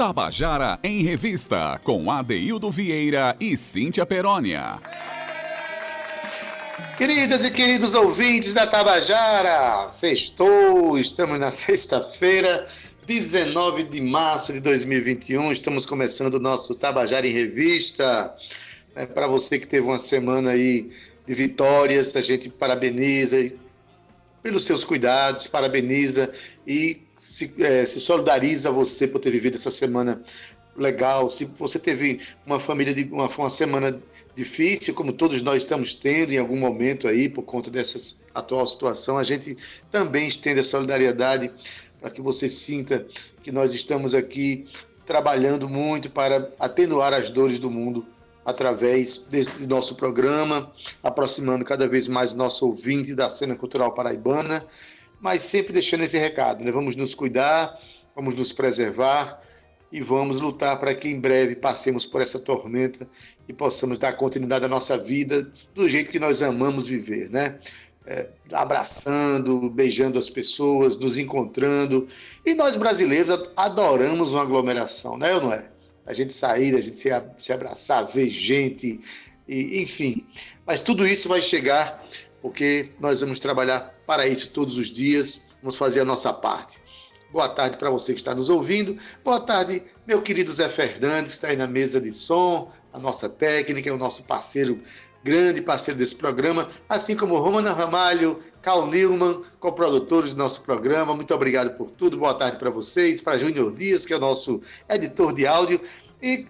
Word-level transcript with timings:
Tabajara 0.00 0.78
em 0.82 1.02
Revista, 1.02 1.78
com 1.84 2.10
Adeildo 2.10 2.70
Vieira 2.70 3.36
e 3.38 3.54
Cíntia 3.54 4.06
Perónia. 4.06 4.78
Queridas 6.96 7.44
e 7.44 7.50
queridos 7.50 7.92
ouvintes 7.92 8.54
da 8.54 8.66
Tabajara, 8.66 9.86
sextou, 9.90 10.98
estamos 10.98 11.38
na 11.38 11.50
sexta-feira, 11.52 12.66
19 13.06 13.82
de 13.82 14.00
março 14.00 14.54
de 14.54 14.60
2021, 14.60 15.52
estamos 15.52 15.84
começando 15.84 16.32
o 16.32 16.40
nosso 16.40 16.74
Tabajara 16.74 17.26
em 17.26 17.32
Revista. 17.34 18.34
É, 18.96 19.04
Para 19.04 19.26
você 19.26 19.58
que 19.58 19.66
teve 19.66 19.86
uma 19.86 19.98
semana 19.98 20.52
aí 20.52 20.90
de 21.26 21.34
vitórias, 21.34 22.16
a 22.16 22.22
gente 22.22 22.48
parabeniza 22.48 23.52
pelos 24.42 24.64
seus 24.64 24.82
cuidados, 24.82 25.46
parabeniza 25.46 26.32
e 26.66 27.02
se, 27.20 27.52
é, 27.58 27.84
se 27.84 28.00
solidariza 28.00 28.70
você 28.70 29.06
por 29.06 29.18
ter 29.18 29.30
vivido 29.30 29.56
essa 29.56 29.70
semana 29.70 30.22
legal. 30.74 31.28
Se 31.28 31.44
você 31.44 31.78
teve 31.78 32.20
uma 32.46 32.58
família 32.58 32.94
de 32.94 33.04
uma, 33.12 33.28
uma 33.28 33.50
semana 33.50 34.00
difícil, 34.34 34.94
como 34.94 35.12
todos 35.12 35.42
nós 35.42 35.58
estamos 35.58 35.94
tendo 35.94 36.32
em 36.32 36.38
algum 36.38 36.56
momento 36.56 37.06
aí 37.06 37.28
por 37.28 37.42
conta 37.42 37.70
dessa 37.70 37.98
atual 38.34 38.64
situação, 38.66 39.18
a 39.18 39.22
gente 39.22 39.56
também 39.90 40.26
estende 40.28 40.60
a 40.60 40.64
solidariedade 40.64 41.50
para 42.00 42.10
que 42.10 42.22
você 42.22 42.48
sinta 42.48 43.06
que 43.42 43.52
nós 43.52 43.74
estamos 43.74 44.14
aqui 44.14 44.66
trabalhando 45.04 45.68
muito 45.68 46.08
para 46.08 46.50
atenuar 46.58 47.12
as 47.12 47.28
dores 47.28 47.58
do 47.58 47.70
mundo 47.70 48.06
através 48.46 49.18
desse 49.18 49.66
nosso 49.66 49.94
programa, 49.94 50.72
aproximando 51.02 51.64
cada 51.64 51.86
vez 51.86 52.08
mais 52.08 52.32
nosso 52.32 52.66
ouvinte 52.66 53.14
da 53.14 53.28
cena 53.28 53.54
cultural 53.54 53.92
paraibana, 53.92 54.64
mas 55.20 55.42
sempre 55.42 55.72
deixando 55.72 56.02
esse 56.02 56.18
recado, 56.18 56.64
né? 56.64 56.70
Vamos 56.70 56.96
nos 56.96 57.14
cuidar, 57.14 57.78
vamos 58.14 58.34
nos 58.34 58.52
preservar 58.52 59.40
e 59.92 60.00
vamos 60.00 60.40
lutar 60.40 60.78
para 60.78 60.94
que 60.94 61.08
em 61.08 61.20
breve 61.20 61.56
passemos 61.56 62.06
por 62.06 62.22
essa 62.22 62.38
tormenta 62.38 63.08
e 63.48 63.52
possamos 63.52 63.98
dar 63.98 64.12
continuidade 64.14 64.64
à 64.64 64.68
nossa 64.68 64.96
vida 64.96 65.50
do 65.74 65.88
jeito 65.88 66.10
que 66.10 66.18
nós 66.18 66.42
amamos 66.42 66.86
viver, 66.86 67.28
né? 67.28 67.58
É, 68.06 68.28
abraçando, 68.52 69.68
beijando 69.70 70.18
as 70.18 70.30
pessoas, 70.30 70.98
nos 70.98 71.18
encontrando. 71.18 72.08
E 72.46 72.54
nós 72.54 72.74
brasileiros 72.74 73.50
adoramos 73.54 74.32
uma 74.32 74.42
aglomeração, 74.42 75.18
né 75.18 75.34
ou 75.34 75.42
não 75.42 75.52
é? 75.52 75.66
A 76.06 76.14
gente 76.14 76.32
sair, 76.32 76.74
a 76.74 76.80
gente 76.80 76.96
se, 76.96 77.10
se 77.38 77.52
abraçar, 77.52 78.06
ver 78.06 78.30
gente, 78.30 79.00
e, 79.46 79.82
enfim. 79.82 80.26
Mas 80.66 80.82
tudo 80.82 81.06
isso 81.06 81.28
vai 81.28 81.42
chegar 81.42 82.02
porque 82.40 82.90
nós 82.98 83.20
vamos 83.20 83.38
trabalhar 83.38 83.94
para 84.06 84.26
isso 84.26 84.52
todos 84.52 84.76
os 84.76 84.86
dias, 84.88 85.42
vamos 85.62 85.76
fazer 85.76 86.00
a 86.00 86.04
nossa 86.04 86.32
parte. 86.32 86.80
Boa 87.32 87.48
tarde 87.48 87.76
para 87.76 87.90
você 87.90 88.12
que 88.12 88.20
está 88.20 88.34
nos 88.34 88.50
ouvindo. 88.50 88.96
Boa 89.22 89.40
tarde, 89.40 89.82
meu 90.06 90.20
querido 90.20 90.52
Zé 90.52 90.68
Fernandes, 90.68 91.32
está 91.32 91.48
aí 91.48 91.56
na 91.56 91.66
mesa 91.66 92.00
de 92.00 92.12
som, 92.12 92.72
a 92.92 92.98
nossa 92.98 93.28
técnica, 93.28 93.88
é 93.88 93.92
o 93.92 93.96
nosso 93.96 94.24
parceiro, 94.24 94.80
grande 95.22 95.62
parceiro 95.62 95.98
desse 95.98 96.16
programa, 96.16 96.68
assim 96.88 97.14
como 97.14 97.38
Romana 97.38 97.72
Ramalho, 97.72 98.40
Carl 98.62 98.86
Newman, 98.86 99.42
coprodutores 99.60 100.34
do 100.34 100.38
nosso 100.38 100.62
programa. 100.62 101.14
Muito 101.14 101.32
obrigado 101.32 101.76
por 101.76 101.90
tudo. 101.90 102.16
Boa 102.16 102.34
tarde 102.34 102.58
para 102.58 102.70
vocês, 102.70 103.20
para 103.20 103.38
Júnior 103.38 103.74
Dias, 103.74 104.04
que 104.04 104.12
é 104.12 104.16
o 104.16 104.20
nosso 104.20 104.60
editor 104.88 105.32
de 105.32 105.46
áudio. 105.46 105.80
E 106.20 106.46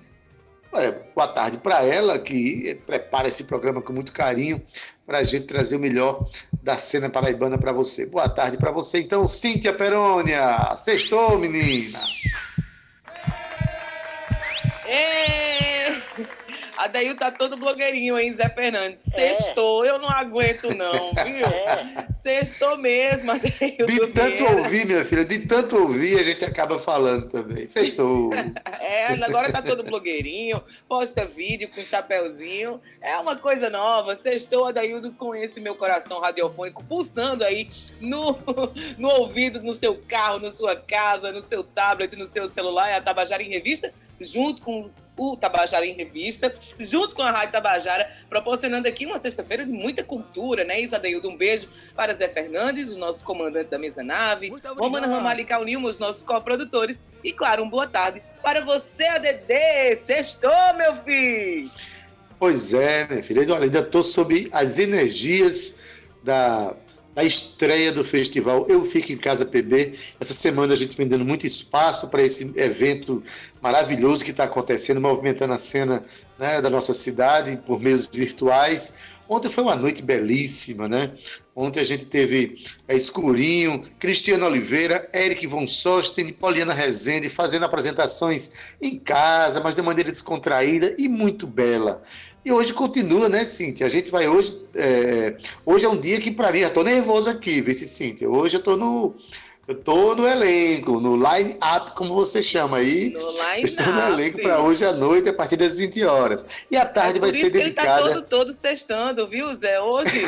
boa 1.15 1.29
tarde 1.29 1.59
para 1.59 1.85
ela, 1.85 2.19
que 2.19 2.81
prepara 2.87 3.29
esse 3.29 3.45
programa 3.45 3.83
com 3.83 3.93
muito 3.93 4.13
carinho 4.13 4.63
para 5.07 5.19
a 5.19 5.23
gente 5.25 5.47
trazer 5.47 5.77
o 5.77 5.81
melhor 5.81 6.29
da 6.63 6.79
cena 6.79 7.11
paraibana 7.11 7.59
para 7.59 7.73
você. 7.73 8.07
Boa 8.07 8.29
tarde 8.29 8.57
para 8.57 8.71
você, 8.71 9.01
então, 9.01 9.27
Cíntia 9.27 9.73
Perônia. 9.73 10.77
Sextou, 10.77 11.39
menina! 11.39 12.01
Ei! 14.87 15.70
Adail 16.81 17.15
tá 17.15 17.31
todo 17.31 17.59
blogueirinho, 17.59 18.19
hein, 18.19 18.33
Zé 18.33 18.49
Fernandes? 18.49 19.13
É. 19.13 19.35
Sextou, 19.35 19.85
eu 19.85 19.99
não 19.99 20.09
aguento 20.09 20.75
não, 20.75 21.13
viu? 21.25 21.47
É. 21.47 22.07
Sextou 22.11 22.79
mesmo, 22.79 23.33
Adail. 23.33 23.87
De 23.87 24.07
tanto 24.13 24.45
ouvir, 24.45 24.87
minha 24.87 25.05
filha, 25.05 25.23
de 25.23 25.47
tanto 25.47 25.77
ouvir, 25.77 26.19
a 26.19 26.23
gente 26.23 26.43
acaba 26.43 26.79
falando 26.79 27.29
também. 27.29 27.67
Sextou. 27.67 28.31
é, 28.81 29.09
agora 29.23 29.53
tá 29.53 29.61
todo 29.61 29.83
blogueirinho, 29.83 30.63
posta 30.89 31.27
vídeo 31.27 31.69
com 31.69 31.85
chapéuzinho. 31.85 32.81
É 33.03 33.19
uma 33.19 33.37
coisa 33.37 33.69
nova. 33.69 34.17
Sextou, 34.17 34.67
Adaildo, 34.67 35.13
com 35.13 35.35
esse 35.35 35.61
meu 35.61 35.75
coração 35.75 36.19
radiofônico 36.19 36.83
pulsando 36.85 37.45
aí 37.45 37.69
no, 38.01 38.39
no 38.97 39.09
ouvido, 39.11 39.63
no 39.63 39.73
seu 39.75 40.01
carro, 40.09 40.39
na 40.39 40.51
sua 40.51 40.77
casa, 40.77 41.31
no 41.31 41.43
seu 41.43 41.63
tablet, 41.63 42.17
no 42.17 42.25
seu 42.25 42.49
celular. 42.49 42.89
É 42.89 42.95
a 42.95 43.03
Tabajara 43.03 43.43
em 43.43 43.51
Revista, 43.51 43.93
junto 44.21 44.63
com 44.63 44.91
o 45.17 45.37
Tabajara 45.37 45.85
em 45.85 45.93
Revista, 45.93 46.53
junto 46.79 47.15
com 47.15 47.23
a 47.23 47.31
Rádio 47.31 47.53
Tabajara, 47.53 48.11
proporcionando 48.29 48.89
aqui 48.89 49.05
uma 49.05 49.19
sexta-feira 49.19 49.67
de 49.67 49.73
muita 49.73 50.03
cultura, 50.03 50.65
né? 50.65 50.81
Isso, 50.81 50.97
Adeildo, 50.97 51.29
um 51.29 51.37
beijo 51.37 51.69
para 51.95 52.15
Zé 52.15 52.29
Fernandes, 52.29 52.93
o 52.93 52.99
nosso 52.99 53.23
comandante 53.23 53.69
da 53.69 53.79
mesa 53.79 54.03
nave, 54.03 54.51
Romana 54.79 55.07
Ramalho 55.07 55.41
e 55.41 55.45
Calnilmo, 55.45 55.89
os 55.89 55.99
nossos 55.99 56.23
coprodutores, 56.23 57.19
e 57.23 57.33
claro, 57.33 57.63
um 57.63 57.69
boa 57.69 57.87
tarde 57.87 58.23
para 58.43 58.65
você, 58.65 59.05
ADD! 59.05 59.97
Sextou, 59.99 60.75
meu 60.77 60.95
filho! 60.95 61.71
Pois 62.39 62.73
é, 62.73 63.07
minha 63.07 63.23
filha, 63.23 63.43
olha, 63.43 63.65
ainda 63.65 63.81
estou 63.81 64.03
sob 64.03 64.49
as 64.53 64.79
energias 64.79 65.77
da 66.25 66.75
a 67.15 67.25
estreia 67.25 67.93
do 67.93 68.05
festival 68.05 68.67
Eu 68.69 68.85
Fico 68.85 69.13
em 69.13 69.17
Casa 69.17 69.45
PB. 69.45 69.95
Essa 70.21 70.35
semana 70.35 70.73
a 70.73 70.77
gente 70.77 70.97
vem 70.97 71.09
dando 71.09 71.25
muito 71.25 71.47
espaço 71.47 72.09
para 72.09 72.23
esse 72.23 72.53
evento 72.57 73.23
maravilhoso 73.61 74.25
que 74.25 74.31
está 74.31 74.45
acontecendo, 74.45 75.01
movimentando 75.01 75.53
a 75.53 75.59
cena 75.59 76.05
né, 76.39 76.61
da 76.61 76.71
nossa 76.71 76.93
cidade 76.93 77.59
por 77.67 77.81
meios 77.81 78.07
virtuais. 78.07 78.95
Ontem 79.29 79.49
foi 79.49 79.63
uma 79.63 79.77
noite 79.77 80.03
belíssima, 80.03 80.89
né? 80.89 81.13
Ontem 81.55 81.79
a 81.79 81.85
gente 81.85 82.05
teve 82.05 82.65
é, 82.89 82.97
Escurinho, 82.97 83.85
Cristiano 83.99 84.45
Oliveira, 84.45 85.09
Eric 85.15 85.47
von 85.47 85.69
Sosten, 85.69 86.33
Poliana 86.33 86.75
Rezende 86.75 87.29
fazendo 87.29 87.65
apresentações 87.65 88.51
em 88.83 88.99
casa, 88.99 89.61
mas 89.61 89.77
de 89.77 89.83
maneira 89.83 90.11
descontraída 90.11 90.97
e 90.99 91.09
muito 91.09 91.47
bela. 91.47 92.03
E 92.45 92.51
hoje 92.51 92.73
continua, 92.73 93.29
né, 93.29 93.45
Cíntia? 93.45 93.87
A 93.87 93.91
gente 93.91 94.11
vai 94.11 94.27
hoje. 94.27 94.59
É, 94.75 95.37
hoje 95.65 95.85
é 95.85 95.89
um 95.89 95.99
dia 95.99 96.19
que, 96.19 96.31
para 96.31 96.51
mim, 96.51 96.61
eu 96.61 96.73
tô 96.73 96.83
nervoso 96.83 97.29
aqui, 97.29 97.61
viu, 97.61 97.75
Cíntia? 97.75 98.29
Hoje 98.29 98.57
eu 98.57 98.63
tô 98.63 98.77
no. 98.77 99.15
Eu 99.69 99.75
tô 99.77 100.17
no 100.17 100.27
elenco, 100.27 101.01
no 101.01 101.15
line 101.15 101.57
up, 101.63 101.93
como 101.93 102.15
você 102.15 102.43
chama 102.43 102.79
aí. 102.79 103.11
No 103.11 103.31
line 103.31 103.63
Estou 103.63 103.87
no 103.87 104.01
elenco 104.01 104.41
para 104.43 104.61
hoje 104.61 104.85
à 104.85 104.93
noite, 104.93 105.29
a 105.29 105.33
partir 105.33 105.57
das 105.57 105.77
20 105.77 106.03
horas. 106.05 106.45
E 106.69 106.77
à 106.77 106.85
tarde 106.85 107.19
é 107.19 107.21
vai 107.21 107.33
ser 107.33 107.51
dedicada. 107.51 108.01
Ele 108.01 108.09
tá 108.09 108.15
todo, 108.15 108.23
todo 108.27 108.53
sextando, 108.53 109.29
viu, 109.29 109.55
Zé? 109.55 109.81
Hoje. 109.81 110.27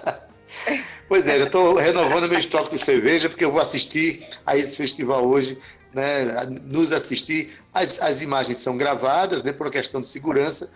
pois 1.06 1.26
é, 1.26 1.38
eu 1.38 1.44
estou 1.44 1.74
renovando 1.74 2.30
meu 2.30 2.38
estoque 2.38 2.76
de 2.76 2.82
cerveja, 2.82 3.28
porque 3.28 3.44
eu 3.44 3.52
vou 3.52 3.60
assistir 3.60 4.26
a 4.46 4.56
esse 4.56 4.74
festival 4.74 5.26
hoje, 5.26 5.58
né, 5.92 6.46
nos 6.64 6.92
assistir. 6.92 7.50
As, 7.74 8.00
as 8.00 8.22
imagens 8.22 8.56
são 8.56 8.74
gravadas, 8.76 9.44
né, 9.44 9.52
por 9.52 9.70
questão 9.70 10.00
de 10.00 10.08
segurança, 10.08 10.70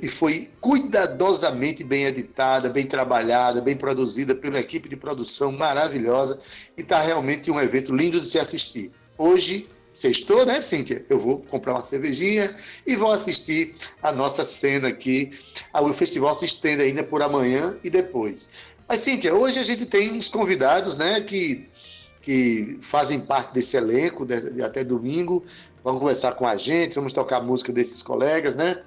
e 0.00 0.08
foi 0.08 0.50
cuidadosamente 0.60 1.84
bem 1.84 2.04
editada, 2.04 2.68
bem 2.68 2.86
trabalhada, 2.86 3.60
bem 3.60 3.76
produzida 3.76 4.34
pela 4.34 4.58
equipe 4.58 4.88
de 4.88 4.96
produção 4.96 5.52
maravilhosa 5.52 6.38
e 6.76 6.80
está 6.80 7.02
realmente 7.02 7.50
um 7.50 7.60
evento 7.60 7.94
lindo 7.94 8.20
de 8.20 8.26
se 8.26 8.38
assistir. 8.38 8.90
Hoje, 9.16 9.68
sextou, 9.92 10.46
né, 10.46 10.60
Cíntia? 10.60 11.04
Eu 11.08 11.18
vou 11.18 11.38
comprar 11.38 11.74
uma 11.74 11.82
cervejinha 11.82 12.54
e 12.86 12.96
vou 12.96 13.12
assistir 13.12 13.74
a 14.02 14.10
nossa 14.10 14.46
cena 14.46 14.88
aqui. 14.88 15.38
Ah, 15.72 15.82
o 15.82 15.92
festival 15.92 16.34
se 16.34 16.46
estende 16.46 16.82
ainda 16.82 17.04
por 17.04 17.22
amanhã 17.22 17.78
e 17.84 17.90
depois. 17.90 18.48
Mas, 18.88 19.02
Cíntia, 19.02 19.34
hoje 19.34 19.58
a 19.58 19.62
gente 19.62 19.86
tem 19.86 20.12
uns 20.12 20.28
convidados, 20.28 20.98
né, 20.98 21.20
que, 21.20 21.68
que 22.22 22.78
fazem 22.80 23.20
parte 23.20 23.54
desse 23.54 23.76
elenco 23.76 24.24
de, 24.24 24.54
de 24.54 24.62
até 24.62 24.82
domingo. 24.82 25.44
Vão 25.84 25.98
conversar 25.98 26.32
com 26.32 26.46
a 26.46 26.56
gente, 26.56 26.94
vamos 26.94 27.12
tocar 27.12 27.40
música 27.40 27.72
desses 27.72 28.02
colegas, 28.02 28.56
né? 28.56 28.82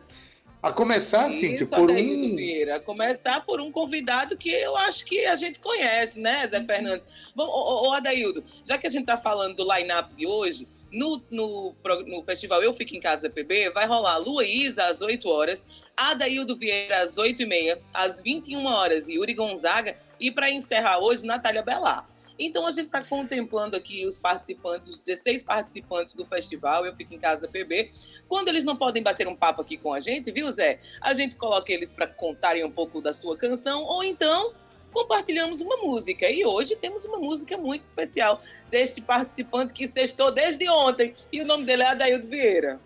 A 0.64 0.72
começar, 0.72 1.26
assim, 1.26 1.56
Isso, 1.56 1.76
por 1.76 1.92
um... 1.92 2.36
Vieira, 2.38 2.78
a 2.78 2.80
começar 2.80 3.42
por 3.46 3.60
um 3.60 3.70
convidado 3.70 4.38
que 4.38 4.50
eu 4.50 4.78
acho 4.78 5.04
que 5.04 5.26
a 5.26 5.36
gente 5.36 5.60
conhece, 5.60 6.22
né, 6.22 6.48
Zé 6.48 6.64
Fernandes? 6.64 7.06
Bom, 7.36 7.44
ô, 7.44 7.90
ô 7.90 7.94
Adaildo, 7.94 8.42
já 8.64 8.78
que 8.78 8.88
a 8.88 8.90
gente 8.90 9.02
está 9.02 9.18
falando 9.18 9.58
do 9.58 9.76
line-up 9.76 10.16
de 10.16 10.26
hoje, 10.26 10.66
no, 10.90 11.22
no, 11.30 11.76
no 12.08 12.24
festival 12.24 12.64
Eu 12.64 12.74
Fico 12.74 12.96
em 12.96 13.02
Casa 13.02 13.30
PB, 13.30 13.72
vai 13.72 13.86
rolar 13.86 14.16
Luísa 14.20 14.86
às 14.86 15.02
8 15.02 15.28
horas, 15.28 15.68
Adaildo 15.98 16.56
Vieira 16.56 17.00
às 17.00 17.18
8 17.18 17.42
e 17.42 17.46
meia, 17.46 17.82
às 17.94 18.22
21 18.22 18.66
horas, 18.66 19.10
Yuri 19.10 19.34
Gonzaga, 19.34 19.98
e 20.18 20.32
para 20.32 20.50
encerrar 20.50 21.00
hoje, 21.00 21.26
Natália 21.26 21.62
Belar. 21.62 22.08
Então 22.38 22.66
a 22.66 22.72
gente 22.72 22.88
está 22.88 23.04
contemplando 23.04 23.76
aqui 23.76 24.06
os 24.06 24.18
participantes, 24.18 24.90
os 24.90 25.00
16 25.00 25.44
participantes 25.44 26.16
do 26.16 26.26
festival 26.26 26.86
Eu 26.86 26.96
Fico 26.96 27.14
em 27.14 27.20
Casa 27.20 27.48
PB. 27.48 27.90
Quando 28.28 28.50
eles 28.50 28.66
não 28.66 28.76
podem 28.76 29.04
bater 29.04 29.28
um 29.28 29.36
papo 29.36 29.62
aqui 29.62 29.78
com 29.78 29.94
a 29.94 30.00
gente, 30.00 30.32
viu, 30.32 30.52
Zé? 30.52 30.80
A 31.02 31.14
gente 31.14 31.36
coloca 31.36 31.72
eles 31.72 31.92
para 31.92 32.08
contarem 32.08 32.64
um 32.64 32.72
pouco 32.72 33.02
da 33.02 33.14
sua 33.14 33.38
canção, 33.38 33.84
ou 33.84 34.04
então 34.04 34.54
compartilhamos 34.92 35.60
uma 35.60 35.78
música. 35.78 36.30
E 36.30 36.46
hoje 36.46 36.76
temos 36.76 37.04
uma 37.06 37.18
música 37.18 37.58
muito 37.58 37.84
especial 37.84 38.40
deste 38.70 39.02
participante 39.02 39.74
que 39.74 39.88
sextou 39.88 40.32
desde 40.32 40.70
ontem. 40.70 41.14
E 41.32 41.42
o 41.42 41.46
nome 41.46 41.66
dele 41.66 41.84
é 41.84 41.88
Adaildo 41.88 42.28
Vieira. 42.28 42.80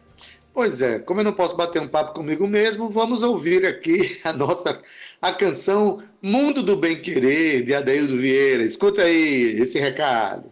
Pois 0.57 0.81
é, 0.81 0.97
como 0.97 1.19
eu 1.19 1.23
não 1.23 1.33
posso 1.33 1.55
bater 1.55 1.79
um 1.79 1.87
papo 1.87 2.15
comigo 2.15 2.47
mesmo, 2.47 2.89
vamos 2.89 3.21
ouvir 3.21 3.63
aqui 3.63 4.19
a 4.25 4.33
nossa 4.33 4.81
a 5.21 5.31
canção 5.31 6.01
Mundo 6.19 6.63
do 6.63 6.75
Bem 6.75 6.99
Querer, 6.99 7.63
de 7.63 7.75
Adaildo 7.75 8.17
Vieira. 8.17 8.63
Escuta 8.63 9.03
aí 9.03 9.55
esse 9.61 9.79
recado. 9.79 10.51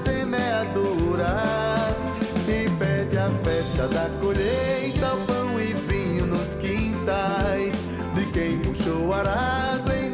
festa 3.43 3.87
da 3.87 4.09
colheita, 4.19 5.15
pão 5.27 5.59
e 5.59 5.73
vinho 5.73 6.25
nos 6.27 6.55
quintais. 6.55 7.73
De 8.13 8.25
quem 8.27 8.59
puxou 8.59 9.13
arado 9.13 9.91
em 9.93 10.10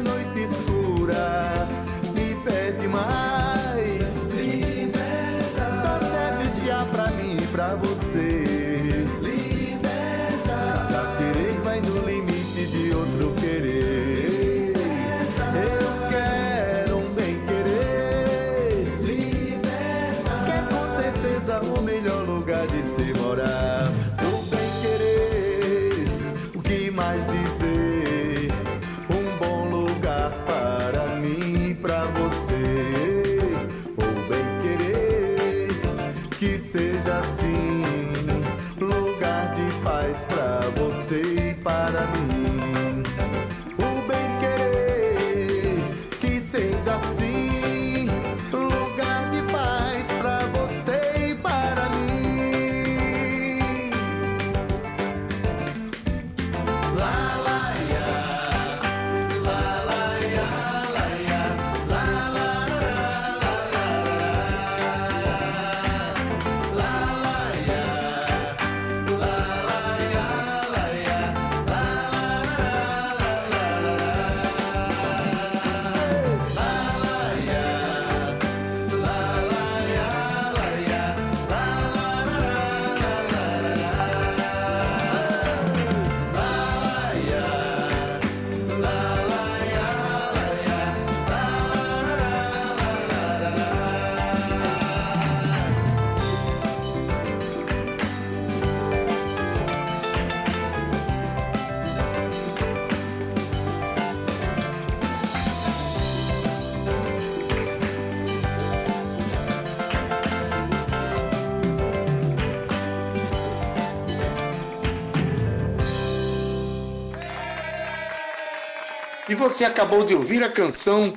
E 119.28 119.34
você 119.34 119.62
acabou 119.64 120.06
de 120.06 120.14
ouvir 120.14 120.42
a 120.42 120.50
canção 120.50 121.12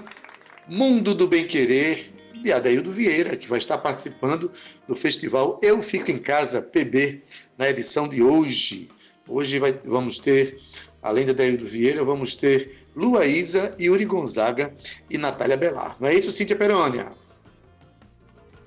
Mundo 0.68 1.16
do 1.16 1.30
Bem 1.30 1.48
Querer, 1.48 2.12
de 2.42 2.52
Adaildo 2.52 2.92
Vieira, 2.92 3.38
que 3.38 3.48
vai 3.48 3.58
estar 3.58 3.78
participando 3.78 4.52
do 4.86 4.98
festival 4.98 5.58
Eu 5.64 5.82
Fico 5.82 6.12
em 6.12 6.18
Casa 6.18 6.62
PB, 6.62 7.22
na 7.58 7.70
edição 7.70 8.10
de 8.10 8.22
hoje. 8.22 8.90
Hoje 9.26 9.60
vai, 9.60 9.72
vamos 9.86 10.20
ter, 10.20 10.60
além 11.02 11.24
de 11.24 11.32
Adaildo 11.32 11.66
Vieira, 11.66 12.04
vamos 12.04 12.36
ter 12.36 12.86
Luaísa, 12.94 13.74
Yuri 13.80 14.04
Gonzaga 14.04 14.76
e 15.10 15.18
Natália 15.18 15.56
Belar. 15.56 15.96
Não 15.98 16.10
é 16.10 16.14
isso, 16.14 16.34
Cíntia 16.34 16.58
Perônia? 16.58 17.14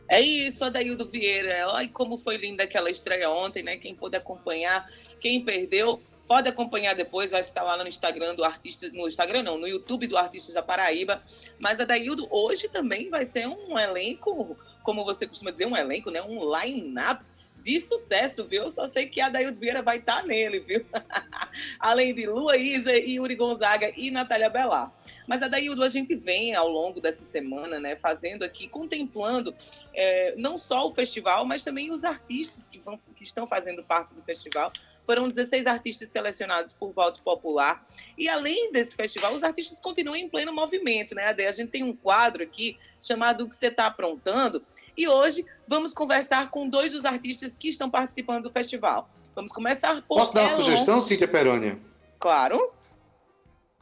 É 0.08 0.22
isso, 0.22 0.64
Adaildo 0.64 1.06
Vieira. 1.06 1.70
Ai, 1.72 1.88
como 1.88 2.16
foi 2.16 2.38
linda 2.38 2.64
aquela 2.64 2.88
estreia 2.88 3.28
ontem, 3.28 3.62
né? 3.62 3.76
Quem 3.76 3.94
pôde 3.94 4.16
acompanhar, 4.16 4.88
quem 5.20 5.44
perdeu, 5.44 6.00
Pode 6.26 6.48
acompanhar 6.48 6.94
depois, 6.94 7.32
vai 7.32 7.44
ficar 7.44 7.62
lá 7.62 7.76
no 7.76 7.86
Instagram 7.86 8.34
do 8.34 8.44
artista, 8.44 8.88
no 8.92 9.06
Instagram 9.06 9.42
não, 9.42 9.58
no 9.58 9.66
YouTube 9.66 10.06
do 10.06 10.16
Artistas 10.16 10.54
da 10.54 10.62
Paraíba. 10.62 11.22
Mas 11.58 11.80
a 11.80 11.84
Daildo 11.84 12.26
hoje 12.30 12.68
também 12.68 13.10
vai 13.10 13.24
ser 13.24 13.46
um 13.46 13.78
elenco, 13.78 14.56
como 14.82 15.04
você 15.04 15.26
costuma 15.26 15.50
dizer, 15.50 15.66
um 15.66 15.76
elenco, 15.76 16.10
né? 16.10 16.22
Um 16.22 16.40
line-up 16.58 17.24
de 17.64 17.80
sucesso, 17.80 18.44
viu? 18.44 18.64
Eu 18.64 18.70
só 18.70 18.86
sei 18.86 19.06
que 19.06 19.22
a 19.22 19.30
Daildo 19.30 19.58
Vieira 19.58 19.80
vai 19.80 19.96
estar 19.96 20.20
tá 20.20 20.26
nele, 20.26 20.60
viu? 20.60 20.84
Além 21.80 22.14
de 22.14 22.26
Luísa, 22.26 22.92
Yuri 22.92 23.34
Gonzaga 23.34 23.90
e 23.96 24.10
Natália 24.10 24.50
Belar. 24.50 24.92
Mas 25.26 25.42
a 25.42 25.48
Daildo, 25.48 25.82
a 25.82 25.88
gente 25.88 26.14
vem 26.14 26.54
ao 26.54 26.68
longo 26.68 27.00
dessa 27.00 27.24
semana, 27.24 27.80
né, 27.80 27.96
fazendo 27.96 28.42
aqui, 28.42 28.68
contemplando 28.68 29.54
é, 29.94 30.34
não 30.36 30.58
só 30.58 30.86
o 30.86 30.92
festival, 30.94 31.46
mas 31.46 31.64
também 31.64 31.90
os 31.90 32.04
artistas 32.04 32.66
que, 32.66 32.78
vão, 32.78 32.98
que 33.16 33.24
estão 33.24 33.46
fazendo 33.46 33.82
parte 33.82 34.14
do 34.14 34.20
festival. 34.20 34.70
Foram 35.06 35.28
16 35.28 35.66
artistas 35.66 36.08
selecionados 36.08 36.72
por 36.72 36.92
voto 36.92 37.22
popular. 37.22 37.82
E 38.16 38.28
além 38.28 38.72
desse 38.72 38.94
festival, 38.94 39.34
os 39.34 39.42
artistas 39.42 39.80
continuam 39.80 40.16
em 40.16 40.28
pleno 40.28 40.52
movimento, 40.52 41.14
né, 41.14 41.26
Ade? 41.26 41.46
A 41.46 41.52
gente 41.52 41.70
tem 41.70 41.82
um 41.82 41.94
quadro 41.94 42.42
aqui 42.42 42.76
chamado 43.00 43.44
O 43.44 43.48
que 43.48 43.54
você 43.54 43.66
está 43.66 43.86
aprontando. 43.86 44.62
E 44.96 45.06
hoje 45.06 45.44
vamos 45.68 45.92
conversar 45.92 46.50
com 46.50 46.68
dois 46.68 46.92
dos 46.92 47.04
artistas 47.04 47.56
que 47.56 47.68
estão 47.68 47.90
participando 47.90 48.44
do 48.44 48.52
festival. 48.52 49.08
Vamos 49.34 49.52
começar 49.52 50.00
por. 50.02 50.18
Posso 50.18 50.34
dar 50.34 50.42
uma 50.42 50.52
Elon. 50.52 50.62
sugestão, 50.62 51.00
Cíntia 51.00 51.28
Perônia? 51.28 51.78
Claro. 52.18 52.72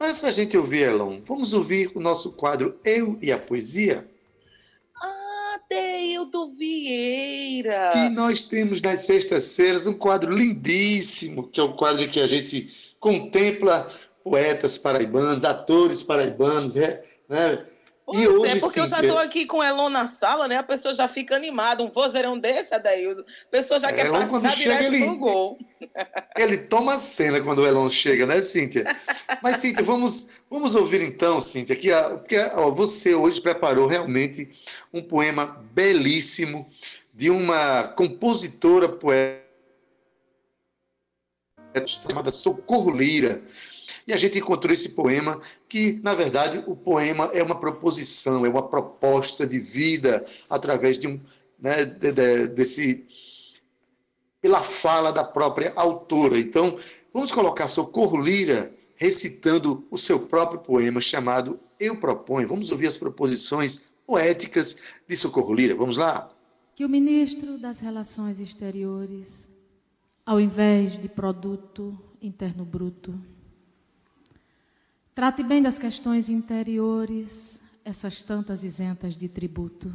Antes 0.00 0.22
da 0.22 0.32
gente 0.32 0.56
ouvir 0.56 0.82
Elon, 0.82 1.20
vamos 1.24 1.52
ouvir 1.52 1.92
o 1.94 2.00
nosso 2.00 2.32
quadro 2.32 2.80
Eu 2.84 3.16
e 3.22 3.30
a 3.30 3.38
Poesia? 3.38 4.11
Deildo 6.32 6.46
Vieira! 6.56 7.90
Que 7.92 8.08
nós 8.08 8.44
temos 8.44 8.80
nas 8.80 9.02
sextas-feiras 9.02 9.86
um 9.86 9.92
quadro 9.92 10.34
lindíssimo, 10.34 11.46
que 11.48 11.60
é 11.60 11.62
o 11.62 11.74
quadro 11.74 12.08
que 12.08 12.20
a 12.20 12.26
gente 12.26 12.70
contempla 12.98 13.86
poetas 14.24 14.78
paraibanos, 14.78 15.44
atores 15.44 16.02
paraibanos, 16.02 16.74
né? 17.28 17.66
Pois 18.04 18.20
e 18.20 18.28
hoje, 18.28 18.52
é, 18.52 18.56
porque 18.56 18.74
sim, 18.74 18.80
eu 18.80 18.86
já 18.86 19.00
estou 19.00 19.18
aqui 19.18 19.46
com 19.46 19.58
o 19.58 19.62
Elon 19.62 19.88
na 19.88 20.06
sala, 20.06 20.48
né? 20.48 20.56
A 20.56 20.62
pessoa 20.62 20.92
já 20.92 21.06
fica 21.06 21.36
animada. 21.36 21.82
Um 21.82 21.90
vozeirão 21.90 22.38
desse, 22.38 22.74
Adaildo, 22.74 23.22
a 23.22 23.50
pessoa 23.50 23.78
já 23.78 23.92
quer 23.92 24.06
Elon, 24.06 24.18
passar 24.18 24.54
direto 24.56 24.84
ele, 24.84 25.04
pro 25.04 25.16
gol. 25.16 25.58
Ele 26.36 26.56
toma 26.56 26.94
a 26.94 26.98
cena 26.98 27.40
quando 27.42 27.58
o 27.58 27.66
Elon 27.66 27.90
chega, 27.90 28.24
né, 28.24 28.40
Cíntia? 28.40 28.84
Mas, 29.42 29.60
Cíntia, 29.60 29.82
vamos, 29.82 30.30
vamos 30.48 30.76
ouvir 30.76 31.02
então, 31.02 31.40
Cíntia, 31.40 31.74
que 31.74 31.90
a, 31.92 32.10
porque 32.10 32.38
ó, 32.38 32.70
você 32.70 33.14
hoje 33.14 33.40
preparou 33.40 33.88
realmente 33.88 34.48
um 34.94 35.02
poema 35.02 35.60
belíssimo 35.72 36.70
de 37.12 37.30
uma 37.30 37.84
compositora 37.88 38.88
poeta 38.88 39.42
chamada 41.86 42.30
Socorro 42.30 42.90
Lira. 42.90 43.42
E 44.06 44.12
a 44.12 44.16
gente 44.16 44.38
encontrou 44.38 44.72
esse 44.72 44.90
poema, 44.90 45.40
que, 45.68 46.00
na 46.02 46.14
verdade, 46.14 46.62
o 46.66 46.76
poema 46.76 47.30
é 47.32 47.42
uma 47.42 47.58
proposição, 47.58 48.44
é 48.44 48.48
uma 48.48 48.68
proposta 48.68 49.46
de 49.46 49.58
vida 49.58 50.24
através 50.48 50.98
de 50.98 51.08
um. 51.08 51.20
Né, 51.58 51.84
de, 51.84 52.10
de, 52.10 52.48
desse. 52.48 53.06
pela 54.40 54.62
fala 54.62 55.12
da 55.12 55.22
própria 55.22 55.72
autora. 55.76 56.38
Então, 56.38 56.76
vamos 57.14 57.30
colocar 57.30 57.68
Socorro 57.68 58.20
Lira 58.20 58.72
recitando 58.96 59.84
o 59.90 59.98
seu 59.98 60.20
próprio 60.20 60.60
poema 60.60 61.00
chamado 61.00 61.58
Eu 61.78 61.98
Proponho. 61.98 62.48
Vamos 62.48 62.70
ouvir 62.70 62.86
as 62.86 62.96
proposições 62.96 63.82
poéticas 64.06 64.76
de 65.08 65.16
Socorro 65.16 65.54
Lira. 65.54 65.74
Vamos 65.74 65.96
lá? 65.96 66.28
Que 66.74 66.84
o 66.84 66.88
ministro 66.88 67.58
das 67.58 67.80
Relações 67.80 68.40
Exteriores, 68.40 69.48
ao 70.24 70.40
invés 70.40 71.00
de 71.00 71.08
produto 71.08 71.98
interno 72.20 72.64
bruto, 72.64 73.18
Trate 75.14 75.42
bem 75.42 75.60
das 75.60 75.78
questões 75.78 76.30
interiores, 76.30 77.60
essas 77.84 78.22
tantas 78.22 78.64
isentas 78.64 79.14
de 79.14 79.28
tributo. 79.28 79.92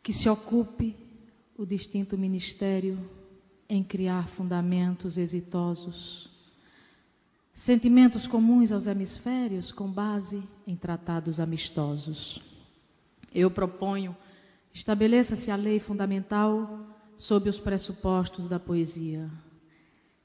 Que 0.00 0.12
se 0.12 0.28
ocupe 0.28 0.96
o 1.56 1.66
distinto 1.66 2.16
ministério 2.16 2.98
em 3.68 3.82
criar 3.82 4.28
fundamentos 4.28 5.16
exitosos, 5.16 6.30
sentimentos 7.52 8.28
comuns 8.28 8.70
aos 8.70 8.86
hemisférios 8.86 9.72
com 9.72 9.90
base 9.90 10.42
em 10.64 10.76
tratados 10.76 11.40
amistosos. 11.40 12.40
Eu 13.34 13.50
proponho 13.50 14.16
estabeleça-se 14.72 15.50
a 15.50 15.56
lei 15.56 15.80
fundamental 15.80 16.86
sob 17.16 17.50
os 17.50 17.58
pressupostos 17.58 18.48
da 18.48 18.60
poesia. 18.60 19.28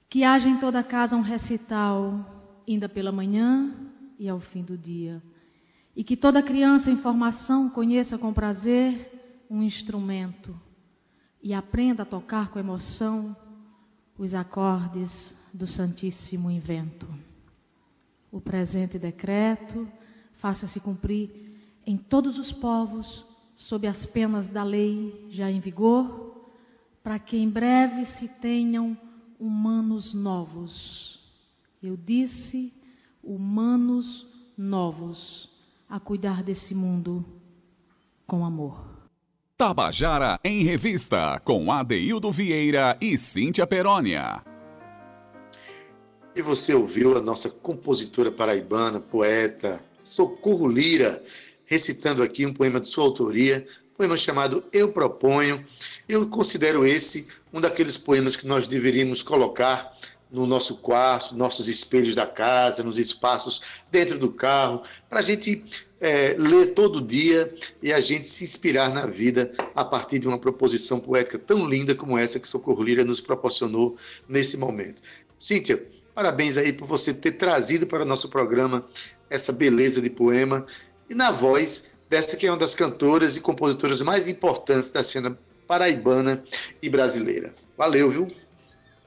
Que 0.07 0.23
haja 0.23 0.47
em 0.47 0.59
toda 0.59 0.83
casa 0.83 1.15
um 1.15 1.21
recital 1.21 2.36
ainda 2.67 2.89
pela 2.89 3.11
manhã 3.11 3.73
e 4.19 4.27
ao 4.27 4.39
fim 4.39 4.63
do 4.63 4.77
dia. 4.77 5.21
E 5.95 6.03
que 6.03 6.17
toda 6.17 6.43
criança 6.43 6.91
em 6.91 6.97
formação 6.97 7.69
conheça 7.69 8.17
com 8.17 8.33
prazer 8.33 9.45
um 9.49 9.63
instrumento 9.63 10.59
e 11.41 11.53
aprenda 11.53 12.03
a 12.03 12.05
tocar 12.05 12.49
com 12.49 12.59
emoção 12.59 13.35
os 14.17 14.33
acordes 14.33 15.35
do 15.53 15.65
Santíssimo 15.65 16.51
Invento. 16.51 17.07
O 18.31 18.41
presente 18.41 18.99
decreto 18.99 19.87
faça-se 20.33 20.79
cumprir 20.79 21.55
em 21.85 21.95
todos 21.95 22.37
os 22.37 22.51
povos, 22.51 23.25
sob 23.55 23.87
as 23.87 24.05
penas 24.05 24.49
da 24.49 24.63
lei 24.63 25.27
já 25.29 25.49
em 25.49 25.59
vigor, 25.59 26.51
para 27.01 27.17
que 27.17 27.37
em 27.37 27.49
breve 27.49 28.03
se 28.03 28.27
tenham 28.27 28.97
humanos 29.39 30.13
novos 30.13 31.16
eu 31.81 31.95
disse 31.95 32.73
humanos 33.23 34.27
novos 34.57 35.49
a 35.87 35.99
cuidar 35.99 36.43
desse 36.43 36.73
mundo 36.73 37.23
com 38.25 38.43
amor. 38.43 38.97
Tabajara 39.57 40.39
em 40.43 40.63
Revista, 40.63 41.39
com 41.43 41.71
Adeildo 41.71 42.31
Vieira 42.31 42.97
e 43.01 43.17
Cíntia 43.17 43.65
Perónia. 43.65 44.43
E 46.35 46.41
você 46.41 46.73
ouviu 46.73 47.17
a 47.17 47.21
nossa 47.21 47.49
compositora 47.49 48.31
paraibana, 48.31 48.99
poeta 48.99 49.83
Socorro 50.03 50.67
Lira, 50.67 51.23
recitando 51.65 52.21
aqui 52.21 52.45
um 52.45 52.53
poema 52.53 52.79
de 52.79 52.87
sua 52.87 53.03
autoria, 53.03 53.65
poema 53.95 54.15
chamado 54.15 54.63
Eu 54.71 54.91
Proponho. 54.91 55.65
Eu 56.07 56.27
considero 56.29 56.85
esse 56.85 57.27
um 57.51 57.59
daqueles 57.59 57.97
poemas 57.97 58.35
que 58.35 58.45
nós 58.45 58.67
deveríamos 58.67 59.23
colocar 59.23 59.97
no 60.31 60.45
nosso 60.45 60.77
quarto, 60.77 61.35
nossos 61.35 61.67
espelhos 61.67 62.15
da 62.15 62.25
casa, 62.25 62.83
nos 62.83 62.97
espaços 62.97 63.61
dentro 63.91 64.19
do 64.19 64.31
carro, 64.31 64.81
para 65.09 65.19
a 65.19 65.23
gente 65.23 65.63
é, 65.99 66.35
ler 66.37 66.73
todo 66.73 67.01
dia 67.01 67.53
e 67.81 67.91
a 67.91 67.99
gente 67.99 68.27
se 68.27 68.43
inspirar 68.43 68.89
na 68.89 69.05
vida 69.05 69.51
a 69.73 69.83
partir 69.83 70.19
de 70.19 70.27
uma 70.27 70.37
proposição 70.37 70.99
poética 70.99 71.39
tão 71.39 71.67
linda 71.67 71.95
como 71.95 72.17
essa 72.17 72.39
que 72.39 72.47
Socorro 72.47 72.83
Lira 72.83 73.03
nos 73.03 73.21
proporcionou 73.21 73.97
nesse 74.27 74.57
momento. 74.57 75.01
Cíntia, 75.39 75.83
parabéns 76.13 76.57
aí 76.57 76.73
por 76.73 76.87
você 76.87 77.13
ter 77.13 77.33
trazido 77.33 77.87
para 77.87 78.03
o 78.03 78.05
nosso 78.07 78.29
programa 78.29 78.85
essa 79.29 79.51
beleza 79.51 80.01
de 80.01 80.09
poema 80.09 80.65
e 81.09 81.15
na 81.15 81.31
voz 81.31 81.85
dessa 82.09 82.37
que 82.37 82.47
é 82.47 82.51
uma 82.51 82.57
das 82.57 82.75
cantoras 82.75 83.35
e 83.35 83.41
compositoras 83.41 84.01
mais 84.01 84.27
importantes 84.27 84.91
da 84.91 85.03
cena 85.03 85.37
paraibana 85.67 86.43
e 86.81 86.89
brasileira. 86.89 87.53
Valeu, 87.77 88.09
viu? 88.09 88.27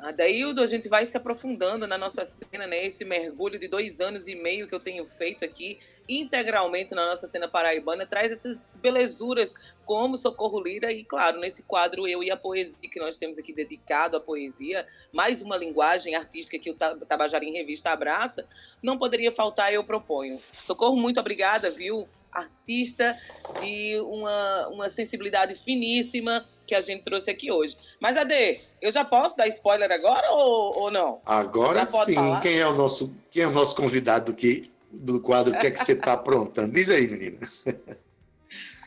Adaildo, 0.03 0.63
a 0.63 0.67
gente 0.67 0.89
vai 0.89 1.05
se 1.05 1.17
aprofundando 1.17 1.87
na 1.87 1.99
nossa 1.99 2.25
cena, 2.25 2.67
né? 2.67 2.87
Esse 2.87 3.05
mergulho 3.05 3.59
de 3.59 3.69
dois 3.69 4.01
anos 4.01 4.29
e 4.29 4.35
meio 4.35 4.67
que 4.67 4.75
eu 4.75 4.81
tenho 4.81 5.05
feito 5.05 5.45
aqui 5.45 5.79
integralmente 6.09 6.95
na 6.95 7.07
nossa 7.07 7.27
cena 7.27 7.47
paraibana 7.47 8.07
traz 8.07 8.33
essas 8.33 8.77
belezuras 8.77 9.55
como 9.85 10.17
Socorro 10.17 10.61
Lira 10.61 10.91
e, 10.93 11.05
claro, 11.05 11.39
nesse 11.39 11.63
quadro 11.65 12.09
Eu 12.09 12.23
e 12.23 12.31
a 12.31 12.37
Poesia 12.37 12.89
que 12.91 12.99
nós 12.99 13.17
temos 13.17 13.39
aqui 13.39 13.53
dedicado 13.53 14.17
à 14.17 14.21
poesia, 14.21 14.87
mais 15.13 15.43
uma 15.43 15.57
linguagem 15.57 16.15
artística 16.15 16.59
que 16.59 16.71
o 16.71 16.75
Tabajara 16.75 17.45
em 17.45 17.53
Revista 17.53 17.91
abraça, 17.91 18.47
não 18.83 18.97
poderia 18.97 19.31
faltar 19.31 19.73
Eu 19.73 19.85
Proponho. 19.85 20.41
Socorro, 20.63 20.97
muito 20.97 21.21
obrigada, 21.21 21.71
viu? 21.71 22.09
Artista 22.33 23.17
de 23.61 24.01
uma, 24.01 24.69
uma 24.69 24.89
sensibilidade 24.89 25.55
finíssima 25.55 26.47
que 26.67 26.75
a 26.75 26.81
gente 26.81 27.03
trouxe 27.03 27.31
aqui 27.31 27.51
hoje. 27.51 27.77
Mas, 28.01 28.17
Ade, 28.17 28.61
eu 28.81 28.93
já 28.93 29.05
posso 29.05 29.37
dar 29.37 29.49
spoiler 29.49 29.91
agora 29.91 30.31
ou, 30.31 30.79
ou 30.79 30.91
não? 30.91 31.21
Agora 31.27 31.85
sim. 31.87 32.15
Quem 32.43 32.59
é, 32.59 32.67
o 32.67 32.75
nosso, 32.75 33.17
quem 33.31 33.43
é 33.43 33.47
o 33.47 33.51
nosso 33.51 33.75
convidado 33.75 34.33
que, 34.33 34.71
do 34.91 35.21
quadro? 35.21 35.55
O 35.55 35.59
que 35.59 35.67
é 35.67 35.71
que 35.71 35.83
você 35.83 35.93
está 35.93 36.13
aprontando? 36.13 36.73
Diz 36.73 36.89
aí, 36.91 37.09
menina. 37.09 37.39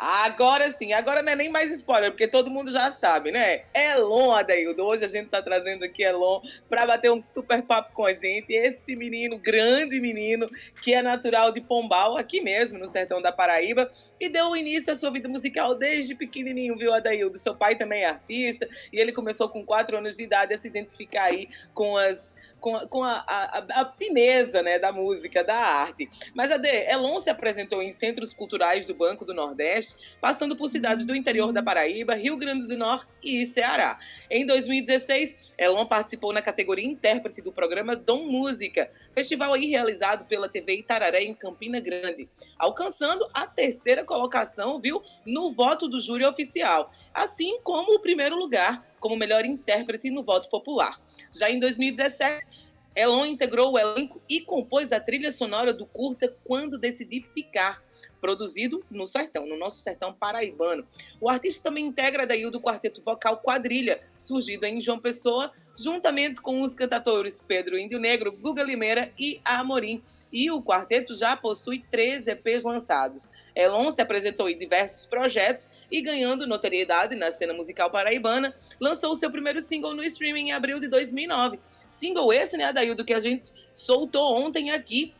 Agora 0.05 0.67
sim, 0.67 0.91
agora 0.91 1.22
não 1.22 1.31
é 1.31 1.36
nem 1.36 1.50
mais 1.50 1.72
spoiler, 1.72 2.12
porque 2.12 2.27
todo 2.27 2.51
mundo 2.51 2.69
já 2.69 2.91
sabe, 2.91 3.31
né? 3.31 3.62
Elon, 3.74 4.33
Adaildo. 4.33 4.83
Hoje 4.83 5.05
a 5.05 5.07
gente 5.07 5.29
tá 5.29 5.41
trazendo 5.41 5.86
aqui 5.86 6.03
Elon 6.03 6.41
para 6.67 6.86
bater 6.86 7.10
um 7.10 7.22
super 7.22 7.62
papo 7.62 7.93
com 7.93 8.05
a 8.05 8.12
gente. 8.12 8.51
Esse 8.51 8.98
menino, 8.98 9.38
grande 9.38 10.01
menino, 10.01 10.45
que 10.81 10.93
é 10.93 11.01
natural 11.01 11.53
de 11.53 11.62
Pombal, 11.62 12.17
aqui 12.17 12.41
mesmo, 12.41 12.77
no 12.77 12.86
sertão 12.86 13.22
da 13.22 13.31
Paraíba, 13.31 13.89
e 14.19 14.27
deu 14.27 14.53
início 14.57 14.91
à 14.91 14.95
sua 14.98 15.10
vida 15.10 15.29
musical 15.29 15.74
desde 15.74 16.15
pequenininho, 16.15 16.77
viu, 16.77 16.93
Adaildo? 16.93 17.38
Seu 17.38 17.55
pai 17.55 17.77
também 17.77 18.03
é 18.03 18.07
artista, 18.07 18.67
e 18.91 19.00
ele 19.00 19.13
começou 19.13 19.48
com 19.48 19.65
quatro 19.65 19.98
anos 19.98 20.17
de 20.17 20.24
idade 20.24 20.53
a 20.53 20.57
se 20.57 20.67
identificar 20.67 21.24
aí 21.24 21.48
com 21.74 21.95
as 21.95 22.36
com, 22.63 22.77
a, 22.77 22.88
com 22.88 23.03
a, 23.03 23.25
a, 23.27 23.82
a, 23.82 23.86
fineza 23.88 24.63
né, 24.63 24.79
da 24.79 24.89
música, 24.89 25.43
da 25.43 25.53
arte. 25.53 26.10
Mas, 26.34 26.50
Ade, 26.50 26.70
Elon 26.70 27.20
se 27.20 27.29
apresentou 27.29 27.82
em 27.82 27.91
centros 27.91 28.34
culturais 28.34 28.88
do 28.88 28.96
Banco 28.96 29.25
do 29.25 29.34
Nordeste, 29.34 30.15
passando 30.22 30.55
por 30.55 30.70
cidades 30.70 31.05
do 31.05 31.13
interior 31.13 31.51
da 31.51 31.62
Paraíba, 31.62 32.15
Rio 32.15 32.38
Grande 32.38 32.65
do 32.65 32.77
Norte 32.77 33.17
e 33.22 33.46
Ceará. 33.46 34.00
Em 34.32 34.46
2016, 34.46 35.51
Elon 35.58 35.86
participou 35.86 36.32
na 36.32 36.41
categoria 36.41 36.88
intérprete 36.88 37.41
do 37.41 37.51
programa 37.51 37.98
Dom 37.98 38.27
Música, 38.27 38.89
festival 39.12 39.53
aí 39.53 39.65
realizado 39.65 40.24
pela 40.24 40.48
TV 40.48 40.75
Itararé 40.75 41.22
em 41.22 41.34
Campina 41.34 41.82
Grande, 41.82 42.29
alcançando 42.58 43.29
a 43.34 43.46
terceira 43.46 44.05
colocação, 44.05 44.79
viu, 44.79 45.03
no 45.27 45.51
voto 45.51 45.89
do 45.89 46.00
júri 46.00 46.25
oficial, 46.25 46.89
assim 47.13 47.60
como 47.62 47.96
o 47.96 48.00
primeiro 48.00 48.38
lugar 48.38 48.93
como 49.03 49.17
melhor 49.17 49.45
intérprete 49.45 50.10
no 50.10 50.24
voto 50.24 50.48
popular. 50.50 50.98
Já 51.29 51.51
em 51.51 51.60
2017, 51.60 52.69
Elon 52.95 53.25
integrou 53.25 53.74
o 53.74 53.77
elenco 53.77 54.22
e 54.29 54.39
compôs 54.39 54.93
a 54.93 55.00
trilha 55.00 55.29
sonora 55.29 55.74
do 55.74 55.86
curta 55.86 56.33
Quando 56.45 56.79
Decidi 56.79 57.22
Ficar, 57.22 57.83
produzido 58.24 58.82
no 58.89 59.06
sertão, 59.06 59.46
no 59.46 59.58
nosso 59.58 59.84
sertão 59.84 60.13
paraibano. 60.13 60.88
O 61.20 61.30
artista 61.30 61.63
também 61.63 61.86
integra 61.86 62.25
daí 62.25 62.46
o 62.46 62.51
do 62.51 62.62
quarteto 62.62 63.01
vocal 63.01 63.42
Quadrilha, 63.44 64.01
surgido 64.18 64.65
em 64.65 64.80
João 64.80 64.98
Pessoa, 64.98 65.51
juntamente 65.75 66.39
com 66.39 66.62
os 66.62 66.74
cantadores 66.74 67.44
Pedro 67.46 67.77
Índio 67.77 68.00
Negro, 68.00 68.32
Guga 68.32 68.63
Limeira 68.63 69.12
e 69.20 69.42
Amorim. 69.44 70.01
E 70.32 70.50
o 70.50 70.62
quarteto 70.62 71.13
já 71.13 71.36
possui 71.36 71.84
três 71.92 72.25
EPs 72.25 72.63
lançados. 72.63 73.30
Elon 73.53 73.92
se 73.92 74.01
apresentou 74.01 74.50
em 74.50 74.58
diversos 74.58 75.06
projetos 75.06 75.68
e, 75.92 76.01
ganhando 76.01 76.48
notoriedade 76.48 77.15
na 77.15 77.30
cena 77.30 77.53
musical 77.53 77.92
paraibana, 77.92 78.56
lançou 78.80 79.12
o 79.12 79.15
seu 79.18 79.30
primeiro 79.30 79.60
single 79.60 79.94
no 79.94 80.03
streaming 80.03 80.48
em 80.48 80.51
abril 80.53 80.80
de 80.80 80.88
2009. 80.88 81.60
Single 81.89 82.32
esse, 82.32 82.56
né, 82.56 82.63
Adaildo, 82.63 83.03
que 83.03 83.13
a 83.13 83.20
gente 83.20 83.51
soltou 83.75 84.34
ontem 84.34 84.72
aqui 84.72 85.13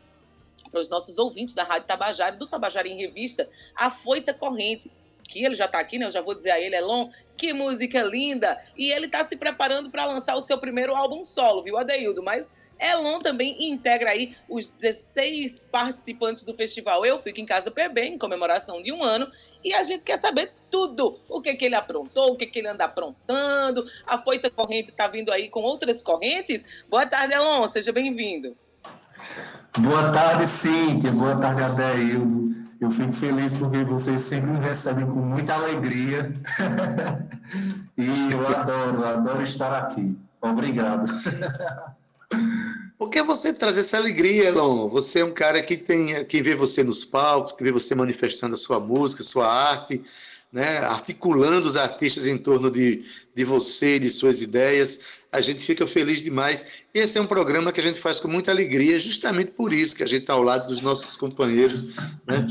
para 0.74 0.80
os 0.80 0.88
nossos 0.88 1.18
ouvintes 1.18 1.54
da 1.54 1.62
Rádio 1.62 1.86
Tabajara, 1.86 2.34
do 2.34 2.48
Tabajara 2.48 2.88
em 2.88 2.96
Revista, 2.96 3.48
A 3.76 3.92
Foita 3.92 4.34
Corrente, 4.34 4.90
que 5.22 5.44
ele 5.44 5.54
já 5.54 5.66
está 5.66 5.78
aqui, 5.78 5.98
né? 5.98 6.06
Eu 6.06 6.10
já 6.10 6.20
vou 6.20 6.34
dizer 6.34 6.50
a 6.50 6.60
ele, 6.60 6.74
Elon, 6.74 7.08
que 7.36 7.52
música 7.52 8.02
linda! 8.02 8.60
E 8.76 8.90
ele 8.90 9.06
está 9.06 9.22
se 9.22 9.36
preparando 9.36 9.88
para 9.88 10.04
lançar 10.04 10.34
o 10.34 10.40
seu 10.40 10.58
primeiro 10.58 10.92
álbum 10.94 11.24
solo, 11.24 11.62
viu, 11.62 11.78
Adeildo? 11.78 12.24
Mas 12.24 12.54
Elon 12.76 13.20
também 13.20 13.56
integra 13.70 14.10
aí 14.10 14.36
os 14.48 14.66
16 14.66 15.68
participantes 15.70 16.42
do 16.42 16.52
festival 16.52 17.06
Eu 17.06 17.20
Fico 17.20 17.40
em 17.40 17.46
Casa 17.46 17.70
PB, 17.70 18.00
em 18.00 18.18
comemoração 18.18 18.82
de 18.82 18.90
um 18.90 19.00
ano, 19.00 19.30
e 19.62 19.72
a 19.74 19.82
gente 19.84 20.04
quer 20.04 20.18
saber 20.18 20.52
tudo. 20.68 21.20
O 21.28 21.40
que, 21.40 21.54
que 21.54 21.66
ele 21.66 21.76
aprontou, 21.76 22.32
o 22.32 22.36
que, 22.36 22.46
que 22.46 22.58
ele 22.58 22.68
anda 22.68 22.84
aprontando. 22.84 23.86
A 24.04 24.18
Foita 24.18 24.50
Corrente 24.50 24.90
está 24.90 25.06
vindo 25.06 25.32
aí 25.32 25.48
com 25.48 25.62
outras 25.62 26.02
correntes. 26.02 26.84
Boa 26.90 27.06
tarde, 27.06 27.32
Elon, 27.32 27.64
seja 27.68 27.92
bem-vindo. 27.92 28.56
Boa 29.78 30.12
tarde, 30.12 30.46
Cíntia. 30.46 31.10
Boa 31.10 31.36
tarde, 31.36 31.62
Adeildo. 31.62 32.54
Eu 32.80 32.90
fico 32.90 33.12
feliz 33.12 33.52
porque 33.54 33.82
vocês 33.84 34.20
sempre 34.20 34.50
me 34.50 34.60
recebem 34.60 35.06
com 35.06 35.20
muita 35.20 35.54
alegria. 35.54 36.32
e 37.96 38.32
eu 38.32 38.46
adoro, 38.46 39.04
adoro 39.04 39.42
estar 39.42 39.76
aqui. 39.76 40.16
Obrigado. 40.40 41.06
Por 42.98 43.10
que 43.10 43.22
você 43.22 43.52
traz 43.52 43.76
essa 43.76 43.96
alegria, 43.96 44.48
Elon? 44.48 44.88
Você 44.88 45.20
é 45.20 45.24
um 45.24 45.32
cara 45.32 45.60
que 45.62 45.76
tem, 45.76 46.24
quem 46.26 46.42
vê 46.42 46.54
você 46.54 46.84
nos 46.84 47.04
palcos, 47.04 47.52
que 47.52 47.64
vê 47.64 47.72
você 47.72 47.94
manifestando 47.94 48.54
a 48.54 48.58
sua 48.58 48.78
música, 48.78 49.22
a 49.22 49.26
sua 49.26 49.52
arte, 49.52 50.02
né? 50.52 50.78
articulando 50.78 51.66
os 51.68 51.76
artistas 51.76 52.26
em 52.26 52.38
torno 52.38 52.70
de, 52.70 53.04
de 53.34 53.44
você, 53.44 53.98
de 53.98 54.08
suas 54.10 54.40
ideias 54.40 55.00
a 55.34 55.40
gente 55.40 55.64
fica 55.64 55.84
feliz 55.84 56.22
demais. 56.22 56.64
Esse 56.94 57.18
é 57.18 57.20
um 57.20 57.26
programa 57.26 57.72
que 57.72 57.80
a 57.80 57.82
gente 57.82 57.98
faz 57.98 58.20
com 58.20 58.28
muita 58.28 58.52
alegria, 58.52 59.00
justamente 59.00 59.50
por 59.50 59.72
isso 59.72 59.96
que 59.96 60.04
a 60.04 60.06
gente 60.06 60.20
está 60.20 60.34
ao 60.34 60.44
lado 60.44 60.68
dos 60.68 60.80
nossos 60.80 61.16
companheiros. 61.16 61.96
Né? 62.24 62.46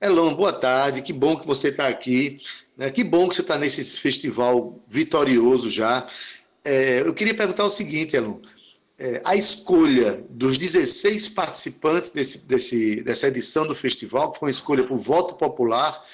Elon, 0.00 0.34
boa 0.34 0.52
tarde, 0.52 1.02
que 1.02 1.12
bom 1.12 1.36
que 1.36 1.44
você 1.44 1.68
está 1.68 1.88
aqui, 1.88 2.40
né? 2.76 2.92
que 2.92 3.02
bom 3.02 3.28
que 3.28 3.34
você 3.34 3.40
está 3.40 3.58
nesse 3.58 3.98
festival 3.98 4.80
vitorioso 4.88 5.68
já. 5.68 6.06
É, 6.64 7.00
eu 7.00 7.12
queria 7.12 7.34
perguntar 7.34 7.64
o 7.64 7.70
seguinte, 7.70 8.14
Elon, 8.14 8.38
é, 8.96 9.20
a 9.24 9.34
escolha 9.34 10.24
dos 10.30 10.56
16 10.56 11.30
participantes 11.30 12.10
desse, 12.10 12.38
desse, 12.46 13.02
dessa 13.02 13.26
edição 13.26 13.66
do 13.66 13.74
festival, 13.74 14.30
que 14.30 14.38
foi 14.38 14.46
uma 14.46 14.52
escolha 14.52 14.84
por 14.84 14.96
voto 14.96 15.34
popular, 15.34 16.04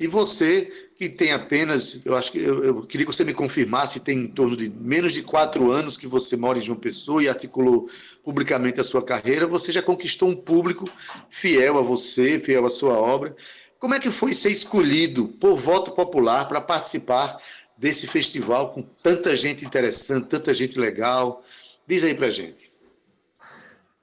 e 0.00 0.08
você 0.08 0.89
que 1.00 1.08
tem 1.08 1.32
apenas, 1.32 2.02
eu 2.04 2.14
acho 2.14 2.30
que 2.30 2.38
eu, 2.38 2.62
eu, 2.62 2.82
queria 2.82 3.06
que 3.06 3.12
você 3.14 3.24
me 3.24 3.32
confirmasse, 3.32 4.00
tem 4.00 4.18
em 4.18 4.28
torno 4.28 4.54
de 4.54 4.68
menos 4.68 5.14
de 5.14 5.22
quatro 5.22 5.72
anos 5.72 5.96
que 5.96 6.06
você 6.06 6.36
mora 6.36 6.58
em 6.58 6.60
João 6.60 6.78
Pessoa 6.78 7.22
e 7.22 7.28
articulou 7.28 7.88
publicamente 8.22 8.78
a 8.78 8.84
sua 8.84 9.02
carreira, 9.02 9.46
você 9.46 9.72
já 9.72 9.80
conquistou 9.80 10.28
um 10.28 10.36
público 10.36 10.86
fiel 11.30 11.78
a 11.78 11.80
você, 11.80 12.38
fiel 12.38 12.66
à 12.66 12.68
sua 12.68 12.92
obra. 12.98 13.34
Como 13.78 13.94
é 13.94 13.98
que 13.98 14.10
foi 14.10 14.34
ser 14.34 14.50
escolhido 14.50 15.28
por 15.40 15.56
voto 15.56 15.92
popular 15.92 16.46
para 16.46 16.60
participar 16.60 17.38
desse 17.78 18.06
festival 18.06 18.68
com 18.68 18.82
tanta 19.02 19.34
gente 19.34 19.64
interessante, 19.64 20.28
tanta 20.28 20.52
gente 20.52 20.78
legal? 20.78 21.42
Diz 21.86 22.04
aí 22.04 22.14
para 22.14 22.28
gente. 22.28 22.70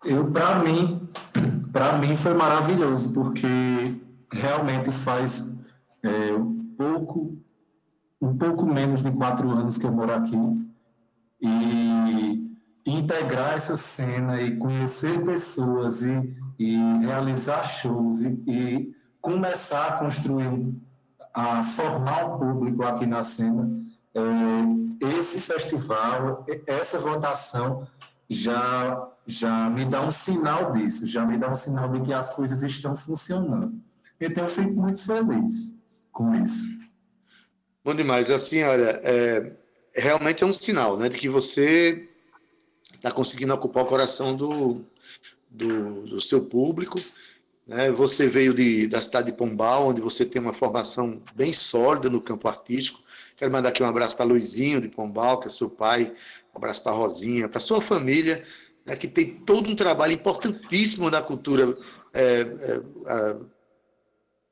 Eu, 0.03 0.25
para 0.31 0.63
mim, 0.63 1.07
para 1.71 1.95
mim 1.99 2.17
foi 2.17 2.33
maravilhoso 2.33 3.13
porque 3.13 3.47
realmente 4.31 4.91
faz 4.91 5.55
é, 6.03 6.57
pouco, 6.77 7.37
um 8.21 8.37
pouco 8.37 8.65
menos 8.65 9.01
de 9.01 9.11
quatro 9.11 9.49
anos 9.49 9.77
que 9.77 9.85
eu 9.85 9.91
moro 9.91 10.13
aqui 10.13 10.37
e 11.41 12.57
integrar 12.85 13.53
essa 13.53 13.75
cena 13.75 14.41
e 14.41 14.55
conhecer 14.57 15.23
pessoas 15.25 16.03
e, 16.03 16.35
e 16.57 16.77
realizar 17.01 17.63
shows 17.63 18.21
e, 18.21 18.43
e, 18.47 18.97
começar 19.19 19.87
a 19.87 19.91
construir, 19.97 20.73
a 21.33 21.61
formar 21.63 22.25
um 22.25 22.39
público 22.39 22.83
aqui 22.83 23.05
na 23.05 23.23
cena, 23.23 23.69
é, 24.15 25.05
esse 25.19 25.41
festival, 25.41 26.45
essa 26.65 26.97
votação 26.99 27.85
já 28.29 29.09
já 29.29 29.69
me 29.69 29.83
dá 29.83 30.01
um 30.01 30.09
sinal 30.09 30.71
disso, 30.71 31.05
já 31.05 31.25
me 31.25 31.37
dá 31.37 31.51
um 31.51 31.55
sinal 31.55 31.89
de 31.89 31.99
que 31.99 32.13
as 32.13 32.33
coisas 32.33 32.63
estão 32.63 32.95
funcionando. 32.95 33.77
Então 34.21 34.45
eu 34.45 34.49
fico 34.49 34.71
muito 34.71 35.01
feliz 35.03 35.76
com 36.17 36.33
isso. 36.33 36.75
Bom 37.85 37.93
demais. 37.93 38.31
Assim, 38.31 38.63
olha, 38.63 38.99
é, 39.03 39.51
realmente 39.93 40.43
é 40.43 40.47
um 40.47 40.51
sinal 40.51 40.97
né, 40.97 41.09
de 41.09 41.15
que 41.15 41.29
você 41.29 42.09
está 42.95 43.11
conseguindo 43.11 43.53
ocupar 43.53 43.83
o 43.83 43.87
coração 43.87 44.35
do, 44.35 44.83
do, 45.47 46.07
do 46.07 46.19
seu 46.19 46.43
público. 46.43 46.99
Né? 47.67 47.91
Você 47.91 48.27
veio 48.27 48.51
de, 48.51 48.87
da 48.87 48.99
cidade 48.99 49.27
de 49.27 49.37
Pombal, 49.37 49.89
onde 49.89 50.01
você 50.01 50.25
tem 50.25 50.41
uma 50.41 50.53
formação 50.53 51.21
bem 51.35 51.53
sólida 51.53 52.09
no 52.09 52.19
campo 52.19 52.47
artístico. 52.47 52.99
Quero 53.35 53.51
mandar 53.51 53.69
aqui 53.69 53.83
um 53.83 53.87
abraço 53.87 54.17
para 54.17 54.25
Luizinho 54.25 54.81
de 54.81 54.89
Pombal, 54.89 55.39
que 55.39 55.47
é 55.47 55.51
seu 55.51 55.69
pai, 55.69 56.11
um 56.51 56.57
abraço 56.57 56.81
para 56.81 56.93
Rosinha, 56.93 57.47
para 57.47 57.59
sua 57.59 57.79
família, 57.79 58.43
né, 58.83 58.95
que 58.95 59.07
tem 59.07 59.35
todo 59.35 59.69
um 59.69 59.75
trabalho 59.75 60.13
importantíssimo 60.13 61.11
na 61.11 61.21
cultura 61.21 61.77
é, 62.11 62.41
é, 62.41 62.81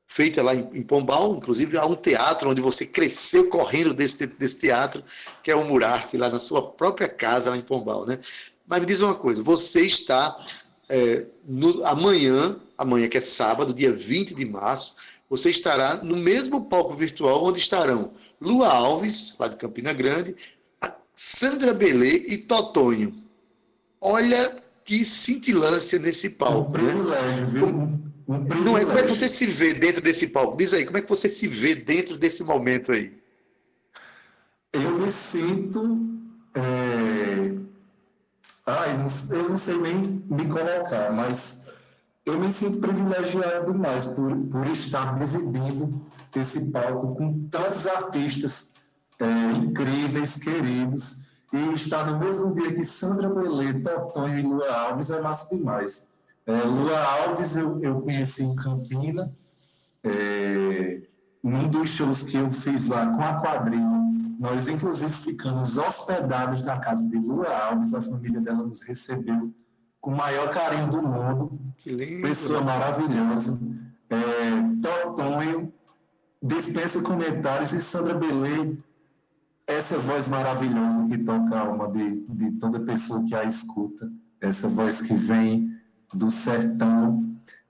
feita 0.06 0.42
lá 0.42 0.54
em, 0.54 0.82
Pombal, 0.82 1.34
inclusive 1.34 1.76
há 1.76 1.84
um 1.84 1.94
teatro 1.94 2.50
onde 2.50 2.60
você 2.60 2.86
cresceu 2.86 3.48
correndo 3.48 3.92
desse, 3.92 4.26
desse 4.26 4.58
teatro, 4.58 5.04
que 5.42 5.50
é 5.50 5.56
o 5.56 5.64
Murarte, 5.64 6.16
lá 6.16 6.30
na 6.30 6.38
sua 6.38 6.62
própria 6.62 7.08
casa, 7.08 7.50
lá 7.50 7.56
em 7.56 7.62
Pombal, 7.62 8.06
né? 8.06 8.18
Mas 8.66 8.80
me 8.80 8.86
diz 8.86 9.00
uma 9.00 9.14
coisa, 9.14 9.42
você 9.42 9.82
está 9.82 10.44
é, 10.88 11.24
no, 11.46 11.84
amanhã, 11.84 12.56
amanhã 12.78 13.08
que 13.08 13.18
é 13.18 13.20
sábado, 13.20 13.74
dia 13.74 13.92
20 13.92 14.34
de 14.34 14.44
março, 14.44 14.94
você 15.28 15.50
estará 15.50 15.96
no 15.96 16.16
mesmo 16.16 16.66
palco 16.66 16.94
virtual 16.94 17.44
onde 17.44 17.58
estarão 17.58 18.12
Lua 18.40 18.68
Alves, 18.68 19.34
lá 19.38 19.48
de 19.48 19.56
Campina 19.56 19.92
Grande, 19.92 20.36
Sandra 21.14 21.72
Belê 21.72 22.24
e 22.28 22.38
Totonho. 22.38 23.14
Olha 24.00 24.62
que 24.84 25.04
cintilância 25.04 25.98
nesse 25.98 26.30
palco. 26.30 26.78
É 26.78 26.82
um 26.82 26.86
privilégio, 26.86 27.46
né? 27.46 27.52
viu? 27.52 28.05
Não 28.28 28.76
é 28.76 28.84
como 28.84 28.98
é 28.98 29.02
que 29.02 29.14
você 29.14 29.28
se 29.28 29.46
vê 29.46 29.74
dentro 29.74 30.02
desse 30.02 30.26
palco? 30.28 30.56
Diz 30.56 30.74
aí, 30.74 30.84
como 30.84 30.98
é 30.98 31.02
que 31.02 31.08
você 31.08 31.28
se 31.28 31.46
vê 31.46 31.74
dentro 31.74 32.18
desse 32.18 32.42
momento 32.42 32.90
aí? 32.92 33.16
Eu 34.72 34.98
me 34.98 35.10
sinto. 35.10 36.08
É... 36.54 37.56
Ai, 38.66 38.96
eu 39.30 39.48
não 39.48 39.56
sei 39.56 39.78
nem 39.78 40.24
me 40.28 40.48
colocar, 40.48 41.12
mas 41.12 41.66
eu 42.24 42.36
me 42.36 42.50
sinto 42.50 42.80
privilegiado 42.80 43.72
demais 43.72 44.06
por, 44.08 44.36
por 44.36 44.66
estar 44.66 45.16
dividindo 45.16 46.04
esse 46.34 46.72
palco 46.72 47.14
com 47.14 47.48
tantos 47.48 47.86
artistas 47.86 48.74
é, 49.20 49.52
incríveis, 49.56 50.42
queridos, 50.42 51.28
e 51.52 51.74
estar 51.74 52.04
no 52.10 52.18
mesmo 52.18 52.52
dia 52.52 52.74
que 52.74 52.82
Sandra 52.82 53.28
Belê, 53.28 53.74
Totonho 53.74 54.38
e 54.38 54.42
Lua 54.42 54.70
Alves 54.70 55.10
é 55.10 55.20
massa 55.20 55.56
demais. 55.56 56.15
É, 56.46 56.62
Lua 56.62 56.98
Alves 56.98 57.56
eu, 57.56 57.82
eu 57.82 58.00
conheci 58.00 58.44
em 58.44 58.54
Campina, 58.54 59.34
é, 60.04 61.02
num 61.42 61.68
dos 61.68 61.90
shows 61.90 62.22
que 62.22 62.36
eu 62.36 62.50
fiz 62.52 62.86
lá 62.86 63.06
com 63.06 63.20
a 63.20 63.34
quadrilha. 63.34 63.84
Nós, 64.38 64.68
inclusive, 64.68 65.12
ficamos 65.12 65.76
hospedados 65.76 66.62
na 66.62 66.78
casa 66.78 67.08
de 67.10 67.18
Lua 67.18 67.48
Alves, 67.48 67.94
a 67.94 68.00
família 68.00 68.40
dela 68.40 68.62
nos 68.62 68.82
recebeu 68.82 69.52
com 70.00 70.12
o 70.12 70.16
maior 70.16 70.48
carinho 70.50 70.88
do 70.88 71.02
mundo. 71.02 71.58
Que 71.78 71.90
lindo. 71.90 72.22
Pessoa 72.22 72.60
maravilhosa. 72.60 73.58
É, 74.08 74.16
Totonho, 74.80 75.72
dispensa 76.40 77.02
comentários, 77.02 77.72
e 77.72 77.80
Sandra 77.80 78.14
Belê, 78.14 78.76
essa 79.66 79.98
voz 79.98 80.28
maravilhosa 80.28 81.08
que 81.08 81.18
toca 81.18 81.56
a 81.56 81.60
alma 81.62 81.90
de, 81.90 82.20
de 82.28 82.52
toda 82.52 82.78
pessoa 82.78 83.24
que 83.24 83.34
a 83.34 83.42
escuta, 83.42 84.08
essa 84.40 84.68
voz 84.68 85.02
que 85.02 85.14
vem 85.14 85.75
do 86.12 86.30
sertão. 86.30 87.24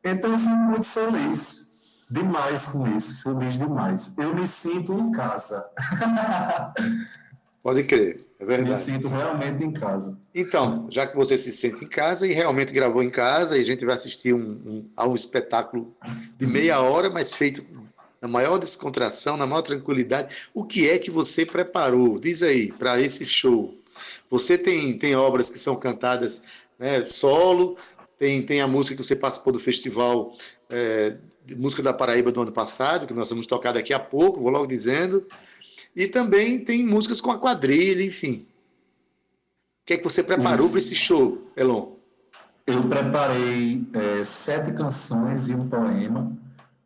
Então, 0.04 0.32
eu 0.32 0.38
fico 0.38 0.50
muito 0.56 0.86
feliz 0.86 1.72
demais 2.08 2.66
com 2.66 2.86
isso, 2.96 3.22
feliz 3.22 3.58
demais. 3.58 4.16
Eu 4.18 4.34
me 4.34 4.46
sinto 4.46 4.92
em 4.94 5.10
casa. 5.10 5.68
Pode 7.62 7.82
crer, 7.82 8.24
é 8.38 8.44
me 8.44 8.48
verdade. 8.48 8.84
sinto 8.84 9.08
realmente 9.08 9.64
em 9.64 9.72
casa. 9.72 10.20
Então, 10.32 10.86
já 10.88 11.04
que 11.04 11.16
você 11.16 11.36
se 11.36 11.50
sente 11.50 11.84
em 11.84 11.88
casa 11.88 12.24
e 12.24 12.32
realmente 12.32 12.72
gravou 12.72 13.02
em 13.02 13.10
casa, 13.10 13.56
e 13.58 13.60
a 13.60 13.64
gente 13.64 13.84
vai 13.84 13.94
assistir 13.96 14.32
um, 14.32 14.38
um- 14.38 14.88
a 14.96 15.04
um 15.08 15.14
espetáculo 15.16 15.92
de 16.38 16.46
meia 16.46 16.80
hora, 16.80 17.10
mas 17.10 17.32
feito 17.32 17.64
na 18.22 18.28
maior 18.28 18.58
descontração, 18.58 19.36
na 19.36 19.48
maior 19.48 19.62
tranquilidade. 19.62 20.48
O 20.54 20.64
que 20.64 20.88
é 20.88 20.96
que 20.96 21.10
você 21.10 21.44
preparou? 21.44 22.20
Diz 22.20 22.40
aí, 22.40 22.70
para 22.70 23.00
esse 23.00 23.24
show. 23.26 23.74
Você 24.30 24.56
tem, 24.56 24.96
tem 24.96 25.16
obras 25.16 25.50
que 25.50 25.58
são 25.58 25.74
cantadas 25.74 26.42
né, 26.78 27.04
solo, 27.06 27.76
tem, 28.18 28.42
tem 28.42 28.60
a 28.60 28.66
música 28.66 28.96
que 28.96 29.02
você 29.04 29.14
participou 29.16 29.52
do 29.52 29.60
festival 29.60 30.34
é, 30.70 31.16
de 31.44 31.54
música 31.54 31.82
da 31.82 31.92
Paraíba 31.92 32.32
do 32.32 32.40
ano 32.40 32.52
passado, 32.52 33.06
que 33.06 33.14
nós 33.14 33.30
vamos 33.30 33.46
tocar 33.46 33.72
daqui 33.72 33.92
a 33.92 34.00
pouco, 34.00 34.40
vou 34.40 34.50
logo 34.50 34.66
dizendo. 34.66 35.26
E 35.94 36.06
também 36.06 36.64
tem 36.64 36.84
músicas 36.84 37.20
com 37.20 37.30
a 37.30 37.38
quadrilha, 37.38 38.02
enfim. 38.02 38.46
O 39.82 39.86
que 39.86 39.94
é 39.94 39.96
que 39.96 40.04
você 40.04 40.22
preparou 40.22 40.68
para 40.68 40.78
esse 40.78 40.94
show, 40.94 41.50
Elon? 41.56 41.92
Eu 42.66 42.82
preparei 42.88 43.86
é, 43.92 44.24
sete 44.24 44.72
canções 44.72 45.48
e 45.48 45.54
um 45.54 45.68
poema. 45.68 46.36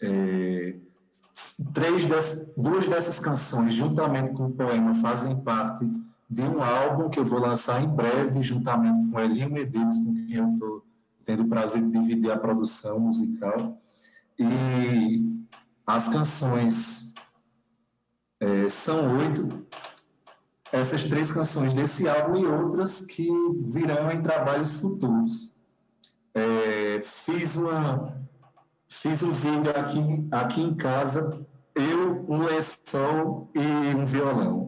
É, 0.00 0.74
três 1.72 2.06
des- 2.06 2.52
duas 2.56 2.86
dessas 2.86 3.18
canções, 3.18 3.74
juntamente 3.74 4.32
com 4.32 4.46
o 4.46 4.50
poema, 4.50 4.94
fazem 4.96 5.34
parte 5.40 5.88
de 6.28 6.42
um 6.42 6.62
álbum 6.62 7.08
que 7.08 7.18
eu 7.18 7.24
vou 7.24 7.40
lançar 7.40 7.82
em 7.82 7.88
breve, 7.88 8.42
juntamente 8.42 9.10
com 9.10 9.18
Elinho 9.20 9.50
Medeiros, 9.50 9.96
com 9.96 10.14
quem 10.14 10.36
eu 10.36 10.52
estou 10.52 10.84
tendo 11.30 11.44
o 11.44 11.48
prazer 11.48 11.80
de 11.80 11.90
dividir 11.90 12.30
a 12.32 12.36
produção 12.36 12.98
musical. 12.98 13.80
E 14.36 15.24
as 15.86 16.08
canções 16.08 17.14
é, 18.40 18.68
são 18.68 19.16
oito. 19.18 19.66
Essas 20.72 21.04
três 21.04 21.30
canções 21.30 21.72
desse 21.72 22.08
álbum 22.08 22.36
e 22.36 22.46
outras 22.46 23.06
que 23.06 23.28
virão 23.60 24.10
em 24.10 24.20
trabalhos 24.20 24.74
futuros. 24.74 25.60
É, 26.34 27.00
fiz 27.02 27.56
uma 27.56 28.20
fiz 28.88 29.22
um 29.22 29.32
vídeo 29.32 29.70
aqui 29.70 30.28
aqui 30.30 30.60
em 30.60 30.76
casa 30.76 31.44
eu 31.74 32.24
um 32.28 32.42
lençol 32.42 33.50
e 33.54 33.96
um 33.96 34.04
violão 34.04 34.66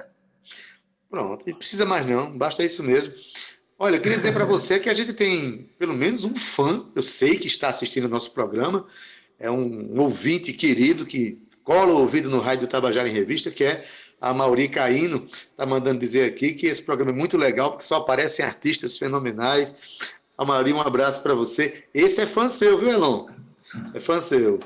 Pronto, 1.08 1.46
não 1.46 1.56
precisa 1.56 1.86
mais 1.86 2.04
não, 2.04 2.36
basta 2.36 2.64
isso 2.64 2.82
mesmo. 2.82 3.14
Olha, 3.84 3.96
eu 3.96 4.00
queria 4.00 4.16
dizer 4.16 4.32
para 4.32 4.46
você 4.46 4.80
que 4.80 4.88
a 4.88 4.94
gente 4.94 5.12
tem 5.12 5.68
pelo 5.78 5.92
menos 5.92 6.24
um 6.24 6.34
fã, 6.34 6.86
eu 6.94 7.02
sei 7.02 7.38
que 7.38 7.46
está 7.46 7.68
assistindo 7.68 8.06
o 8.06 8.08
nosso 8.08 8.32
programa, 8.32 8.86
é 9.38 9.50
um, 9.50 9.94
um 9.94 10.00
ouvinte 10.00 10.54
querido 10.54 11.04
que 11.04 11.46
cola 11.62 11.92
o 11.92 11.98
ouvido 11.98 12.30
no 12.30 12.40
Rádio 12.40 12.66
Tabajara 12.66 13.10
em 13.10 13.12
Revista, 13.12 13.50
que 13.50 13.62
é 13.62 13.84
a 14.18 14.32
Mauri 14.32 14.70
Caíno, 14.70 15.28
está 15.50 15.66
mandando 15.66 15.98
dizer 15.98 16.30
aqui 16.30 16.54
que 16.54 16.64
esse 16.64 16.82
programa 16.82 17.12
é 17.12 17.14
muito 17.14 17.36
legal, 17.36 17.72
porque 17.72 17.84
só 17.84 17.96
aparecem 17.96 18.42
artistas 18.42 18.96
fenomenais. 18.96 19.76
A 20.38 20.46
Mauri, 20.46 20.72
um 20.72 20.80
abraço 20.80 21.22
para 21.22 21.34
você. 21.34 21.84
Esse 21.92 22.22
é 22.22 22.26
fã 22.26 22.48
seu, 22.48 22.78
viu, 22.78 22.88
Elon? 22.88 23.26
É 23.92 24.00
fã 24.00 24.18
seu. 24.18 24.60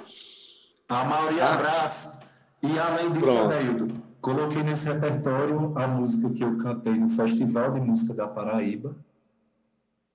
a 0.88 1.04
maioria 1.04 1.42
Ah. 1.42 1.54
abraço 1.54 2.20
e 2.62 2.78
além 2.78 3.11
disso 3.11 3.24
Pronto. 3.24 4.02
Coloquei 4.20 4.62
nesse 4.62 4.87
repertório 4.87 5.72
a 5.74 5.88
música 5.88 6.31
que 6.31 6.44
eu 6.44 6.57
cantei 6.59 6.94
no 6.94 7.09
Festival 7.09 7.72
de 7.72 7.81
Música 7.81 8.14
da 8.14 8.28
Paraíba 8.28 8.94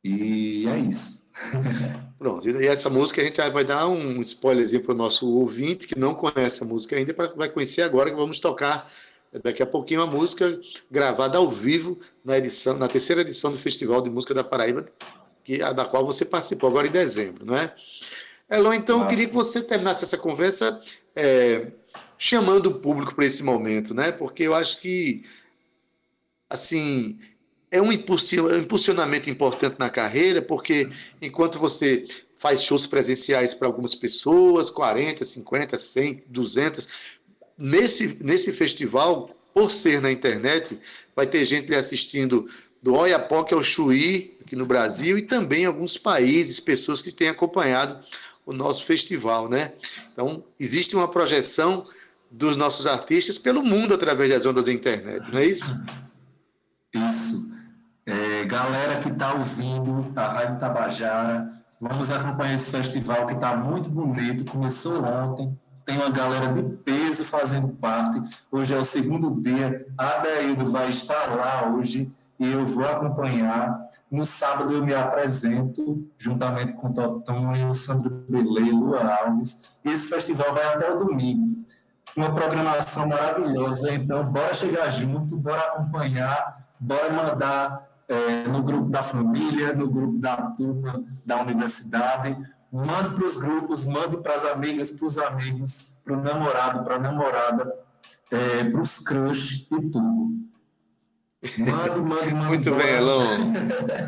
e 0.03 0.67
é 0.67 0.79
isso 0.79 1.23
Pronto, 2.19 2.47
e 2.47 2.67
essa 2.67 2.89
música 2.89 3.21
a 3.21 3.25
gente 3.25 3.41
vai 3.49 3.63
dar 3.63 3.87
um 3.87 4.21
spoilerzinho 4.21 4.83
para 4.83 4.93
o 4.93 4.97
nosso 4.97 5.27
ouvinte 5.29 5.87
que 5.87 5.97
não 5.97 6.13
conhece 6.13 6.63
a 6.63 6.65
música 6.65 6.95
ainda, 6.95 7.13
vai 7.35 7.49
conhecer 7.49 7.81
agora 7.81 8.09
que 8.09 8.15
vamos 8.15 8.39
tocar 8.39 8.89
daqui 9.41 9.63
a 9.63 9.65
pouquinho 9.65 10.01
a 10.01 10.05
música 10.05 10.59
gravada 10.91 11.37
ao 11.37 11.49
vivo 11.49 11.99
na 12.23 12.37
edição, 12.37 12.77
na 12.77 12.87
terceira 12.87 13.21
edição 13.21 13.51
do 13.51 13.57
Festival 13.57 14.01
de 14.01 14.09
Música 14.09 14.33
da 14.33 14.43
Paraíba, 14.43 14.85
que 15.43 15.61
a 15.61 15.73
da 15.73 15.85
qual 15.85 16.05
você 16.05 16.23
participou 16.23 16.69
agora 16.69 16.87
em 16.87 16.91
dezembro, 16.91 17.45
não 17.45 17.55
é? 17.55 17.73
Elon, 18.49 18.73
então 18.73 18.97
eu 18.97 18.99
Nossa. 18.99 19.09
queria 19.09 19.27
que 19.27 19.33
você 19.33 19.61
terminasse 19.61 20.03
essa 20.03 20.17
conversa 20.17 20.79
é, 21.15 21.71
chamando 22.17 22.67
o 22.67 22.79
público 22.79 23.15
para 23.15 23.25
esse 23.25 23.43
momento, 23.43 23.93
né? 23.93 24.11
Porque 24.11 24.43
eu 24.43 24.53
acho 24.53 24.79
que 24.79 25.25
assim 26.49 27.19
é 27.73 27.81
um 27.81 27.91
é 27.91 27.91
um 27.91 28.61
impulsionamento 28.61 29.31
importante 29.31 29.77
na 29.79 29.89
carreira, 29.89 30.43
porque 30.43 30.87
enquanto 31.19 31.57
você 31.57 32.05
faz 32.37 32.61
shows 32.61 32.85
presenciais 32.85 33.55
para 33.55 33.67
algumas 33.67 33.95
pessoas, 33.95 34.69
40, 34.69 35.25
50, 35.25 35.75
100, 35.75 36.23
200, 36.27 36.87
nesse, 37.57 38.19
nesse 38.23 38.53
festival, 38.53 39.35
por 39.55 39.71
ser 39.71 39.99
na 39.99 40.11
internet, 40.11 40.79
vai 41.15 41.25
ter 41.25 41.43
gente 41.45 41.73
assistindo 41.73 42.47
do 42.81 42.93
Oiapoque 42.93 43.55
ao 43.55 43.63
Chuí, 43.63 44.37
aqui 44.41 44.55
no 44.55 44.67
Brasil, 44.67 45.17
e 45.17 45.23
também 45.23 45.65
alguns 45.65 45.97
países, 45.97 46.59
pessoas 46.59 47.01
que 47.01 47.11
têm 47.11 47.29
acompanhado 47.29 48.05
o 48.45 48.53
nosso 48.53 48.85
festival, 48.85 49.49
né? 49.49 49.73
Então, 50.11 50.43
existe 50.59 50.95
uma 50.95 51.07
projeção 51.07 51.87
dos 52.29 52.55
nossos 52.55 52.85
artistas 52.85 53.39
pelo 53.39 53.63
mundo 53.63 53.95
através 53.95 54.29
das 54.29 54.45
ondas 54.45 54.67
da 54.67 54.73
internet, 54.73 55.31
não 55.31 55.39
é 55.39 55.45
isso? 55.45 55.65
Isso. 56.93 57.42
Galera 58.63 59.01
que 59.01 59.09
está 59.09 59.33
ouvindo 59.33 60.09
a 60.15 60.23
Rádio 60.23 60.57
Tabajara, 60.57 61.51
vamos 61.81 62.09
acompanhar 62.09 62.53
esse 62.53 62.71
festival 62.71 63.27
que 63.27 63.33
está 63.33 63.57
muito 63.57 63.89
bonito. 63.89 64.49
Começou 64.49 65.03
ontem, 65.03 65.59
tem 65.83 65.97
uma 65.97 66.09
galera 66.09 66.47
de 66.47 66.63
peso 66.77 67.25
fazendo 67.25 67.67
parte. 67.67 68.21
Hoje 68.49 68.73
é 68.73 68.77
o 68.77 68.85
segundo 68.85 69.41
dia. 69.41 69.85
A 69.97 70.19
Daildo 70.19 70.71
vai 70.71 70.89
estar 70.89 71.35
lá 71.35 71.73
hoje 71.75 72.09
e 72.39 72.49
eu 72.49 72.65
vou 72.65 72.85
acompanhar. 72.85 73.89
No 74.09 74.25
sábado 74.25 74.71
eu 74.71 74.85
me 74.85 74.93
apresento, 74.93 76.07
juntamente 76.17 76.71
com 76.71 76.93
Totonho, 76.93 77.73
Sandro 77.73 78.11
Belê, 78.29 78.71
Lua 78.71 79.25
Alves. 79.25 79.63
Esse 79.83 80.07
festival 80.07 80.53
vai 80.53 80.63
até 80.73 80.89
o 80.89 80.97
domingo. 80.97 81.65
Uma 82.15 82.31
programação 82.31 83.09
maravilhosa. 83.09 83.93
Então, 83.93 84.23
bora 84.23 84.53
chegar 84.53 84.89
junto, 84.89 85.35
bora 85.35 85.59
acompanhar, 85.59 86.65
bora 86.79 87.11
mandar 87.11 87.92
é, 88.13 88.47
no 88.47 88.61
grupo 88.61 88.89
da 88.89 89.01
família, 89.01 89.73
no 89.73 89.89
grupo 89.89 90.17
da 90.19 90.37
turma 90.51 91.03
da 91.25 91.41
universidade. 91.41 92.37
Mande 92.71 93.15
para 93.15 93.25
os 93.25 93.37
grupos, 93.37 93.85
mande 93.85 94.17
para 94.17 94.35
as 94.35 94.45
amigas, 94.45 94.91
para 94.91 95.05
os 95.05 95.17
amigos, 95.17 95.95
para 96.03 96.13
o 96.13 96.21
namorado, 96.21 96.83
para 96.83 96.95
a 96.95 96.99
namorada, 96.99 97.73
é, 98.31 98.63
para 98.63 98.81
os 98.81 98.99
crush 98.99 99.67
e 99.71 99.89
tudo. 99.89 100.43
Mande, 101.57 101.99
mande, 101.99 102.33
mande. 102.33 102.45
Muito 102.45 102.75
bem, 102.75 102.95
Elon. 102.95 103.53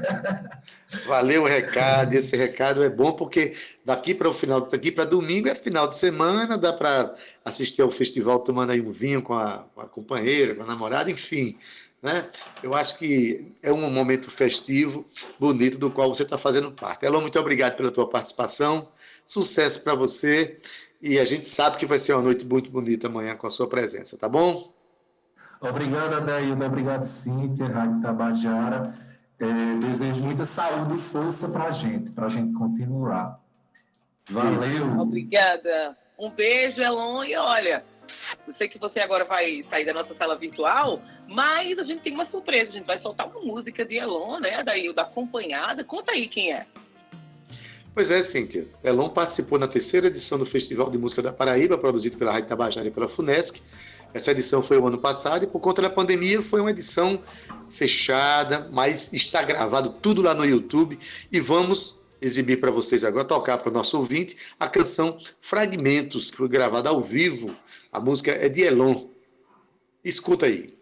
Valeu 1.06 1.44
o 1.44 1.48
recado. 1.48 2.14
Esse 2.14 2.36
recado 2.38 2.82
é 2.82 2.90
bom 2.90 3.12
porque 3.12 3.56
daqui 3.84 4.16
para 4.16 4.30
o 4.30 4.34
final 4.34 4.62
daqui 4.62 4.92
para 4.92 5.04
domingo 5.04 5.50
é 5.50 5.56
final 5.56 5.88
de 5.88 5.98
semana, 5.98 6.58
dá 6.58 6.72
para 6.72 7.14
assistir 7.44 7.82
ao 7.82 7.92
festival 7.92 8.40
tomando 8.40 8.72
aí 8.72 8.80
um 8.80 8.92
vinho 8.92 9.22
com 9.22 9.34
a, 9.34 9.66
com 9.76 9.82
a 9.82 9.88
companheira, 9.88 10.56
com 10.56 10.64
a 10.64 10.66
namorada, 10.66 11.12
enfim. 11.12 11.58
Né? 12.06 12.30
Eu 12.62 12.76
acho 12.76 13.00
que 13.00 13.58
é 13.64 13.74
um 13.74 13.90
momento 13.90 14.30
festivo, 14.30 15.04
bonito, 15.40 15.80
do 15.80 15.90
qual 15.90 16.14
você 16.14 16.22
está 16.22 16.38
fazendo 16.38 16.72
parte. 16.72 17.04
Elon, 17.04 17.20
muito 17.20 17.40
obrigado 17.40 17.76
pela 17.76 17.90
tua 17.90 18.08
participação. 18.08 18.90
Sucesso 19.26 19.84
para 19.84 19.96
você. 19.96 20.60
E 21.02 21.18
a 21.18 21.26
gente 21.26 21.50
sabe 21.50 21.78
que 21.78 21.86
vai 21.88 21.98
ser 21.98 22.14
uma 22.14 22.22
noite 22.22 22.46
muito 22.46 22.70
bonita 22.70 23.08
amanhã 23.08 23.36
com 23.36 23.48
a 23.48 23.50
sua 23.50 23.68
presença, 23.68 24.16
tá 24.20 24.30
bom? 24.30 24.72
Obrigado, 25.60 26.14
Adaildo. 26.14 26.64
Obrigado, 26.64 27.04
Cíntia, 27.06 27.66
Rádio 27.66 28.00
Tabajara. 28.02 28.94
É, 29.40 29.76
desejo 29.88 30.22
muita 30.22 30.46
saúde 30.46 30.94
e 30.94 31.00
força 31.00 31.50
para 31.50 31.64
a 31.64 31.72
gente, 31.72 32.12
para 32.12 32.28
a 32.28 32.30
gente 32.30 32.54
continuar. 32.54 33.40
Valeu. 34.30 35.00
Obrigada. 35.00 35.98
Um 36.20 36.30
beijo, 36.30 36.80
Elon. 36.80 37.24
E 37.24 37.36
olha, 37.36 37.84
sei 38.54 38.68
que 38.70 38.78
você 38.78 39.00
agora 39.00 39.26
vai 39.26 39.66
sair 39.70 39.86
da 39.86 39.94
nossa 39.94 40.14
sala 40.14 40.36
virtual, 40.36 41.02
mas 41.28 41.78
a 41.80 41.84
gente 41.84 42.02
tem 42.02 42.14
uma 42.14 42.26
surpresa. 42.26 42.70
A 42.70 42.74
gente 42.74 42.86
vai 42.86 43.00
soltar 43.00 43.28
uma 43.28 43.42
música 43.42 43.84
de 43.84 43.96
Elon, 43.96 44.40
né? 44.40 44.64
Da 44.64 45.02
acompanhada. 45.02 45.84
Conta 45.84 46.12
aí 46.12 46.28
quem 46.28 46.54
é. 46.54 46.66
Pois 47.94 48.12
é, 48.12 48.22
Cíntia. 48.22 48.68
Elon 48.84 49.10
participou 49.10 49.58
na 49.58 49.68
terceira 49.68 50.08
edição 50.08 50.38
do 50.38 50.46
Festival 50.46 50.92
de 50.92 50.98
Música 50.98 51.22
da 51.22 51.32
Paraíba, 51.32 51.78
produzido 51.78 52.18
pela 52.18 52.34
Rádio 52.34 52.50
Tabajara 52.50 52.88
e 52.88 52.92
pela 52.92 53.08
FUNESC. 53.08 53.62
Essa 54.14 54.32
edição 54.32 54.62
foi 54.62 54.78
o 54.78 54.88
ano 54.88 54.98
passado 54.98 55.44
e, 55.44 55.48
por 55.48 55.60
conta 55.60 55.82
da 55.82 55.90
pandemia, 55.90 56.42
foi 56.42 56.62
uma 56.62 56.72
edição 56.72 57.22
fechada, 57.70 58.70
mas 58.72 59.12
está 59.14 59.42
gravado 59.44 59.90
tudo 60.02 60.22
lá 60.22 60.34
no 60.34 60.46
YouTube 60.46 60.98
e 61.32 61.40
vamos 61.40 62.00
exibir 62.22 62.60
para 62.60 62.72
vocês 62.72 63.04
agora, 63.04 63.26
tocar 63.26 63.58
para 63.58 63.70
o 63.70 63.74
nosso 63.74 63.98
ouvinte, 63.98 64.38
a 64.60 64.68
canção 64.68 65.18
Fragmentos, 65.42 66.32
que 66.32 66.38
foi 66.38 66.48
gravada 66.48 66.90
ao 66.90 67.02
vivo. 67.02 67.56
A 67.96 68.00
música 68.02 68.32
é 68.32 68.50
de 68.50 68.62
Elon. 68.62 69.08
Escuta 70.04 70.48
aí. 70.48 70.75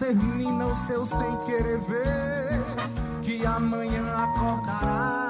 Mina 0.00 0.66
o 0.66 0.74
seu 0.74 1.04
sem 1.04 1.36
querer 1.44 1.80
ver 1.80 2.64
que 3.20 3.44
amanhã 3.44 4.04
acordará. 4.14 5.28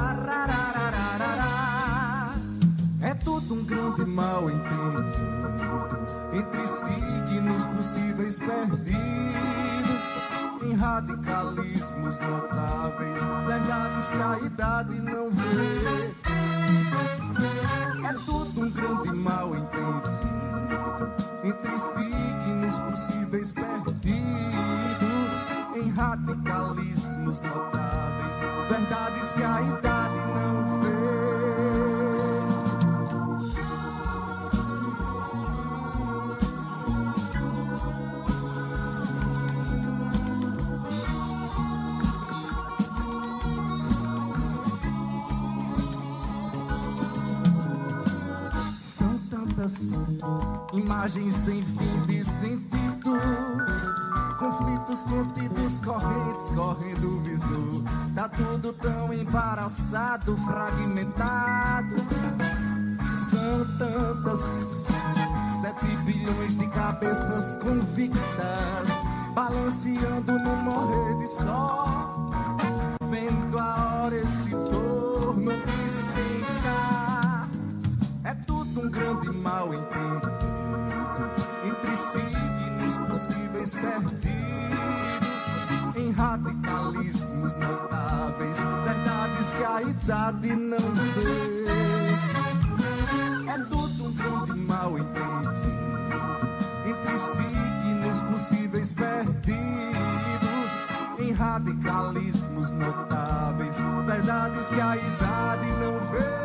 É 3.01 3.15
tudo 3.15 3.55
um 3.55 3.65
grande 3.65 4.05
mal 4.05 4.51
entendido 4.51 6.07
entre 6.35 6.67
signos 6.67 7.65
possíveis 7.65 8.39
perdidos 8.39 8.99
em 10.63 10.75
radicalismos 10.75 12.19
notáveis, 12.19 13.23
verdades 13.47 14.09
que 14.13 14.23
a 14.23 14.39
idade 14.47 15.01
não 15.01 15.31
vê. 15.31 16.13
É 18.07 18.13
tudo 18.27 18.61
um 18.61 18.71
grande 18.71 19.13
mal 19.13 19.57
entendido, 19.57 21.11
entre 21.43 21.79
signos 21.79 22.79
possíveis 22.81 23.53
perdidos, 23.53 24.58
radicalismos 25.99 27.41
notáveis, 27.41 28.37
verdades 28.69 29.35
que 29.35 29.43
a 29.43 29.61
idade 29.63 30.21
não 30.33 30.59
imagens 50.73 51.35
sem 51.35 51.61
fim 51.61 52.01
de 52.07 52.25
sentidos, 52.25 53.98
conflitos 54.39 55.03
contidos, 55.03 55.81
correntes 55.81 56.51
correndo 56.55 57.21
visor. 57.23 57.83
Tá 58.15 58.29
tudo 58.29 58.73
tão 58.73 59.13
embaraçado, 59.13 60.37
fragmentado. 60.39 61.97
São 63.05 63.67
tantas, 63.79 64.93
sete 65.61 65.97
bilhões 66.05 66.57
de 66.57 66.67
cabeças 66.69 67.57
convictas, 67.57 69.09
balanceando 69.35 70.39
no 70.39 70.57
morrer 70.57 71.17
de 71.17 71.27
sol, 71.27 72.31
vendo 73.11 73.59
a 73.59 74.03
hora 74.05 74.15
esse 74.15 74.55
perdidos 83.75 84.49
em 85.97 86.11
radicalismos 86.13 87.57
notáveis, 87.57 88.59
verdades 88.85 89.55
que 89.55 89.65
a 89.65 89.83
idade 89.83 90.57
não 90.57 90.79
vê. 90.79 91.67
É 93.51 93.59
tudo 93.65 94.07
um 94.07 94.13
grande 94.15 94.61
mal 94.61 94.97
entendido 94.99 96.49
entre 96.87 97.19
signos 97.19 98.23
possíveis 98.23 98.93
perdidos. 98.93 99.49
Em 101.19 101.33
radicalismos 101.33 102.71
notáveis, 102.73 103.79
verdades 104.07 104.69
que 104.69 104.81
a 104.81 104.97
idade 104.97 105.67
não 105.81 105.99
vê 106.13 106.38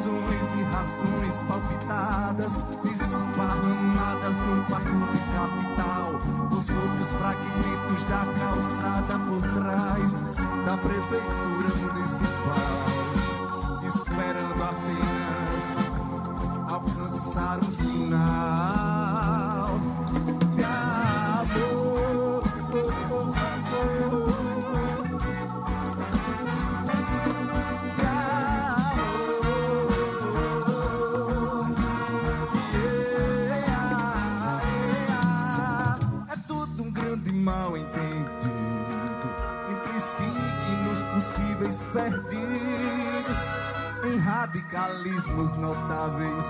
ilusões 0.00 0.54
e 0.54 0.62
razões 0.62 1.42
palpitadas, 1.42 2.64
esparramadas 2.84 4.38
no 4.38 4.64
quarto 4.64 4.92
de 4.92 5.18
capital, 5.32 6.20
os 6.50 6.70
outros 6.70 7.10
fragmentos 7.12 8.04
da 8.06 8.20
calçada 8.38 9.18
por 9.18 9.42
trás 9.42 10.26
da 10.64 10.76
prefeitura 10.78 11.92
municipal, 11.92 12.80
esperando 13.86 14.62
apenas 14.62 15.90
alcançar 16.70 17.58
um 17.58 17.70
radicalismos 44.80 45.56
notáveis, 45.58 46.46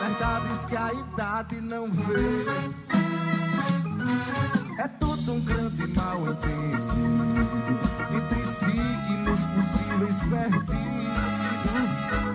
verdades 0.00 0.66
que 0.66 0.76
a 0.76 0.92
idade 0.92 1.60
não 1.62 1.90
vê. 1.90 2.44
É 4.78 4.88
tudo 4.88 5.32
um 5.32 5.40
grande 5.40 5.86
mal 5.96 6.18
entendido 6.28 7.80
entre 8.14 8.46
signos 8.46 9.46
possíveis 9.46 10.20
perdidos 10.20 10.80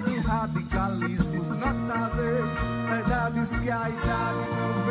em 0.08 0.20
radicalismos 0.20 1.50
notáveis, 1.50 2.58
verdades 2.90 3.60
que 3.60 3.70
a 3.70 3.90
idade 3.90 4.50
não 4.58 4.74
vê. 4.84 4.85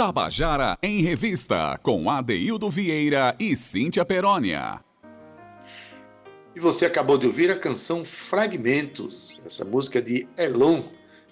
Tabajara 0.00 0.78
em 0.82 1.02
Revista, 1.02 1.78
com 1.82 2.08
Adeildo 2.08 2.70
Vieira 2.70 3.36
e 3.38 3.54
Cíntia 3.54 4.02
Perónia. 4.02 4.80
E 6.56 6.58
você 6.58 6.86
acabou 6.86 7.18
de 7.18 7.26
ouvir 7.26 7.50
a 7.50 7.58
canção 7.58 8.02
Fragmentos, 8.02 9.42
essa 9.44 9.62
música 9.62 10.00
de 10.00 10.26
Elon, 10.38 10.82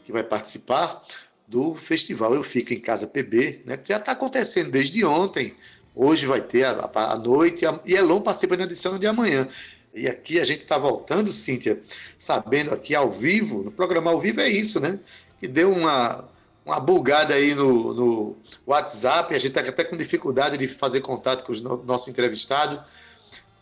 que 0.04 0.12
vai 0.12 0.22
participar 0.22 1.02
do 1.46 1.74
festival 1.74 2.34
Eu 2.34 2.44
Fico 2.44 2.74
em 2.74 2.78
Casa 2.78 3.06
PB, 3.06 3.62
né, 3.64 3.78
que 3.78 3.88
já 3.88 3.96
está 3.96 4.12
acontecendo 4.12 4.70
desde 4.70 5.02
ontem. 5.02 5.54
Hoje 5.96 6.26
vai 6.26 6.42
ter 6.42 6.64
a, 6.64 6.90
a, 6.94 7.12
a 7.14 7.16
noite 7.16 7.64
e 7.86 7.94
Elon 7.94 8.20
participa 8.20 8.54
da 8.54 8.64
edição 8.64 8.98
de 8.98 9.06
amanhã. 9.06 9.48
E 9.94 10.06
aqui 10.06 10.38
a 10.38 10.44
gente 10.44 10.64
está 10.64 10.76
voltando, 10.76 11.32
Cíntia, 11.32 11.80
sabendo 12.18 12.74
aqui 12.74 12.94
ao 12.94 13.10
vivo, 13.10 13.62
no 13.62 13.72
programa 13.72 14.10
ao 14.10 14.20
vivo 14.20 14.42
é 14.42 14.48
isso, 14.50 14.78
né? 14.78 15.00
Que 15.40 15.48
deu 15.48 15.72
uma, 15.72 16.28
uma 16.68 16.78
bugada 16.78 17.32
aí 17.32 17.54
no, 17.54 17.94
no 17.94 18.36
WhatsApp, 18.66 19.34
a 19.34 19.38
gente 19.38 19.56
está 19.56 19.60
até 19.62 19.82
com 19.84 19.96
dificuldade 19.96 20.58
de 20.58 20.68
fazer 20.68 21.00
contato 21.00 21.42
com 21.42 21.52
o 21.52 21.84
nosso 21.84 22.10
entrevistado. 22.10 22.84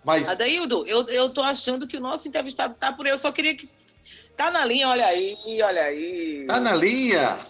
Mas... 0.04 0.28
Adaildo, 0.28 0.84
eu, 0.88 1.06
eu 1.08 1.30
tô 1.30 1.40
achando 1.40 1.86
que 1.86 1.96
o 1.96 2.00
nosso 2.00 2.26
entrevistado 2.26 2.74
tá 2.74 2.92
por 2.92 3.06
aí. 3.06 3.12
Eu 3.12 3.18
só 3.18 3.30
queria 3.30 3.54
que. 3.54 3.64
Tá 4.36 4.50
na 4.50 4.64
linha, 4.64 4.88
olha 4.88 5.06
aí, 5.06 5.36
olha 5.62 5.82
aí. 5.82 6.46
Tá 6.48 6.60
na 6.60 6.74
linha? 6.74 7.46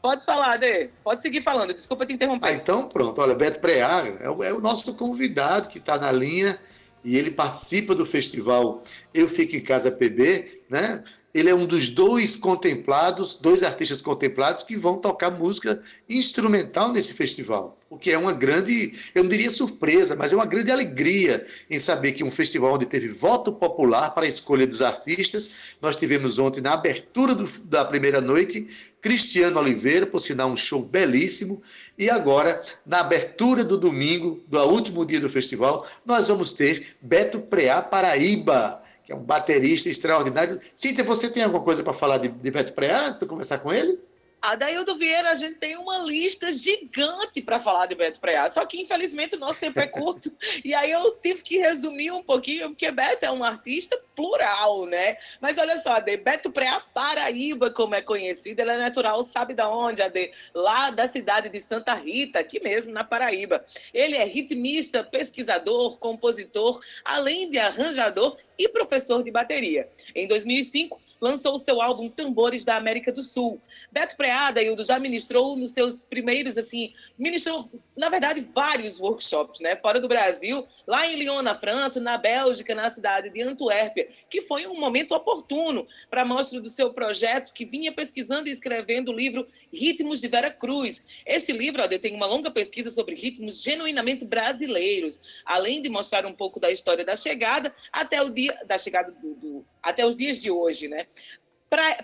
Pode 0.00 0.24
falar, 0.24 0.54
Ade. 0.54 0.90
Pode 1.04 1.20
seguir 1.20 1.42
falando. 1.42 1.74
Desculpa 1.74 2.06
te 2.06 2.14
interromper. 2.14 2.48
Ah, 2.48 2.52
então 2.52 2.88
pronto. 2.88 3.20
Olha, 3.20 3.34
Beto 3.34 3.60
Preá 3.60 4.02
é 4.18 4.30
o, 4.30 4.42
é 4.42 4.52
o 4.52 4.60
nosso 4.60 4.94
convidado 4.94 5.68
que 5.68 5.78
está 5.78 5.98
na 5.98 6.10
linha 6.10 6.58
e 7.04 7.16
ele 7.16 7.30
participa 7.30 7.94
do 7.94 8.06
festival 8.06 8.82
Eu 9.12 9.28
Fico 9.28 9.54
em 9.54 9.60
Casa 9.60 9.90
PB, 9.90 10.62
né? 10.70 11.04
Ele 11.32 11.48
é 11.48 11.54
um 11.54 11.66
dos 11.66 11.88
dois 11.88 12.34
contemplados, 12.36 13.36
dois 13.36 13.62
artistas 13.62 14.02
contemplados 14.02 14.62
que 14.62 14.76
vão 14.76 14.96
tocar 14.96 15.30
música 15.30 15.82
instrumental 16.08 16.92
nesse 16.92 17.12
festival. 17.12 17.78
O 17.88 17.98
que 17.98 18.10
é 18.10 18.18
uma 18.18 18.32
grande, 18.32 18.94
eu 19.14 19.22
não 19.22 19.30
diria 19.30 19.50
surpresa, 19.50 20.14
mas 20.14 20.32
é 20.32 20.36
uma 20.36 20.46
grande 20.46 20.70
alegria 20.70 21.44
em 21.68 21.78
saber 21.78 22.12
que 22.12 22.22
um 22.22 22.30
festival 22.30 22.74
onde 22.74 22.86
teve 22.86 23.08
voto 23.08 23.52
popular 23.52 24.10
para 24.10 24.24
a 24.24 24.28
escolha 24.28 24.66
dos 24.66 24.80
artistas, 24.80 25.50
nós 25.82 25.96
tivemos 25.96 26.38
ontem 26.38 26.60
na 26.60 26.72
abertura 26.72 27.34
do, 27.34 27.48
da 27.64 27.84
primeira 27.84 28.20
noite 28.20 28.68
Cristiano 29.00 29.58
Oliveira, 29.58 30.06
por 30.06 30.20
sinal 30.20 30.50
um 30.50 30.56
show 30.56 30.82
belíssimo, 30.82 31.62
e 31.98 32.08
agora 32.08 32.62
na 32.84 33.00
abertura 33.00 33.64
do 33.64 33.76
domingo, 33.76 34.40
do 34.46 34.60
último 34.64 35.04
dia 35.04 35.20
do 35.20 35.30
festival, 35.30 35.86
nós 36.04 36.28
vamos 36.28 36.52
ter 36.52 36.96
Beto 37.00 37.40
Preá 37.40 37.82
Paraíba 37.82 38.79
que 39.10 39.14
é 39.14 39.16
um 39.16 39.24
baterista 39.24 39.88
extraordinário. 39.88 40.60
Cíntia, 40.72 41.02
você 41.02 41.28
tem 41.28 41.42
alguma 41.42 41.64
coisa 41.64 41.82
para 41.82 41.92
falar 41.92 42.18
de, 42.18 42.28
de 42.28 42.50
Beto 42.50 42.72
Preá, 42.72 43.06
antes 43.06 43.18
de 43.18 43.26
conversar 43.26 43.58
com 43.58 43.72
ele? 43.72 43.98
Adaildo 44.40 44.96
Vieira, 44.96 45.30
a 45.30 45.34
gente 45.34 45.56
tem 45.56 45.76
uma 45.76 45.98
lista 45.98 46.50
gigante 46.50 47.42
para 47.42 47.60
falar 47.60 47.86
de 47.86 47.94
Beto 47.94 48.20
Preá, 48.20 48.48
só 48.48 48.64
que 48.64 48.80
infelizmente 48.80 49.36
o 49.36 49.38
nosso 49.38 49.60
tempo 49.60 49.78
é 49.78 49.86
curto, 49.86 50.30
e 50.64 50.72
aí 50.72 50.90
eu 50.90 51.10
tive 51.16 51.42
que 51.42 51.58
resumir 51.58 52.10
um 52.10 52.22
pouquinho, 52.22 52.70
porque 52.70 52.90
Beto 52.90 53.26
é 53.26 53.30
um 53.30 53.44
artista 53.44 54.00
plural, 54.16 54.86
né? 54.86 55.16
Mas 55.40 55.58
olha 55.58 55.76
só, 55.78 55.92
Ade, 55.92 56.16
Beto 56.16 56.50
Preá 56.50 56.80
Paraíba, 56.94 57.70
como 57.70 57.94
é 57.94 58.00
conhecido, 58.00 58.60
ele 58.60 58.70
é 58.70 58.78
natural, 58.78 59.22
sabe 59.22 59.52
da 59.52 59.68
onde, 59.68 60.00
Ade? 60.00 60.30
Lá 60.54 60.90
da 60.90 61.06
cidade 61.06 61.50
de 61.50 61.60
Santa 61.60 61.94
Rita, 61.94 62.38
aqui 62.38 62.60
mesmo 62.62 62.92
na 62.92 63.04
Paraíba. 63.04 63.62
Ele 63.92 64.16
é 64.16 64.24
ritmista, 64.24 65.04
pesquisador, 65.04 65.98
compositor, 65.98 66.80
além 67.04 67.48
de 67.48 67.58
arranjador 67.58 68.36
e 68.60 68.68
professor 68.68 69.22
de 69.22 69.30
bateria. 69.30 69.88
Em 70.14 70.28
2005, 70.28 71.00
lançou 71.20 71.56
seu 71.58 71.80
álbum 71.80 72.08
Tambores 72.08 72.64
da 72.64 72.76
América 72.76 73.12
do 73.12 73.22
Sul. 73.22 73.60
Beto 73.90 74.16
Preada, 74.16 74.62
Hildo, 74.62 74.84
já 74.84 74.98
ministrou 74.98 75.56
nos 75.56 75.72
seus 75.72 76.02
primeiros, 76.02 76.58
assim, 76.58 76.92
ministrou, 77.18 77.64
na 77.96 78.08
verdade, 78.08 78.40
vários 78.40 79.00
workshops, 79.00 79.60
né? 79.60 79.76
Fora 79.76 80.00
do 80.00 80.08
Brasil, 80.08 80.66
lá 80.86 81.06
em 81.06 81.16
Lyon, 81.16 81.42
na 81.42 81.54
França, 81.54 82.00
na 82.00 82.18
Bélgica, 82.18 82.74
na 82.74 82.88
cidade 82.90 83.30
de 83.30 83.42
Antuérpia, 83.42 84.08
que 84.28 84.42
foi 84.42 84.66
um 84.66 84.78
momento 84.78 85.14
oportuno 85.14 85.86
para 86.10 86.22
a 86.22 86.24
mostra 86.24 86.60
do 86.60 86.68
seu 86.68 86.92
projeto, 86.92 87.52
que 87.52 87.64
vinha 87.64 87.92
pesquisando 87.92 88.48
e 88.48 88.52
escrevendo 88.52 89.10
o 89.10 89.14
livro 89.14 89.46
Ritmos 89.72 90.20
de 90.20 90.28
Vera 90.28 90.50
Cruz. 90.50 91.06
Este 91.26 91.52
livro, 91.52 91.82
ó, 91.82 91.88
tem 91.88 92.14
uma 92.14 92.26
longa 92.26 92.50
pesquisa 92.50 92.90
sobre 92.90 93.14
ritmos 93.14 93.62
genuinamente 93.62 94.24
brasileiros, 94.24 95.20
além 95.44 95.82
de 95.82 95.88
mostrar 95.88 96.24
um 96.24 96.32
pouco 96.32 96.60
da 96.60 96.70
história 96.70 97.04
da 97.04 97.16
chegada 97.16 97.74
até 97.92 98.22
o 98.22 98.30
dia 98.30 98.49
da 98.66 98.78
chegada 98.78 99.12
do, 99.12 99.34
do 99.34 99.64
até 99.82 100.04
os 100.04 100.16
dias 100.16 100.40
de 100.40 100.50
hoje, 100.50 100.88
né? 100.88 101.06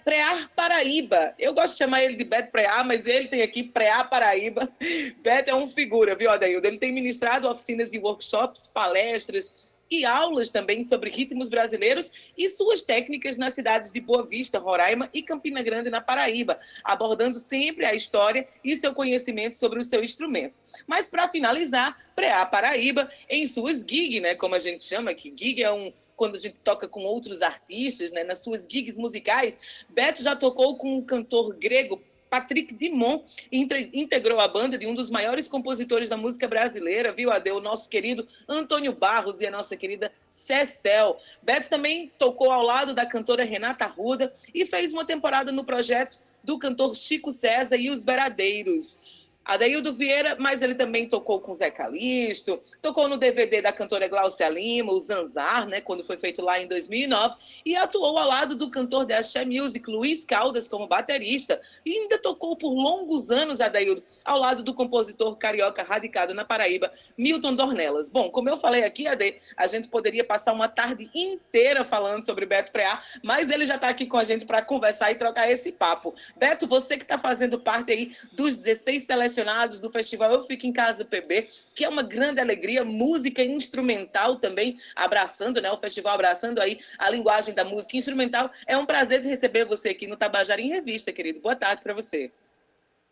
Prear 0.05 0.49
Paraíba. 0.55 1.35
Eu 1.37 1.53
gosto 1.53 1.73
de 1.73 1.79
chamar 1.79 2.03
ele 2.05 2.15
de 2.15 2.25
Beto 2.25 2.53
Prear, 2.53 2.87
mas 2.87 3.07
ele 3.07 3.27
tem 3.27 3.43
aqui 3.43 3.65
Prear 3.65 4.09
Paraíba. 4.09 4.69
Beto 5.23 5.51
é 5.51 5.55
um 5.55 5.67
figura, 5.67 6.15
viu, 6.15 6.31
Adaildo? 6.31 6.67
Ele 6.67 6.79
tem 6.79 6.93
ministrado 6.93 7.49
oficinas 7.49 7.93
e 7.93 7.99
workshops, 7.99 8.69
palestras 8.69 9.75
e 9.91 10.05
aulas 10.05 10.51
também 10.51 10.83
sobre 10.83 11.11
ritmos 11.11 11.49
brasileiros 11.49 12.33
e 12.37 12.49
suas 12.49 12.83
técnicas 12.83 13.37
nas 13.37 13.55
cidades 13.55 13.93
de 13.93 14.01
Boa 14.01 14.27
Vista, 14.27 14.59
Roraima 14.59 15.09
e 15.13 15.23
Campina 15.23 15.63
Grande, 15.63 15.91
na 15.91 16.01
Paraíba, 16.01 16.59
abordando 16.85 17.39
sempre 17.39 17.87
a 17.87 17.95
história 17.95 18.47
e 18.65 18.75
seu 18.77 18.93
conhecimento 18.93 19.57
sobre 19.57 19.79
o 19.79 19.85
seu 19.85 20.03
instrumento. 20.03 20.59
Mas, 20.87 21.09
para 21.09 21.29
finalizar, 21.29 21.97
Prear 22.15 22.51
Paraíba, 22.51 23.09
em 23.29 23.47
suas 23.47 23.81
gig, 23.81 24.21
né, 24.21 24.35
como 24.35 24.55
a 24.55 24.59
gente 24.59 24.83
chama, 24.83 25.15
que 25.15 25.33
gig 25.37 25.63
é 25.63 25.73
um 25.73 25.93
quando 26.17 26.35
a 26.35 26.39
gente 26.39 26.61
toca 26.61 26.89
com 26.89 27.05
outros 27.05 27.43
artistas, 27.43 28.11
né, 28.11 28.25
nas 28.25 28.39
suas 28.39 28.67
gigs 28.69 28.99
musicais. 28.99 29.85
Beto 29.89 30.23
já 30.23 30.35
tocou 30.35 30.77
com 30.77 30.97
o 30.97 31.03
cantor 31.03 31.55
grego 31.55 32.01
Patrick 32.29 32.75
Dimon 32.75 33.23
integrou 33.51 34.41
a 34.41 34.49
banda 34.49 34.77
de 34.77 34.87
um 34.87 34.95
dos 34.95 35.11
maiores 35.11 35.47
compositores 35.47 36.09
da 36.09 36.17
música 36.17 36.49
brasileira, 36.49 37.13
viu, 37.13 37.31
Ade? 37.31 37.51
O 37.51 37.61
nosso 37.61 37.89
querido 37.89 38.27
Antônio 38.49 38.93
Barros 38.93 39.41
e 39.41 39.47
a 39.47 39.51
nossa 39.51 39.77
querida 39.77 40.11
Cecel. 40.29 41.19
Beto 41.43 41.71
também 41.71 42.13
tocou 42.19 42.51
ao 42.51 42.63
lado 42.63 42.95
da 42.95 43.07
cantora 43.07 43.45
Renata 43.45 43.87
Ruda 43.87 44.31
e 44.53 44.67
fez 44.67 44.93
uma 44.93 45.05
temporada 45.05 45.53
no 45.53 45.65
projeto 45.65 46.19
do 46.43 46.59
cantor 46.59 46.95
Chico 46.95 47.31
César 47.31 47.77
e 47.77 47.91
os 47.91 48.05
Veradeiros. 48.05 49.16
Adaildo 49.47 49.95
Vieira, 49.95 50.37
mas 50.41 50.61
ele 50.61 50.75
também 50.75 51.09
tocou 51.09 51.41
com 51.41 51.55
Zé 51.55 51.71
Calixto, 51.71 52.59
tocou 52.83 53.09
no 53.09 53.17
DVD 53.17 53.63
da 53.63 53.73
cantora 53.73 54.09
Glaucia 54.09 54.49
Lima, 54.49 54.93
o 54.93 54.99
Zanzar, 54.99 55.69
né, 55.69 55.81
quando 55.81 56.03
foi 56.03 56.17
feito 56.17 56.43
lá 56.43 56.61
em 56.61 56.67
2009, 56.67 57.37
e 57.65 57.77
atuou 57.77 58.19
ao 58.19 58.27
lado 58.27 58.57
do 58.57 58.69
cantor 58.69 59.07
da 59.07 59.19
Axé 59.19 59.45
Music, 59.45 59.89
Luiz 59.89 60.25
Caldas, 60.25 60.67
como 60.67 60.89
baterista, 60.89 61.61
e 61.85 61.97
ainda 61.97 62.19
tocou 62.19 62.57
por 62.57 62.75
longos 62.75 63.31
anos, 63.31 63.61
Adaildo, 63.61 64.03
ao 64.25 64.41
lado 64.41 64.65
do 64.65 64.75
compositor 64.75 65.37
carioca 65.37 65.85
radicado 65.85 66.35
na 66.35 66.45
Paraíba, 66.45 66.93
Milton 67.17 67.55
Dornelas. 67.55 68.11
Bom, 68.11 68.29
como 68.29 68.49
eu 68.49 68.57
falei 68.57 68.83
aqui, 68.83 69.07
Ade, 69.07 69.37
a 69.57 69.69
gente 69.69 69.87
poderia 69.87 70.25
passar 70.25 70.53
uma 70.53 70.69
tarde 70.69 71.09
inteira 71.15 71.85
falando 71.85 72.25
sobre 72.25 72.47
Beto 72.47 72.73
Preá, 72.73 73.01
mas 73.23 73.51
ele 73.51 73.65
já 73.65 73.77
está 73.77 73.89
aqui 73.89 74.07
com 74.07 74.17
a 74.17 74.25
gente 74.25 74.45
para 74.45 74.61
conversar 74.61 75.13
e 75.13 75.15
trocar 75.15 75.49
esse 75.49 75.71
papo. 75.71 76.13
Beto, 76.37 76.67
você 76.67 76.97
que 76.97 77.05
está 77.05 77.17
fazendo 77.17 77.61
parte 77.61 77.93
aí 77.93 78.11
dos 78.33 78.57
16 78.57 79.05
selecionados 79.05 79.36
selecionados 79.37 79.81
do 79.81 79.91
festival 79.91 80.33
Eu 80.33 80.43
Fico 80.43 80.67
em 80.67 80.73
Casa 80.73 81.05
PB, 81.05 81.43
que 81.75 81.85
é 81.85 81.89
uma 81.89 82.03
grande 82.03 82.41
alegria, 82.41 82.85
música 82.85 83.43
instrumental 83.43 84.37
também, 84.37 84.77
abraçando, 84.95 85.61
né, 85.61 85.71
o 85.71 85.77
festival 85.77 86.15
abraçando 86.15 86.61
aí 86.61 86.79
a 86.99 87.11
linguagem 87.11 87.55
da 87.55 87.65
música 87.65 87.97
instrumental. 87.97 88.51
É 88.67 88.77
um 88.77 88.87
prazer 88.87 89.21
de 89.21 89.29
receber 89.29 89.67
você 89.67 89.91
aqui 89.91 90.07
no 90.07 90.17
Tabajara 90.17 90.61
em 90.61 90.69
Revista, 90.69 91.13
querido. 91.13 91.41
Boa 91.41 91.55
tarde 91.55 91.83
para 91.83 91.93
você. 91.93 92.33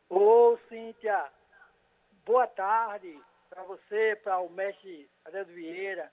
Ô, 0.09 0.57
Cíntia, 0.69 1.27
boa 2.25 2.47
tarde 2.47 3.19
para 3.51 3.63
você, 3.65 4.19
para 4.23 4.39
o 4.41 4.49
mestre 4.49 5.09
Adélio 5.25 5.55
Vieira, 5.55 6.11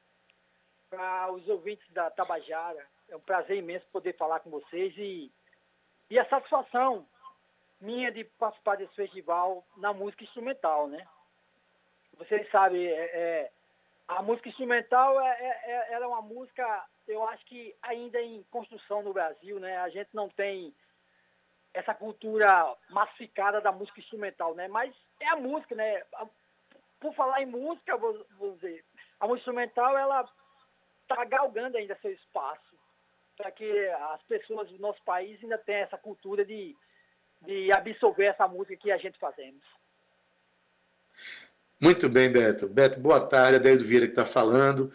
para 0.90 1.32
os 1.32 1.48
ouvintes 1.48 1.88
da 1.94 2.10
Tabajara. 2.10 2.86
É 3.08 3.16
um 3.16 3.22
prazer 3.22 3.58
imenso 3.58 3.86
poder 3.92 4.16
falar 4.18 4.42
com 4.42 4.50
vocês 4.50 4.94
e, 4.98 5.32
e 6.10 6.20
a 6.20 6.26
satisfação 6.26 7.06
minha 7.82 8.12
de 8.12 8.24
participar 8.24 8.78
desse 8.78 8.96
festival 8.96 9.66
na 9.78 9.92
música 9.92 10.24
instrumental, 10.24 10.88
né? 10.88 11.06
Vocês 12.18 12.50
sabem, 12.52 12.86
é, 12.86 12.92
é, 12.92 13.52
a 14.08 14.22
música 14.22 14.50
instrumental 14.50 15.20
é, 15.20 15.30
é, 15.30 15.72
é, 15.72 15.94
é 15.94 16.08
uma 16.08 16.22
música, 16.22 16.86
eu 17.08 17.28
acho 17.28 17.44
que 17.46 17.76
ainda 17.82 18.22
em 18.22 18.44
construção 18.52 19.02
no 19.02 19.14
Brasil, 19.14 19.60
né? 19.60 19.78
A 19.78 19.90
gente 19.90 20.10
não 20.14 20.30
tem 20.30 20.74
essa 21.74 21.94
cultura 21.94 22.76
massificada 22.90 23.60
da 23.62 23.72
música 23.72 24.00
instrumental, 24.00 24.54
né? 24.54 24.68
Mas 24.68 24.94
é 25.20 25.28
a 25.30 25.38
música, 25.38 25.74
né? 25.74 26.04
Por 27.00 27.14
falar 27.16 27.42
em 27.42 27.48
música, 27.48 27.98
vou, 27.98 28.26
vou 28.38 28.54
dizer, 28.56 28.86
a 29.20 29.26
música 29.26 29.50
instrumental, 29.50 29.98
ela 29.98 30.30
está 31.02 31.26
galgando 31.26 31.78
ainda 31.78 31.98
seu 32.02 32.12
espaço 32.12 32.72
para 33.36 33.52
que 33.52 33.88
as 33.90 34.22
pessoas 34.24 34.70
do 34.70 34.78
nosso 34.78 35.02
país 35.04 35.42
ainda 35.42 35.58
tenham 35.58 35.82
essa 35.82 35.98
cultura 35.98 36.46
de 36.46 36.76
de 37.42 37.72
absorver 37.74 38.26
essa 38.26 38.48
música 38.48 38.78
que 38.78 38.92
a 38.92 38.98
gente 38.98 39.18
fazemos. 39.20 39.64
Muito 41.82 42.08
bem, 42.08 42.32
Beto. 42.32 42.68
Beto, 42.68 43.00
boa 43.00 43.20
tarde. 43.20 43.56
Adeildo 43.56 43.84
Vieira 43.84 44.06
que 44.06 44.12
está 44.12 44.24
falando. 44.24 44.92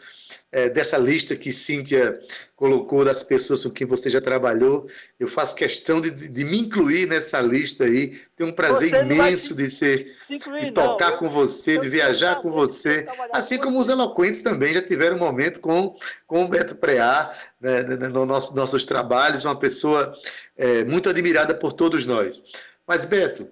É, 0.53 0.68
dessa 0.68 0.97
lista 0.97 1.34
que 1.34 1.51
Cíntia 1.51 2.20
colocou 2.55 3.05
das 3.05 3.24
pessoas 3.24 3.64
com 3.64 3.70
quem 3.70 3.84
você 3.84 4.09
já 4.09 4.20
trabalhou, 4.20 4.89
eu 5.18 5.26
faço 5.26 5.57
questão 5.57 6.01
de, 6.01 6.11
de 6.11 6.45
me 6.45 6.61
incluir 6.61 7.09
nessa 7.09 7.41
lista 7.41 7.82
aí. 7.82 8.16
Tenho 8.37 8.51
um 8.51 8.53
prazer 8.53 8.95
imenso 9.05 9.53
de 9.57 9.68
ser, 9.68 10.14
incluir, 10.30 10.66
de 10.66 10.72
tocar 10.72 11.11
não. 11.11 11.18
com 11.18 11.28
você, 11.28 11.76
de 11.76 11.89
viajar 11.89 12.37
com 12.37 12.53
você, 12.53 13.05
assim 13.32 13.59
como 13.59 13.80
os 13.80 13.89
eloquentes 13.89 14.41
também 14.41 14.72
já 14.72 14.80
tiveram 14.80 15.16
um 15.16 15.20
momento 15.20 15.61
com, 15.61 15.99
com 16.24 16.45
o 16.45 16.49
Beto 16.49 16.76
Preá, 16.76 17.34
né, 17.61 17.82
né, 17.82 17.97
né, 17.97 18.09
no 18.09 18.24
nosso, 18.24 18.55
nossos 18.55 18.87
trabalhos, 18.87 19.45
uma 19.45 19.59
pessoa 19.59 20.16
é, 20.57 20.84
muito 20.84 21.09
admirada 21.09 21.53
por 21.53 21.72
todos 21.72 22.07
nós. 22.07 22.45
Mas, 22.87 23.05
Beto, 23.05 23.49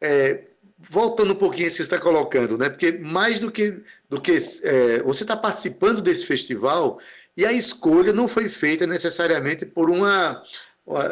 é, 0.00 0.44
voltando 0.78 1.32
um 1.32 1.36
pouquinho 1.36 1.66
isso 1.66 1.78
que 1.78 1.82
você 1.84 1.94
está 1.94 1.98
colocando, 1.98 2.56
né? 2.56 2.68
Porque 2.68 2.92
mais 2.92 3.40
do 3.40 3.50
que, 3.50 3.82
do 4.08 4.20
que 4.20 4.38
é, 4.62 5.02
você 5.02 5.24
está 5.24 5.36
participando 5.36 6.00
desse 6.00 6.24
festival 6.24 7.00
e 7.36 7.44
a 7.44 7.52
escolha 7.52 8.12
não 8.12 8.28
foi 8.28 8.48
feita 8.48 8.86
necessariamente 8.86 9.66
por 9.66 9.90
uma, 9.90 10.42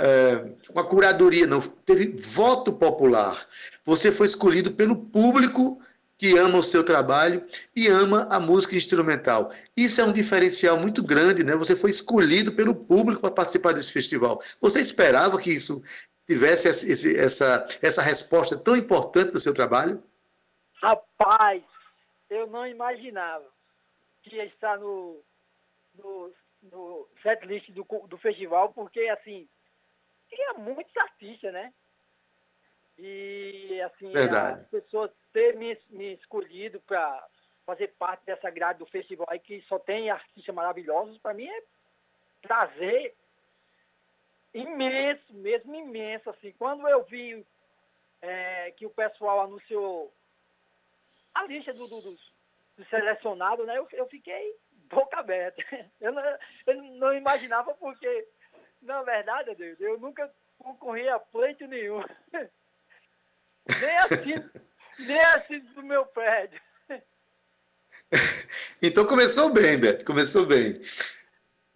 é, 0.01 0.45
uma 0.71 0.85
curadoria, 0.85 1.47
não. 1.47 1.61
Teve 1.61 2.15
voto 2.21 2.73
popular. 2.73 3.47
Você 3.85 4.13
foi 4.13 4.27
escolhido 4.27 4.73
pelo 4.73 4.97
público 4.97 5.81
que 6.19 6.37
ama 6.39 6.59
o 6.59 6.63
seu 6.63 6.83
trabalho 6.83 7.45
e 7.75 7.89
ama 7.89 8.27
a 8.31 8.41
música 8.41 8.75
instrumental. 8.75 9.53
Isso 9.77 10.01
é 10.01 10.05
um 10.05 10.13
diferencial 10.13 10.79
muito 10.79 11.03
grande, 11.03 11.45
né? 11.45 11.55
Você 11.57 11.77
foi 11.77 11.91
escolhido 11.91 12.53
pelo 12.53 12.75
público 12.75 13.21
para 13.21 13.31
participar 13.31 13.73
desse 13.73 13.93
festival. 13.93 14.41
Você 14.61 14.81
esperava 14.81 15.39
que 15.39 15.51
isso 15.51 15.83
tivesse 16.27 16.69
esse, 16.69 17.19
essa, 17.19 17.67
essa 17.83 18.03
resposta 18.03 18.59
tão 18.59 18.77
importante 18.77 19.33
do 19.33 19.41
seu 19.41 19.55
trabalho? 19.55 20.03
Rapaz, 20.83 21.63
eu 22.29 22.47
não 22.47 22.67
imaginava 22.67 23.47
que 24.23 24.37
ia 24.37 24.45
estar 24.47 24.79
no, 24.79 25.23
no, 25.95 26.33
no 26.63 27.09
setlist 27.23 27.71
do, 27.71 27.85
do 28.09 28.19
festival, 28.19 28.73
porque, 28.73 29.01
assim, 29.09 29.49
tinha 30.29 30.55
muitos 30.55 30.97
artistas, 30.97 31.53
né? 31.53 31.73
E, 32.99 33.81
assim, 33.83 34.11
Verdade. 34.11 34.63
as 34.63 34.69
pessoas 34.69 35.11
terem 35.33 35.59
me, 35.59 35.79
me 35.91 36.15
escolhido 36.15 36.81
para 36.81 37.27
fazer 37.65 37.89
parte 37.99 38.25
dessa 38.25 38.51
grade 38.51 38.79
do 38.79 38.87
festival 38.87 39.27
aí, 39.31 39.39
que 39.39 39.61
só 39.63 39.79
tem 39.79 40.11
artistas 40.11 40.55
maravilhosos, 40.55 41.19
para 41.19 41.35
mim 41.35 41.47
é 41.47 41.63
prazer 42.43 43.15
imenso, 44.57 45.35
mesmo 45.35 45.75
imenso. 45.75 46.31
Assim, 46.31 46.53
quando 46.59 46.89
eu 46.89 47.05
vi 47.05 47.45
é, 48.23 48.71
que 48.73 48.87
o 48.87 48.91
pessoal 48.91 49.43
anunciou 49.43 50.13
a 51.35 51.45
lista 51.45 51.73
do, 51.73 51.87
do, 51.87 52.01
dos, 52.01 52.35
dos 52.77 52.89
selecionados, 52.89 53.67
né, 53.67 53.77
eu, 53.79 53.87
eu 53.93 54.07
fiquei 54.07 54.55
boca 54.89 55.19
aberta. 55.19 55.63
Eu 56.01 56.13
não, 56.13 56.23
eu 56.67 56.83
não 56.99 57.15
imaginava 57.15 57.75
porque, 57.75 58.29
na 58.83 59.03
verdade, 59.03 59.55
Deus, 59.57 59.81
eu 59.81 59.99
nunca 59.99 60.31
concorri 60.59 61.09
a 61.09 61.19
pleito 61.19 61.67
nenhum. 61.67 62.03
nem 63.81 63.97
assim, 63.99 64.35
nem 65.01 65.21
assim 65.21 65.61
do 65.61 65.83
meu 65.83 66.07
prédio. 66.07 66.61
Então 68.83 69.07
começou 69.07 69.51
bem, 69.51 69.79
Beto, 69.79 70.05
começou 70.05 70.47
bem. 70.47 70.75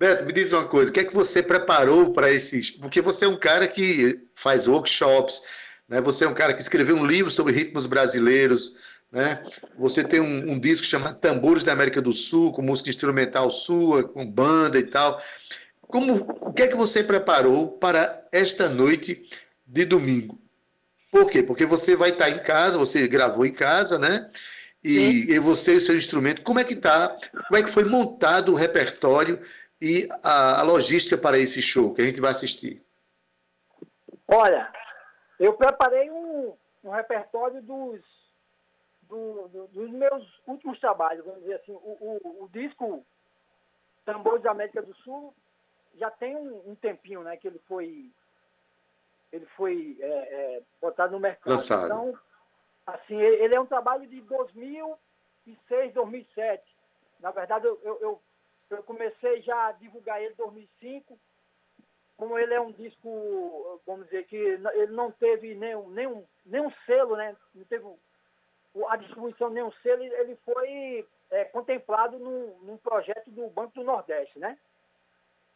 Beto, 0.01 0.25
me 0.25 0.33
diz 0.33 0.51
uma 0.55 0.65
coisa, 0.65 0.91
o 0.91 0.95
que 0.95 1.01
é 1.01 1.05
que 1.05 1.13
você 1.13 1.43
preparou 1.43 2.11
para 2.11 2.31
esses... 2.31 2.71
Porque 2.71 3.03
você 3.03 3.27
é 3.27 3.29
um 3.29 3.37
cara 3.37 3.69
que 3.69 4.19
faz 4.35 4.67
workshops, 4.67 5.43
né? 5.87 6.01
você 6.01 6.25
é 6.25 6.29
um 6.29 6.33
cara 6.33 6.55
que 6.55 6.63
escreveu 6.63 6.97
um 6.97 7.05
livro 7.05 7.31
sobre 7.31 7.53
ritmos 7.53 7.85
brasileiros, 7.85 8.77
né? 9.13 9.45
Você 9.79 10.03
tem 10.03 10.19
um, 10.19 10.53
um 10.53 10.59
disco 10.59 10.87
chamado 10.87 11.19
Tambores 11.19 11.63
da 11.63 11.73
América 11.73 12.01
do 12.01 12.15
Sul, 12.15 12.51
com 12.51 12.63
música 12.63 12.89
instrumental 12.89 13.51
sua, 13.51 14.03
com 14.03 14.25
banda 14.25 14.79
e 14.79 14.85
tal. 14.85 15.21
Como, 15.83 16.27
o 16.41 16.51
que 16.51 16.63
é 16.63 16.69
que 16.69 16.77
você 16.77 17.05
preparou 17.05 17.69
para 17.69 18.27
esta 18.33 18.71
noite 18.71 19.29
de 19.67 19.85
domingo? 19.85 20.41
Por 21.13 21.29
quê? 21.29 21.43
Porque 21.43 21.67
você 21.67 21.95
vai 21.95 22.09
estar 22.09 22.31
em 22.31 22.39
casa, 22.39 22.79
você 22.79 23.07
gravou 23.07 23.45
em 23.45 23.53
casa, 23.53 23.99
né? 23.99 24.31
E, 24.83 25.27
e 25.31 25.39
você 25.39 25.75
e 25.75 25.77
o 25.77 25.81
seu 25.81 25.95
instrumento, 25.95 26.41
como 26.41 26.59
é 26.59 26.65
que 26.65 26.75
tá? 26.75 27.15
Como 27.49 27.59
é 27.59 27.63
que 27.63 27.69
foi 27.69 27.85
montado 27.85 28.53
o 28.53 28.55
repertório 28.55 29.39
e 29.81 30.09
a, 30.23 30.61
a 30.61 30.63
logística 30.63 31.17
para 31.17 31.39
esse 31.39 31.63
show 31.63 31.95
que 31.95 32.03
a 32.03 32.05
gente 32.05 32.21
vai 32.21 32.31
assistir? 32.31 32.85
Olha, 34.27 34.71
eu 35.39 35.55
preparei 35.55 36.11
um, 36.11 36.55
um 36.85 36.91
repertório 36.91 37.63
dos, 37.63 38.01
do, 39.03 39.49
do, 39.49 39.67
dos 39.69 39.91
meus 39.91 40.41
últimos 40.47 40.79
trabalhos, 40.79 41.25
vamos 41.25 41.41
dizer 41.41 41.55
assim. 41.55 41.73
O, 41.73 42.21
o, 42.23 42.45
o 42.45 42.49
disco 42.53 43.05
Tambores 44.05 44.43
da 44.43 44.51
América 44.51 44.83
do 44.83 44.95
Sul 44.97 45.35
já 45.97 46.11
tem 46.11 46.37
um, 46.37 46.71
um, 46.71 46.75
tempinho, 46.75 47.23
né, 47.23 47.37
que 47.37 47.49
ele 47.49 47.61
foi 47.67 48.11
ele 49.33 49.47
foi 49.57 49.97
é, 50.01 50.07
é, 50.07 50.63
botado 50.81 51.13
no 51.13 51.21
mercado. 51.21 51.53
Lançado. 51.53 51.87
Então, 51.87 52.19
assim, 52.87 53.17
ele 53.17 53.55
é 53.55 53.61
um 53.61 53.67
trabalho 53.67 54.07
de 54.07 54.21
2006, 54.23 55.95
2007. 55.95 56.65
Na 57.21 57.31
verdade, 57.31 57.67
eu, 57.67 57.81
eu, 57.85 57.99
eu 58.01 58.23
comecei 58.85 59.43
já 59.43 59.69
a 59.69 59.73
divulgar 59.73 60.23
ele 60.23 60.33
em 60.33 60.37
2005. 60.37 61.19
Como 62.17 62.39
ele 62.39 62.53
é 62.53 62.61
um 62.61 62.73
disco, 62.73 63.81
vamos 63.87 64.05
dizer 64.07 64.27
que 64.27 64.37
ele 64.37 64.93
não 64.93 65.11
teve 65.11 65.55
nenhum, 65.55 65.89
nenhum, 65.89 66.25
nenhum 66.45 66.71
selo, 66.85 67.17
né? 67.17 67.35
Não 67.55 67.65
teve 67.65 67.87
a 68.89 68.97
distribuição 68.97 69.51
nenhum 69.51 69.73
selo, 69.83 70.03
ele 70.03 70.37
foi 70.45 71.07
é, 71.31 71.45
contemplado 71.47 72.19
num, 72.19 72.59
num, 72.63 72.77
projeto 72.77 73.31
do 73.31 73.49
Banco 73.49 73.75
do 73.75 73.85
Nordeste, 73.85 74.39
né? 74.39 74.59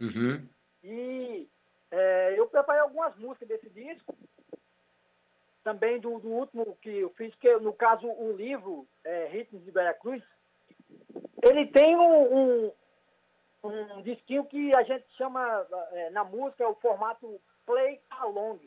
Uhum. 0.00 0.48
E 0.82 1.48
é, 1.90 2.34
eu 2.38 2.46
preparei 2.48 2.80
algumas 2.80 3.14
músicas 3.16 3.48
desse 3.48 3.68
disco, 3.70 4.16
também 5.62 5.98
do, 5.98 6.18
do, 6.18 6.28
último 6.28 6.76
que 6.82 6.90
eu 6.90 7.10
fiz, 7.10 7.34
que 7.36 7.56
no 7.56 7.72
caso 7.72 8.06
o 8.06 8.32
livro 8.32 8.86
é, 9.02 9.26
Ritmos 9.26 9.64
de 9.64 9.70
Veracruz, 9.70 10.22
ele 11.42 11.66
tem 11.66 11.96
um, 11.96 12.36
um, 12.36 12.72
um 13.68 14.02
disquinho 14.02 14.44
que 14.44 14.74
a 14.76 14.82
gente 14.82 15.06
chama 15.16 15.66
é, 15.92 16.10
na 16.10 16.24
música 16.24 16.68
o 16.68 16.74
formato 16.76 17.40
play 17.64 18.00
along. 18.10 18.60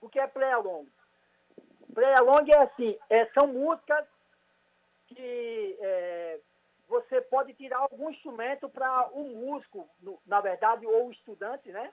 O 0.00 0.08
que 0.08 0.18
é 0.18 0.26
play 0.26 0.50
along? 0.50 0.86
Play 1.94 2.12
along 2.14 2.50
é 2.50 2.58
assim, 2.58 2.98
é, 3.08 3.26
são 3.26 3.46
músicas 3.46 4.06
que 5.06 5.78
é, 5.80 6.40
você 6.88 7.20
pode 7.20 7.54
tirar 7.54 7.78
algum 7.78 8.10
instrumento 8.10 8.68
para 8.68 9.10
o 9.12 9.20
um 9.20 9.36
músico, 9.36 9.88
no, 10.00 10.18
na 10.26 10.40
verdade, 10.40 10.86
ou 10.86 11.08
o 11.08 11.12
estudante, 11.12 11.70
né? 11.70 11.92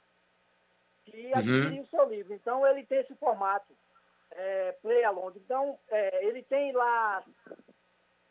Que 1.05 1.31
adquirir 1.33 1.79
uhum. 1.79 1.81
o 1.81 1.87
seu 1.87 2.09
livro. 2.09 2.33
Então 2.33 2.65
ele 2.65 2.85
tem 2.85 2.99
esse 2.99 3.13
formato, 3.15 3.71
é, 4.31 4.71
play 4.81 5.03
along. 5.03 5.33
Então 5.35 5.77
é, 5.89 6.25
ele 6.25 6.41
tem 6.43 6.71
lá 6.71 7.23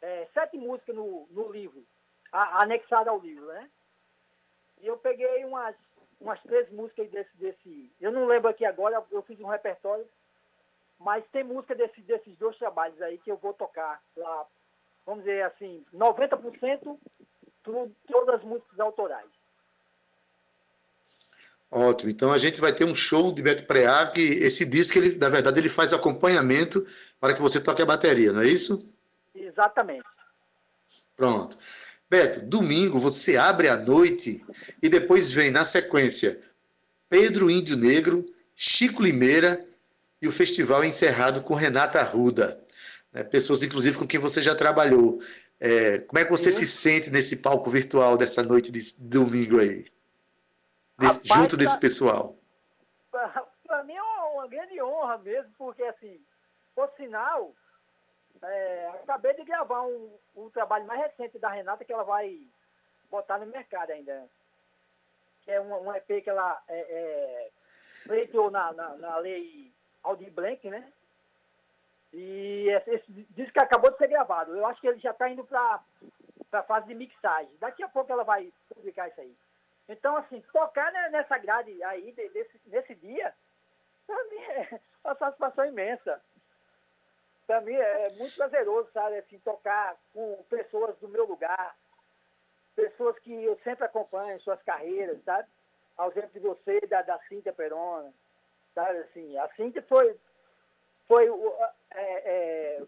é, 0.03 0.26
sete 0.35 0.57
músicas 0.57 0.97
no, 0.97 1.29
no 1.31 1.53
livro 1.53 1.85
anexada 2.33 3.11
ao 3.11 3.18
livro, 3.18 3.47
né? 3.47 3.68
E 4.81 4.87
eu 4.87 4.97
peguei 4.97 5.45
umas, 5.45 5.74
umas 6.20 6.41
três 6.43 6.70
músicas 6.70 7.11
desse, 7.11 7.37
desse. 7.37 7.93
Eu 8.01 8.12
não 8.12 8.26
lembro 8.26 8.49
aqui 8.49 8.64
agora, 8.64 9.03
eu 9.11 9.22
fiz 9.22 9.41
um 9.41 9.49
repertório, 9.49 10.07
mas 10.99 11.24
tem 11.33 11.45
música 11.45 11.74
desse, 11.74 12.01
desses 12.03 12.37
dois 12.37 12.57
trabalhos 12.57 13.01
aí 13.03 13.18
que 13.18 13.31
eu 13.31 13.37
vou 13.37 13.53
tocar 13.53 14.03
lá, 14.16 14.47
vamos 15.05 15.24
dizer 15.24 15.43
assim, 15.43 15.85
90% 15.95 16.99
tudo, 17.62 17.95
todas 18.07 18.37
as 18.37 18.43
músicas 18.43 18.79
autorais. 18.81 19.31
Ótimo. 21.70 22.11
Então 22.11 22.33
a 22.33 22.39
gente 22.39 22.61
vai 22.61 22.72
ter 22.72 22.85
um 22.85 22.95
show 22.95 23.33
de 23.33 23.43
Beto 23.43 23.66
Preá, 23.66 24.11
que 24.11 24.20
esse 24.20 24.64
disco, 24.64 24.99
ele, 24.99 25.18
na 25.18 25.29
verdade, 25.29 25.59
ele 25.59 25.68
faz 25.68 25.93
acompanhamento 25.93 26.87
para 27.20 27.35
que 27.35 27.43
você 27.43 27.61
toque 27.61 27.83
a 27.83 27.87
bateria, 27.87 28.33
não 28.33 28.41
é 28.41 28.47
isso? 28.47 28.89
Exatamente. 29.35 30.07
Pronto. 31.14 31.59
Beto, 32.11 32.41
domingo 32.41 32.99
você 32.99 33.37
abre 33.37 33.69
a 33.69 33.77
noite 33.77 34.45
e 34.83 34.89
depois 34.89 35.31
vem 35.31 35.51
na 35.51 35.65
sequência 35.65 36.41
Pedro 37.09 37.51
Índio 37.51 37.77
Negro, 37.77 38.25
Chico 38.55 39.03
Limeira 39.03 39.61
e 40.21 40.27
o 40.27 40.33
festival 40.33 40.83
é 40.83 40.87
encerrado 40.87 41.43
com 41.43 41.55
Renata 41.55 42.01
Arruda. 42.01 42.65
Né? 43.13 43.23
Pessoas, 43.25 43.63
inclusive, 43.63 43.99
com 43.99 44.07
quem 44.07 44.19
você 44.19 44.41
já 44.41 44.55
trabalhou. 44.55 45.21
É, 45.61 45.99
como 45.99 46.19
é 46.19 46.25
que 46.25 46.31
você 46.31 46.51
Sim. 46.51 46.65
se 46.65 46.67
sente 46.67 47.11
nesse 47.11 47.37
palco 47.37 47.69
virtual 47.71 48.17
dessa 48.17 48.43
noite 48.43 48.73
de 48.73 48.81
domingo 49.01 49.59
aí? 49.59 49.87
Nesse, 50.99 51.29
Rapaz, 51.29 51.41
junto 51.41 51.57
desse 51.57 51.79
pessoal? 51.79 52.37
Para 53.11 53.85
mim 53.85 53.95
é 53.95 54.03
uma 54.03 54.49
grande 54.49 54.81
honra 54.81 55.19
mesmo, 55.19 55.51
porque 55.59 55.83
assim, 55.83 56.21
por 56.75 56.91
sinal, 56.97 57.55
é, 58.43 58.89
acabei 59.03 59.34
de 59.34 59.45
gravar 59.45 59.82
um, 59.82 60.11
um 60.36 60.51
trabalho 60.51 60.86
mais 60.86 61.01
recente 61.01 61.39
da 61.39 61.49
Renata 61.49 61.84
que 61.84 61.93
ela 61.93 62.05
vai 62.05 62.41
botar 63.11 63.39
no 63.39 63.47
mercado 63.47 63.91
ainda. 63.91 64.28
Que 65.43 65.53
é 65.53 65.61
um, 65.61 65.89
um 65.89 65.95
EP 65.95 66.22
que 66.22 66.30
ela 66.30 66.61
é, 66.68 67.51
é, 68.09 68.51
na, 68.51 68.72
na, 68.72 68.97
na 68.97 69.16
lei 69.18 69.72
Aldir 70.03 70.30
Blanc, 70.30 70.68
né? 70.68 70.93
E 72.12 72.68
esse, 72.70 72.91
esse 72.91 73.12
disco 73.30 73.61
acabou 73.61 73.91
de 73.91 73.99
ser 73.99 74.09
gravado. 74.09 74.57
Eu 74.57 74.64
acho 74.66 74.80
que 74.80 74.89
ele 74.89 74.99
já 74.99 75.11
está 75.11 75.28
indo 75.28 75.45
para 75.45 75.80
a 76.53 76.62
fase 76.62 76.86
de 76.86 76.95
mixagem. 76.95 77.55
Daqui 77.59 77.82
a 77.82 77.89
pouco 77.89 78.11
ela 78.11 78.24
vai 78.24 78.53
publicar 78.74 79.09
isso 79.09 79.20
aí. 79.20 79.36
Então, 79.89 80.16
assim, 80.16 80.43
tocar 80.53 80.93
nessa 81.11 81.39
grade 81.39 81.82
aí, 81.82 82.12
desse, 82.12 82.61
nesse 82.66 82.95
dia, 82.97 83.34
para 84.07 84.24
mim 84.24 84.36
é 84.36 84.80
uma 85.05 85.14
satisfação 85.14 85.64
imensa. 85.64 86.20
Para 87.49 87.62
mim 87.62 87.72
é 87.72 88.12
muito 88.18 88.36
prazeroso, 88.36 88.90
sabe, 88.92 89.16
assim, 89.16 89.38
tocar 89.38 89.96
com 90.12 90.44
pessoas 90.51 90.94
do 90.99 91.09
meu 91.09 91.24
lugar, 91.24 91.74
pessoas 92.76 93.18
que 93.20 93.32
eu 93.32 93.59
sempre 93.64 93.86
acompanho, 93.86 94.38
suas 94.42 94.62
carreiras, 94.64 95.18
sabe? 95.24 95.49
Ao 95.96 96.11
exemplo 96.11 96.28
de 96.28 96.40
você, 96.40 96.78
da, 96.80 97.01
da 97.01 97.18
Cíntia 97.20 97.51
Perona, 97.55 98.12
sabe, 98.74 98.99
assim, 98.99 99.38
a 99.38 99.49
Cíntia 99.55 99.82
foi, 99.88 100.14
foi 101.07 101.26
é, 101.92 102.03
é, 102.03 102.82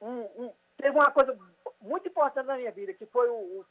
um, 0.00 0.20
um, 0.44 0.54
teve 0.78 0.96
uma 0.96 1.10
coisa 1.10 1.38
muito 1.82 2.08
importante 2.08 2.46
na 2.46 2.56
minha 2.56 2.72
vida, 2.72 2.94
que 2.94 3.04
foi 3.04 3.28
o, 3.28 3.34
o 3.60 3.66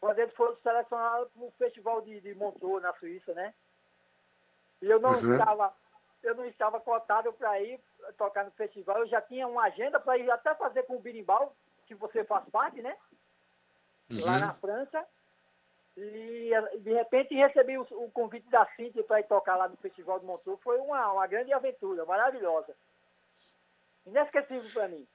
quando 0.00 0.18
eles 0.18 0.34
foram 0.34 0.56
selecionados 0.64 1.30
para 1.30 1.44
o 1.44 1.52
Festival 1.52 2.00
de, 2.00 2.20
de 2.20 2.34
Montreux, 2.34 2.82
na 2.82 2.92
Suíça, 2.94 3.32
né? 3.34 3.54
E 4.82 4.90
eu 4.90 4.98
não 4.98 5.10
uhum. 5.10 5.34
estava, 5.34 5.72
eu 6.24 6.34
não 6.34 6.44
estava 6.46 6.80
cotado 6.80 7.32
para 7.34 7.60
ir 7.60 7.80
tocar 8.12 8.44
no 8.44 8.50
festival, 8.52 8.98
eu 8.98 9.08
já 9.08 9.20
tinha 9.20 9.46
uma 9.46 9.64
agenda 9.64 9.98
para 9.98 10.18
ir 10.18 10.30
até 10.30 10.54
fazer 10.54 10.84
com 10.84 10.96
o 10.96 11.00
Birimbau, 11.00 11.54
que 11.86 11.94
você 11.94 12.24
faz 12.24 12.48
parte, 12.50 12.80
né? 12.82 12.96
Uhum. 14.10 14.24
Lá 14.24 14.38
na 14.38 14.54
França. 14.54 15.06
E 15.96 16.50
de 16.78 16.92
repente 16.92 17.34
recebi 17.34 17.76
o, 17.76 17.82
o 17.82 18.10
convite 18.10 18.48
da 18.48 18.66
Cintia 18.76 19.04
para 19.04 19.20
ir 19.20 19.24
tocar 19.24 19.56
lá 19.56 19.68
no 19.68 19.76
Festival 19.76 20.18
de 20.18 20.26
Montreux. 20.26 20.60
Foi 20.62 20.78
uma, 20.78 21.12
uma 21.12 21.26
grande 21.26 21.52
aventura, 21.52 22.04
maravilhosa. 22.04 22.74
Inesquecível 24.06 24.70
para 24.72 24.88
mim. 24.88 25.06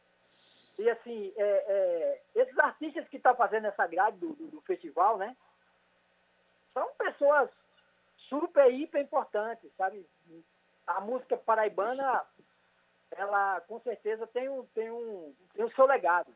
E 0.77 0.89
assim, 0.89 1.33
é, 1.37 1.43
é, 1.43 2.21
esses 2.35 2.57
artistas 2.59 3.07
que 3.07 3.17
estão 3.17 3.31
tá 3.31 3.37
fazendo 3.37 3.67
essa 3.67 3.87
grade 3.87 4.17
do, 4.17 4.33
do, 4.33 4.47
do, 4.47 4.61
festival, 4.61 5.17
né? 5.17 5.35
São 6.73 6.87
pessoas 6.97 7.49
super, 8.27 8.71
hiper 8.71 9.01
importantes, 9.01 9.71
sabe? 9.77 10.05
A 10.85 10.99
música 10.99 11.37
paraibana, 11.37 12.25
ela 13.17 13.61
com 13.61 13.79
certeza 13.81 14.27
tem 14.27 14.49
um, 14.49 14.65
tem 14.73 14.91
um, 14.91 15.33
tem 15.53 15.65
um 15.65 15.71
seu 15.71 15.85
legado. 15.85 16.33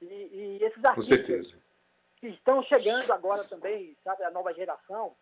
E, 0.00 0.04
e 0.04 0.64
esses 0.64 0.84
artistas 0.84 1.58
que 2.16 2.28
estão 2.28 2.62
chegando 2.64 3.12
agora 3.12 3.44
também, 3.44 3.96
sabe, 4.04 4.24
a 4.24 4.30
nova 4.30 4.52
geração, 4.54 5.14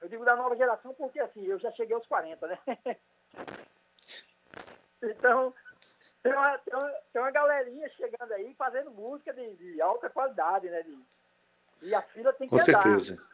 eu 0.00 0.08
digo 0.08 0.24
da 0.24 0.36
nova 0.36 0.56
geração 0.56 0.92
porque 0.94 1.20
assim, 1.20 1.44
eu 1.44 1.58
já 1.58 1.70
cheguei 1.72 1.94
aos 1.94 2.06
40, 2.06 2.46
né? 2.46 2.58
então, 5.02 5.54
tem 6.22 6.32
uma, 6.32 6.58
tem 6.58 6.74
uma, 6.74 6.90
tem 7.12 7.22
uma 7.22 7.30
galerinha 7.30 7.88
chegando 7.90 8.32
aí 8.32 8.54
fazendo 8.54 8.90
música 8.90 9.32
de, 9.32 9.54
de 9.56 9.80
alta 9.80 10.10
qualidade, 10.10 10.68
né? 10.68 10.82
De, 10.82 10.98
e 11.82 11.94
a 11.94 12.02
fila 12.02 12.32
tem 12.32 12.48
que 12.48 12.56
Com 12.56 12.62
andar. 12.62 12.82
certeza. 12.82 13.26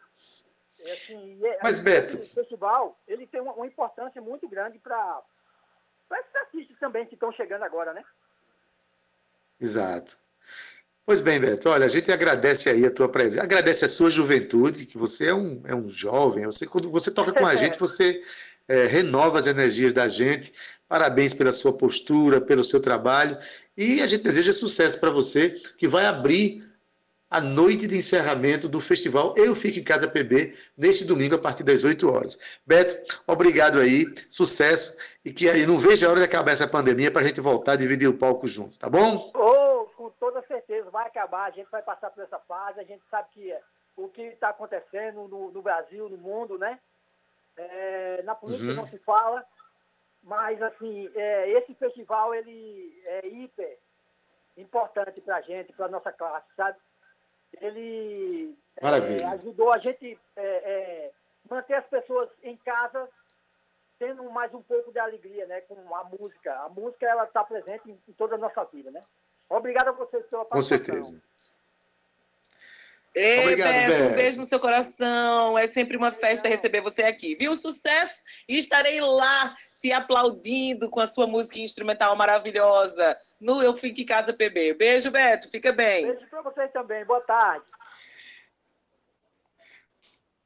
É, 0.80 0.92
assim, 0.92 1.44
é, 1.44 1.58
Mas, 1.62 1.80
Beto... 1.80 2.16
O 2.16 2.26
festival, 2.26 2.98
ele 3.06 3.26
tem 3.26 3.40
uma, 3.40 3.52
uma 3.52 3.66
importância 3.66 4.20
muito 4.22 4.48
grande 4.48 4.78
para 4.78 5.22
esses 6.16 6.34
artistas 6.36 6.78
também 6.78 7.06
que 7.06 7.14
estão 7.14 7.32
chegando 7.32 7.64
agora, 7.64 7.92
né? 7.92 8.04
Exato. 9.61 10.16
Pois 11.04 11.20
bem, 11.20 11.40
Beto, 11.40 11.70
olha, 11.70 11.86
a 11.86 11.88
gente 11.88 12.12
agradece 12.12 12.68
aí 12.68 12.84
a 12.84 12.90
tua 12.90 13.09
presença, 13.09 13.42
agradece 13.42 13.84
a 13.84 13.88
sua 13.88 14.11
juventude, 14.11 14.84
que 14.84 14.98
você 14.98 15.28
é 15.28 15.34
um, 15.34 15.62
é 15.64 15.74
um 15.74 15.88
jovem, 15.88 16.44
você, 16.44 16.66
quando 16.66 16.90
você 16.90 17.11
toca 17.11 17.32
com 17.32 17.46
a 17.46 17.56
gente, 17.56 17.78
você 17.78 18.22
é, 18.68 18.84
renova 18.84 19.38
as 19.38 19.46
energias 19.46 19.94
da 19.94 20.09
gente. 20.09 20.52
Parabéns 20.86 21.32
pela 21.32 21.52
sua 21.52 21.72
postura, 21.72 22.40
pelo 22.40 22.62
seu 22.62 22.80
trabalho. 22.80 23.38
E 23.76 24.02
a 24.02 24.06
gente 24.06 24.22
deseja 24.22 24.52
sucesso 24.52 25.00
para 25.00 25.11
você, 25.11 25.50
que 25.76 25.88
vai 25.88 26.04
abrir 26.04 26.67
a 27.30 27.40
noite 27.40 27.86
de 27.86 27.96
encerramento 27.96 28.68
do 28.68 28.80
festival 28.80 29.34
Eu 29.36 29.54
Fico 29.54 29.78
em 29.78 29.84
Casa 29.84 30.08
PB, 30.08 30.54
neste 30.76 31.04
domingo, 31.04 31.34
a 31.34 31.38
partir 31.38 31.62
das 31.62 31.84
8 31.84 32.10
horas. 32.10 32.38
Beto, 32.66 33.22
obrigado 33.26 33.78
aí, 33.78 34.06
sucesso, 34.30 34.96
e 35.24 35.32
que 35.32 35.48
aí 35.48 35.66
não 35.66 35.78
veja 35.78 36.06
a 36.06 36.10
hora 36.10 36.20
de 36.20 36.24
acabar 36.24 36.52
essa 36.52 36.66
pandemia 36.66 37.10
para 37.10 37.22
a 37.22 37.26
gente 37.26 37.40
voltar 37.40 37.72
a 37.72 37.76
dividir 37.76 38.08
o 38.08 38.16
palco 38.16 38.46
junto, 38.46 38.78
tá 38.78 38.88
bom? 38.88 39.30
Oh, 39.34 39.86
com 39.96 40.10
toda 40.10 40.42
certeza, 40.46 40.90
vai 40.90 41.06
acabar, 41.06 41.46
a 41.46 41.50
gente 41.50 41.70
vai 41.70 41.82
passar 41.82 42.10
por 42.10 42.24
essa 42.24 42.38
fase, 42.40 42.80
a 42.80 42.84
gente 42.84 43.02
sabe 43.10 43.28
que 43.32 43.54
o 43.96 44.08
que 44.08 44.22
está 44.22 44.50
acontecendo 44.50 45.28
no, 45.28 45.50
no 45.50 45.60
Brasil, 45.60 46.08
no 46.08 46.16
mundo, 46.16 46.56
né? 46.56 46.78
É, 47.56 48.22
na 48.22 48.34
política 48.34 48.70
uhum. 48.70 48.76
não 48.76 48.86
se 48.86 48.98
fala, 48.98 49.44
mas 50.22 50.62
assim, 50.62 51.10
é, 51.14 51.50
esse 51.50 51.74
festival 51.74 52.32
ele 52.34 53.02
é 53.04 53.26
hiper 53.26 53.76
importante 54.56 55.20
para 55.20 55.36
a 55.36 55.40
gente, 55.40 55.72
para 55.72 55.86
a 55.86 55.90
nossa 55.90 56.12
classe, 56.12 56.46
sabe? 56.56 56.78
Ele 57.61 58.57
é, 58.76 59.24
ajudou 59.34 59.72
a 59.72 59.78
gente 59.78 60.18
é, 60.36 60.42
é, 60.42 61.11
manter 61.51 61.74
as 61.74 61.86
pessoas 61.86 62.28
em 62.42 62.57
casa 62.59 63.09
tendo 63.99 64.22
mais 64.30 64.55
um 64.55 64.62
pouco 64.62 64.92
de 64.92 64.99
alegria, 64.99 65.46
né? 65.46 65.61
Com 65.62 65.94
a 65.94 66.05
música. 66.05 66.55
A 66.61 66.68
música 66.68 67.07
ela 67.07 67.24
está 67.24 67.42
presente 67.42 67.90
em, 67.90 67.99
em, 68.09 68.12
toda 68.12 68.36
a 68.36 68.38
nossa 68.38 68.64
vida, 68.64 68.90
né? 68.90 69.03
Obrigado 69.49 69.88
a 69.88 69.92
vocês 69.92 70.24
pela 70.26 70.44
participação. 70.44 70.94
Com 70.94 71.03
certeza. 71.03 71.22
Ei, 73.14 73.40
Obrigado, 73.40 73.72
Beto, 73.72 73.90
Beto, 73.90 74.03
um 74.05 74.16
beijo 74.16 74.38
no 74.38 74.46
seu 74.46 74.61
coração. 74.61 75.59
É 75.59 75.66
sempre 75.66 75.96
uma 75.96 76.12
festa 76.12 76.49
receber 76.49 76.80
você 76.80 77.03
aqui, 77.03 77.34
viu? 77.34 77.57
Sucesso! 77.57 78.22
E 78.49 78.57
estarei 78.59 79.01
lá 79.01 79.57
te 79.80 79.92
aplaudindo 79.92 80.90
com 80.90 81.00
a 81.00 81.06
sua 81.06 81.26
música 81.26 81.58
instrumental 81.60 82.14
maravilhosa 82.16 83.16
no 83.40 83.62
Eu 83.62 83.74
Fique 83.74 84.02
em 84.02 84.06
Casa 84.06 84.32
PB. 84.32 84.74
Beijo, 84.74 85.10
Beto. 85.10 85.48
Fica 85.48 85.72
bem. 85.72 86.06
Beijo 86.06 86.26
para 86.28 86.42
vocês 86.42 86.72
também. 86.72 87.04
Boa 87.04 87.20
tarde. 87.20 87.64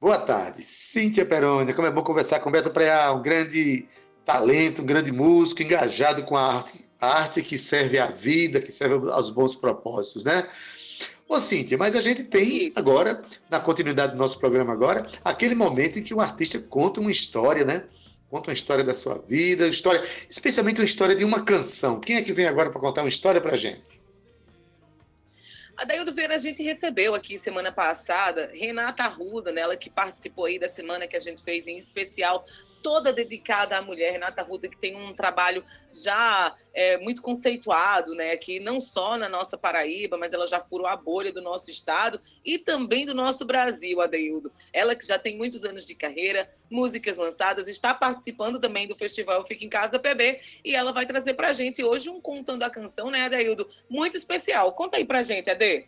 Boa 0.00 0.18
tarde. 0.18 0.62
Cíntia 0.62 1.24
Peroni. 1.24 1.72
Como 1.72 1.86
é 1.86 1.90
bom 1.90 2.02
conversar 2.02 2.40
com 2.40 2.50
Beto 2.50 2.70
Preá, 2.70 3.12
um 3.12 3.22
grande 3.22 3.88
talento, 4.24 4.82
um 4.82 4.86
grande 4.86 5.12
músico, 5.12 5.62
engajado 5.62 6.24
com 6.24 6.36
a 6.36 6.56
arte, 6.56 6.84
a 7.00 7.20
arte 7.20 7.42
que 7.42 7.56
serve 7.56 7.98
à 7.98 8.06
vida, 8.06 8.60
que 8.60 8.72
serve 8.72 9.10
aos 9.10 9.30
bons 9.30 9.54
propósitos, 9.54 10.24
né? 10.24 10.48
Ô, 11.28 11.40
Cíntia, 11.40 11.78
mas 11.78 11.96
a 11.96 12.00
gente 12.00 12.24
tem 12.24 12.66
Isso. 12.66 12.78
agora, 12.78 13.24
na 13.48 13.58
continuidade 13.58 14.12
do 14.12 14.18
nosso 14.18 14.38
programa 14.38 14.72
agora, 14.72 15.06
aquele 15.24 15.54
momento 15.54 15.98
em 15.98 16.02
que 16.02 16.12
o 16.12 16.20
artista 16.20 16.58
conta 16.58 17.00
uma 17.00 17.10
história, 17.10 17.64
né? 17.64 17.84
Conta 18.32 18.48
uma 18.48 18.54
história 18.54 18.82
da 18.82 18.94
sua 18.94 19.18
vida, 19.18 19.68
história, 19.68 20.02
especialmente 20.26 20.80
uma 20.80 20.86
história 20.86 21.14
de 21.14 21.22
uma 21.22 21.44
canção. 21.44 22.00
Quem 22.00 22.16
é 22.16 22.22
que 22.22 22.32
vem 22.32 22.46
agora 22.46 22.70
para 22.70 22.80
contar 22.80 23.02
uma 23.02 23.08
história 23.10 23.42
para 23.42 23.58
gente? 23.58 24.00
A 25.76 25.84
Daildo 25.84 26.14
Vieira 26.14 26.36
a 26.36 26.38
gente 26.38 26.62
recebeu 26.62 27.14
aqui 27.14 27.38
semana 27.38 27.70
passada 27.70 28.50
Renata 28.54 29.04
Arruda, 29.04 29.52
né, 29.52 29.60
ela 29.60 29.76
que 29.76 29.90
participou 29.90 30.46
aí 30.46 30.58
da 30.58 30.66
semana 30.66 31.06
que 31.06 31.14
a 31.14 31.20
gente 31.20 31.44
fez 31.44 31.66
em 31.66 31.76
especial 31.76 32.46
toda 32.82 33.12
dedicada 33.12 33.78
à 33.78 33.82
mulher. 33.82 34.12
Renata 34.12 34.42
Ruda, 34.42 34.68
que 34.68 34.76
tem 34.76 34.96
um 34.96 35.14
trabalho 35.14 35.64
já 35.92 36.54
é, 36.74 36.98
muito 36.98 37.22
conceituado, 37.22 38.14
né? 38.14 38.32
Aqui 38.32 38.58
não 38.58 38.80
só 38.80 39.16
na 39.16 39.28
nossa 39.28 39.56
Paraíba, 39.56 40.16
mas 40.16 40.32
ela 40.32 40.46
já 40.46 40.60
furou 40.60 40.86
a 40.86 40.96
bolha 40.96 41.32
do 41.32 41.40
nosso 41.40 41.70
estado 41.70 42.20
e 42.44 42.58
também 42.58 43.06
do 43.06 43.14
nosso 43.14 43.44
Brasil, 43.44 44.00
Adeildo. 44.00 44.50
Ela 44.72 44.94
que 44.94 45.06
já 45.06 45.18
tem 45.18 45.36
muitos 45.36 45.64
anos 45.64 45.86
de 45.86 45.94
carreira, 45.94 46.50
músicas 46.70 47.16
lançadas, 47.16 47.68
está 47.68 47.94
participando 47.94 48.58
também 48.58 48.88
do 48.88 48.96
festival 48.96 49.46
Fica 49.46 49.64
em 49.64 49.68
Casa 49.68 49.98
PB 49.98 50.40
e 50.64 50.74
ela 50.74 50.92
vai 50.92 51.06
trazer 51.06 51.34
pra 51.34 51.52
gente 51.52 51.82
hoje 51.84 52.08
um 52.08 52.20
Contando 52.20 52.62
a 52.62 52.70
Canção, 52.70 53.10
né, 53.10 53.24
Adeildo? 53.24 53.68
Muito 53.88 54.16
especial. 54.16 54.72
Conta 54.72 54.96
aí 54.96 55.04
pra 55.04 55.22
gente, 55.22 55.50
Ade. 55.50 55.86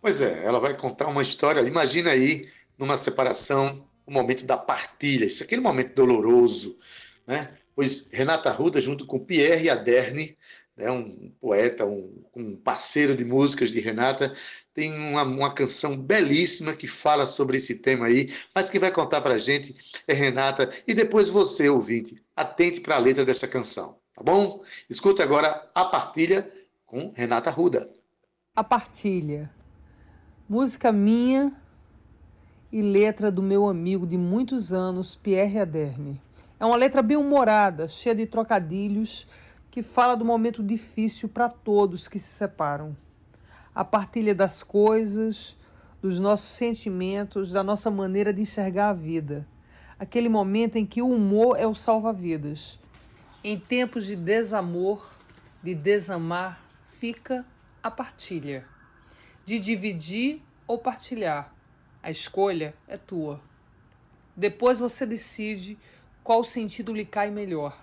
Pois 0.00 0.20
é, 0.20 0.44
ela 0.44 0.60
vai 0.60 0.76
contar 0.76 1.08
uma 1.08 1.22
história. 1.22 1.60
Imagina 1.62 2.10
aí, 2.10 2.48
numa 2.78 2.96
separação, 2.96 3.87
o 4.08 4.12
momento 4.12 4.44
da 4.44 4.56
partilha, 4.56 5.26
isso 5.26 5.44
aquele 5.44 5.60
momento 5.60 5.94
doloroso, 5.94 6.78
né? 7.26 7.54
Pois 7.74 8.08
Renata 8.10 8.50
Ruda, 8.50 8.80
junto 8.80 9.06
com 9.06 9.18
Pierre 9.18 9.68
Aderne, 9.68 10.36
né, 10.76 10.90
um 10.90 11.30
poeta, 11.40 11.84
um, 11.84 12.24
um, 12.34 12.56
parceiro 12.56 13.14
de 13.14 13.24
músicas 13.24 13.70
de 13.70 13.80
Renata, 13.80 14.34
tem 14.72 14.92
uma, 14.92 15.22
uma, 15.24 15.52
canção 15.52 15.96
belíssima 15.96 16.72
que 16.72 16.86
fala 16.86 17.26
sobre 17.26 17.58
esse 17.58 17.76
tema 17.76 18.06
aí, 18.06 18.32
mas 18.54 18.70
quem 18.70 18.80
vai 18.80 18.90
contar 18.90 19.20
para 19.20 19.34
a 19.34 19.38
gente 19.38 19.76
é 20.06 20.14
Renata, 20.14 20.72
e 20.86 20.94
depois 20.94 21.28
você, 21.28 21.68
ouvinte, 21.68 22.20
atente 22.34 22.80
para 22.80 22.96
a 22.96 22.98
letra 23.00 23.24
dessa 23.24 23.46
canção, 23.46 23.98
tá 24.14 24.22
bom? 24.22 24.64
Escuta 24.88 25.22
agora 25.22 25.68
a 25.74 25.84
partilha 25.84 26.50
com 26.86 27.12
Renata 27.14 27.50
Ruda. 27.50 27.92
A 28.56 28.64
partilha. 28.64 29.50
Música 30.48 30.90
minha 30.90 31.52
e 32.70 32.82
letra 32.82 33.30
do 33.30 33.42
meu 33.42 33.66
amigo 33.66 34.06
de 34.06 34.18
muitos 34.18 34.72
anos, 34.72 35.16
Pierre 35.16 35.58
Aderne. 35.58 36.20
É 36.60 36.66
uma 36.66 36.76
letra 36.76 37.02
bem 37.02 37.16
humorada, 37.16 37.88
cheia 37.88 38.14
de 38.14 38.26
trocadilhos, 38.26 39.26
que 39.70 39.82
fala 39.82 40.14
do 40.14 40.24
momento 40.24 40.62
difícil 40.62 41.28
para 41.28 41.48
todos 41.48 42.08
que 42.08 42.18
se 42.18 42.28
separam. 42.28 42.96
A 43.74 43.84
partilha 43.84 44.34
das 44.34 44.62
coisas, 44.62 45.56
dos 46.02 46.18
nossos 46.18 46.48
sentimentos, 46.48 47.52
da 47.52 47.62
nossa 47.62 47.90
maneira 47.90 48.32
de 48.32 48.42
enxergar 48.42 48.90
a 48.90 48.94
vida. 48.94 49.46
Aquele 49.98 50.28
momento 50.28 50.76
em 50.76 50.84
que 50.84 51.00
o 51.00 51.08
humor 51.08 51.56
é 51.58 51.66
o 51.66 51.74
salva-vidas. 51.74 52.78
Em 53.42 53.58
tempos 53.58 54.06
de 54.06 54.14
desamor, 54.14 55.08
de 55.62 55.74
desamar, 55.74 56.60
fica 56.98 57.46
a 57.82 57.90
partilha. 57.90 58.64
De 59.46 59.58
dividir 59.58 60.42
ou 60.66 60.78
partilhar, 60.78 61.52
a 62.02 62.10
escolha 62.10 62.74
é 62.86 62.96
tua. 62.96 63.40
Depois 64.36 64.78
você 64.78 65.04
decide 65.04 65.78
qual 66.22 66.44
sentido 66.44 66.92
lhe 66.92 67.04
cai 67.04 67.30
melhor. 67.30 67.82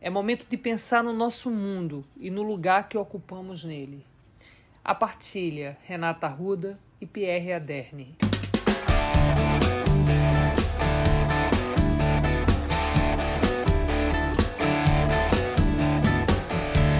É 0.00 0.08
momento 0.08 0.46
de 0.48 0.56
pensar 0.56 1.02
no 1.02 1.12
nosso 1.12 1.50
mundo 1.50 2.04
e 2.16 2.30
no 2.30 2.42
lugar 2.42 2.88
que 2.88 2.96
ocupamos 2.96 3.64
nele. 3.64 4.04
A 4.84 4.94
partilha, 4.94 5.76
Renata 5.84 6.26
Arruda 6.26 6.78
e 7.00 7.06
Pierre 7.06 7.52
Aderne. 7.52 8.16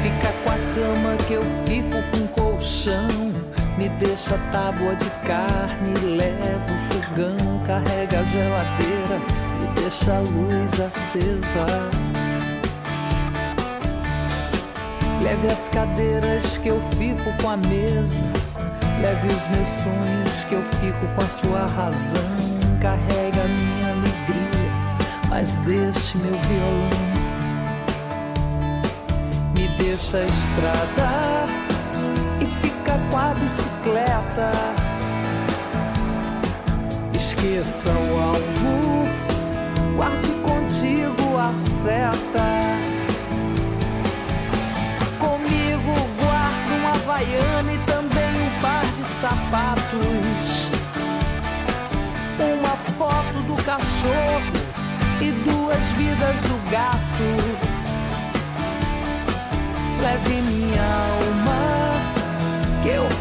Fica 0.03 0.33
com 0.43 0.51
a 0.51 0.59
cama 0.75 1.17
que 1.27 1.35
eu 1.35 1.43
fico 1.67 1.99
com 2.13 2.27
colchão. 2.35 3.58
Me 3.79 3.89
deixa 3.91 4.37
tábua 4.51 4.97
de 4.97 5.09
carne, 5.25 5.95
leva 6.17 6.73
o 6.73 6.79
fogão, 6.81 7.63
carrega 7.65 8.19
a 8.19 8.25
geladeira 8.25 9.23
e 9.63 9.81
deixa 9.81 10.17
a 10.17 10.19
luz 10.19 10.81
acesa. 10.81 11.65
Leve 15.23 15.47
as 15.47 15.69
cadeiras 15.69 16.59
que 16.59 16.71
eu 16.71 16.81
fico 16.97 17.33
com 17.41 17.51
a 17.51 17.57
mesa. 17.57 18.25
Leve 19.01 19.29
os 19.29 19.47
meus 19.47 19.69
sonhos 19.69 20.45
que 20.49 20.55
eu 20.55 20.63
fico 20.81 21.07
com 21.15 21.23
a 21.23 21.29
sua 21.29 21.67
razão. 21.67 22.35
Carrega 22.83 23.45
a 23.45 23.49
minha 23.49 23.91
alegria, 23.93 25.29
mas 25.29 25.55
deixe 25.55 26.19
meu 26.19 26.37
violão. 26.41 26.89
Me 29.55 29.69
deixa 29.79 30.17
a 30.17 30.25
estrada 30.25 31.68
bicicleta. 33.35 34.51
Esqueça 37.15 37.91
o 37.91 38.21
alvo, 38.21 39.05
guarde 39.97 40.33
contigo 40.43 41.39
a 41.39 41.55
seta. 41.55 42.49
Comigo 45.19 45.95
guardo 46.21 46.73
uma 46.81 46.91
havaiana 46.91 47.73
e 47.73 47.79
também 47.87 48.43
um 48.43 48.61
par 48.61 48.85
de 48.85 49.05
sapatos. 49.05 50.71
Uma 52.39 52.77
foto 52.97 53.39
do 53.47 53.63
cachorro 53.65 54.53
e 55.21 55.33
duas 55.49 55.91
vidas 55.93 56.41
do 56.43 56.71
gato. 56.71 56.99
Leve 60.01 60.41
minha 60.43 60.83
alma, 60.83 61.91
que 62.83 62.89
eu 62.89 63.18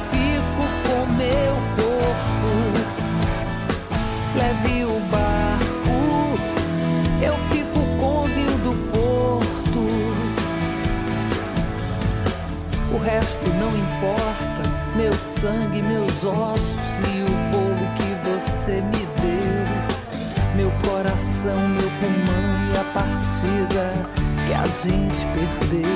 resto 13.07 13.47
não 13.53 13.69
importa, 13.69 14.63
meu 14.97 15.13
sangue, 15.13 15.81
meus 15.81 16.25
ossos 16.25 16.99
e 17.09 17.23
o 17.23 17.51
bolo 17.51 17.87
que 17.95 18.27
você 18.27 18.81
me 18.81 19.07
deu. 19.21 19.63
Meu 20.57 20.69
coração, 20.85 21.55
meu 21.69 21.89
pulmão 22.01 22.67
e 22.69 22.77
a 22.77 22.83
partida 22.93 23.93
que 24.45 24.53
a 24.53 24.65
gente 24.65 25.25
perdeu. 25.33 25.87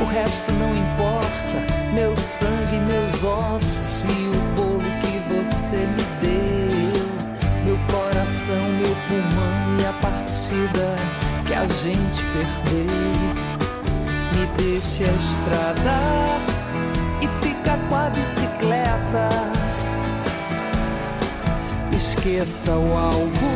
O 0.00 0.06
resto 0.06 0.52
não 0.52 0.70
importa, 0.70 1.66
meu 1.92 2.16
sangue, 2.16 2.78
meus 2.78 3.22
ossos 3.22 4.02
e 4.08 4.28
o 4.28 4.40
bolo 4.56 4.80
que 5.02 5.18
você 5.28 5.76
me 5.76 6.04
deu. 6.22 7.06
Meu 7.66 7.78
coração, 7.88 8.56
meu 8.56 8.96
pulmão 9.06 9.76
e 9.78 9.84
a 9.84 9.92
partida 10.00 10.96
que 11.46 11.52
a 11.52 11.66
gente 11.66 12.24
perdeu. 12.32 13.47
Deixe 14.56 15.04
a 15.04 15.12
estrada 15.12 16.00
e 17.20 17.28
fica 17.44 17.78
com 17.88 17.96
a 17.96 18.10
bicicleta. 18.10 19.28
Esqueça 21.94 22.72
o 22.72 22.96
alvo, 22.96 23.50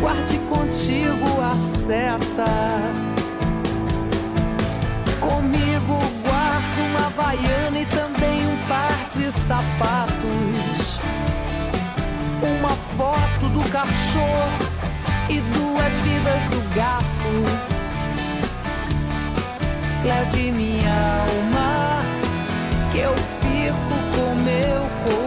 guarde 0.00 0.38
contigo 0.48 1.40
a 1.40 1.58
seta. 1.58 2.44
Comigo 5.20 5.98
guardo 6.24 6.78
uma 6.88 7.06
havaiana 7.06 7.80
e 7.80 7.86
também 7.86 8.46
um 8.46 8.68
par 8.68 9.08
de 9.16 9.30
sapatos. 9.32 11.00
Uma 12.42 12.70
foto 12.96 13.48
do 13.48 13.70
cachorro 13.70 14.66
e 15.28 15.40
duas 15.40 15.94
vidas 16.00 16.44
do 16.48 16.74
gato. 16.74 17.75
Leve 20.06 20.52
minha 20.52 21.26
alma, 21.26 22.00
que 22.92 23.00
eu 23.00 23.12
fico 23.40 23.96
com 24.14 24.34
meu 24.36 24.80
corpo. 25.04 25.25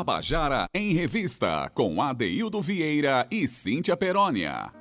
Tabajara 0.00 0.64
em 0.74 0.94
Revista, 0.94 1.70
com 1.74 2.00
Adeildo 2.00 2.62
Vieira 2.62 3.28
e 3.30 3.46
Cíntia 3.46 3.94
Perónia. 3.94 4.72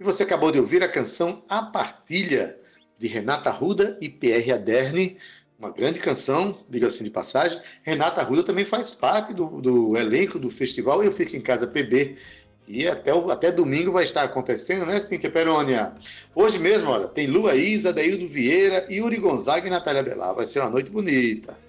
E 0.00 0.02
você 0.02 0.22
acabou 0.22 0.50
de 0.50 0.58
ouvir 0.58 0.82
a 0.82 0.88
canção 0.88 1.44
A 1.46 1.60
Partilha, 1.60 2.58
de 2.98 3.06
Renata 3.06 3.50
Arruda 3.50 3.98
e 4.00 4.08
Pierre 4.08 4.50
Aderne, 4.50 5.18
uma 5.58 5.70
grande 5.70 6.00
canção, 6.00 6.56
diga-se 6.70 7.04
de 7.04 7.10
passagem. 7.10 7.60
Renata 7.82 8.22
Arruda 8.22 8.42
também 8.42 8.64
faz 8.64 8.94
parte 8.94 9.34
do, 9.34 9.60
do 9.60 9.94
elenco 9.94 10.38
do 10.38 10.48
festival 10.48 11.04
Eu 11.04 11.12
Fico 11.12 11.36
em 11.36 11.40
Casa 11.40 11.66
PB. 11.66 12.16
E 12.66 12.88
até, 12.88 13.10
até 13.30 13.52
domingo 13.52 13.92
vai 13.92 14.04
estar 14.04 14.22
acontecendo, 14.22 14.86
né, 14.86 14.98
Cíntia 15.00 15.30
Perônia? 15.30 15.92
Hoje 16.34 16.58
mesmo, 16.58 16.88
olha, 16.88 17.08
tem 17.08 17.26
Lua 17.26 17.54
Isa, 17.54 17.92
Daildo 17.92 18.26
Vieira, 18.26 18.86
Yuri 18.90 19.18
Gonzaga 19.18 19.66
e 19.66 19.70
Natália 19.70 20.02
Belar. 20.02 20.34
Vai 20.34 20.46
ser 20.46 20.60
uma 20.60 20.70
noite 20.70 20.88
bonita. 20.88 21.65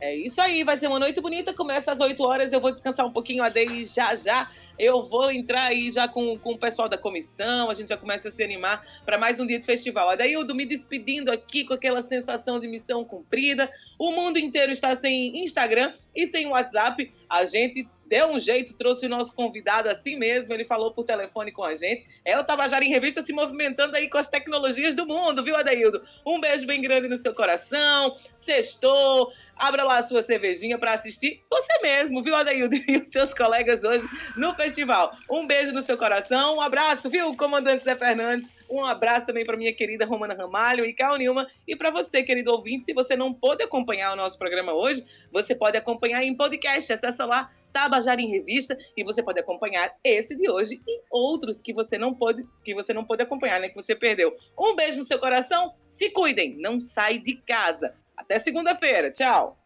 É 0.00 0.14
isso 0.14 0.40
aí, 0.40 0.64
vai 0.64 0.78
ser 0.78 0.86
uma 0.86 0.98
noite 0.98 1.20
bonita. 1.20 1.52
Começa 1.52 1.92
às 1.92 2.00
8 2.00 2.22
horas. 2.24 2.52
Eu 2.52 2.60
vou 2.60 2.72
descansar 2.72 3.06
um 3.06 3.12
pouquinho 3.12 3.42
a 3.44 3.50
e 3.50 3.84
já 3.84 4.14
já 4.14 4.50
eu 4.78 5.02
vou 5.02 5.30
entrar 5.30 5.64
aí 5.64 5.90
já 5.90 6.08
com, 6.08 6.38
com 6.38 6.52
o 6.52 6.58
pessoal 6.58 6.88
da 6.88 6.96
comissão. 6.96 7.68
A 7.68 7.74
gente 7.74 7.88
já 7.88 7.98
começa 7.98 8.28
a 8.28 8.30
se 8.30 8.42
animar 8.42 8.82
para 9.04 9.18
mais 9.18 9.38
um 9.38 9.44
dia 9.44 9.58
de 9.58 9.66
festival. 9.66 10.08
Adaildo, 10.08 10.54
me 10.54 10.64
despedindo 10.64 11.30
aqui 11.30 11.64
com 11.64 11.74
aquela 11.74 12.02
sensação 12.02 12.58
de 12.58 12.66
missão 12.66 13.04
cumprida. 13.04 13.70
O 13.98 14.10
mundo 14.12 14.38
inteiro 14.38 14.72
está 14.72 14.96
sem 14.96 15.44
Instagram 15.44 15.92
e 16.16 16.26
sem 16.26 16.46
WhatsApp. 16.46 17.12
A 17.28 17.44
gente 17.44 17.86
deu 18.10 18.26
um 18.26 18.40
jeito, 18.40 18.74
trouxe 18.74 19.06
o 19.06 19.08
nosso 19.08 19.32
convidado 19.32 19.88
assim 19.88 20.16
mesmo. 20.16 20.52
Ele 20.52 20.64
falou 20.64 20.92
por 20.92 21.04
telefone 21.04 21.52
com 21.52 21.62
a 21.62 21.76
gente. 21.76 22.04
É 22.24 22.36
o 22.36 22.42
Tabajara 22.42 22.84
em 22.84 22.88
Revista 22.88 23.22
se 23.22 23.32
movimentando 23.32 23.96
aí 23.96 24.10
com 24.10 24.18
as 24.18 24.26
tecnologias 24.26 24.96
do 24.96 25.06
mundo, 25.06 25.44
viu, 25.44 25.56
Adaildo? 25.56 26.02
Um 26.26 26.40
beijo 26.40 26.66
bem 26.66 26.82
grande 26.82 27.08
no 27.08 27.16
seu 27.16 27.32
coração. 27.32 28.12
Sextou. 28.34 29.32
Abra 29.54 29.84
lá 29.84 29.98
a 29.98 30.02
sua 30.02 30.22
cervejinha 30.22 30.76
para 30.76 30.92
assistir 30.92 31.40
você 31.48 31.78
mesmo, 31.82 32.20
viu, 32.22 32.34
Adaildo? 32.34 32.74
E 32.90 32.96
os 32.98 33.06
seus 33.06 33.32
colegas 33.32 33.84
hoje 33.84 34.04
no 34.36 34.52
festival. 34.56 35.16
Um 35.30 35.46
beijo 35.46 35.70
no 35.70 35.80
seu 35.80 35.96
coração, 35.96 36.56
um 36.56 36.60
abraço, 36.60 37.08
viu, 37.08 37.36
comandante 37.36 37.84
Zé 37.84 37.94
Fernandes? 37.94 38.48
Um 38.70 38.84
abraço 38.84 39.26
também 39.26 39.44
para 39.44 39.56
minha 39.56 39.72
querida 39.74 40.06
Romana 40.06 40.34
Ramalho 40.34 40.84
e 40.84 40.92
Cal 40.92 41.16
Nilma. 41.16 41.46
E 41.66 41.74
para 41.74 41.90
você, 41.90 42.22
querido 42.22 42.52
ouvinte, 42.52 42.84
se 42.84 42.94
você 42.94 43.16
não 43.16 43.34
pôde 43.34 43.64
acompanhar 43.64 44.12
o 44.12 44.16
nosso 44.16 44.38
programa 44.38 44.72
hoje, 44.72 45.04
você 45.32 45.54
pode 45.54 45.76
acompanhar 45.76 46.22
em 46.22 46.36
podcast. 46.36 46.92
Acessa 46.92 47.26
lá 47.26 47.50
Tabajara 47.72 48.20
em 48.20 48.30
Revista 48.30 48.76
e 48.96 49.02
você 49.02 49.22
pode 49.22 49.40
acompanhar 49.40 49.94
esse 50.04 50.36
de 50.36 50.48
hoje 50.50 50.80
e 50.86 51.00
outros 51.10 51.60
que 51.60 51.72
você 51.72 51.98
não 51.98 52.14
pode 52.14 52.46
que 52.64 52.74
você 52.74 52.92
não 52.92 53.04
pôde 53.04 53.22
acompanhar, 53.22 53.60
né, 53.60 53.68
que 53.68 53.74
você 53.74 53.94
perdeu. 53.94 54.36
Um 54.58 54.74
beijo 54.76 54.98
no 54.98 55.04
seu 55.04 55.18
coração. 55.18 55.74
Se 55.88 56.10
cuidem, 56.10 56.56
não 56.58 56.80
sai 56.80 57.18
de 57.18 57.36
casa. 57.42 57.94
Até 58.16 58.38
segunda-feira. 58.38 59.10
Tchau. 59.10 59.59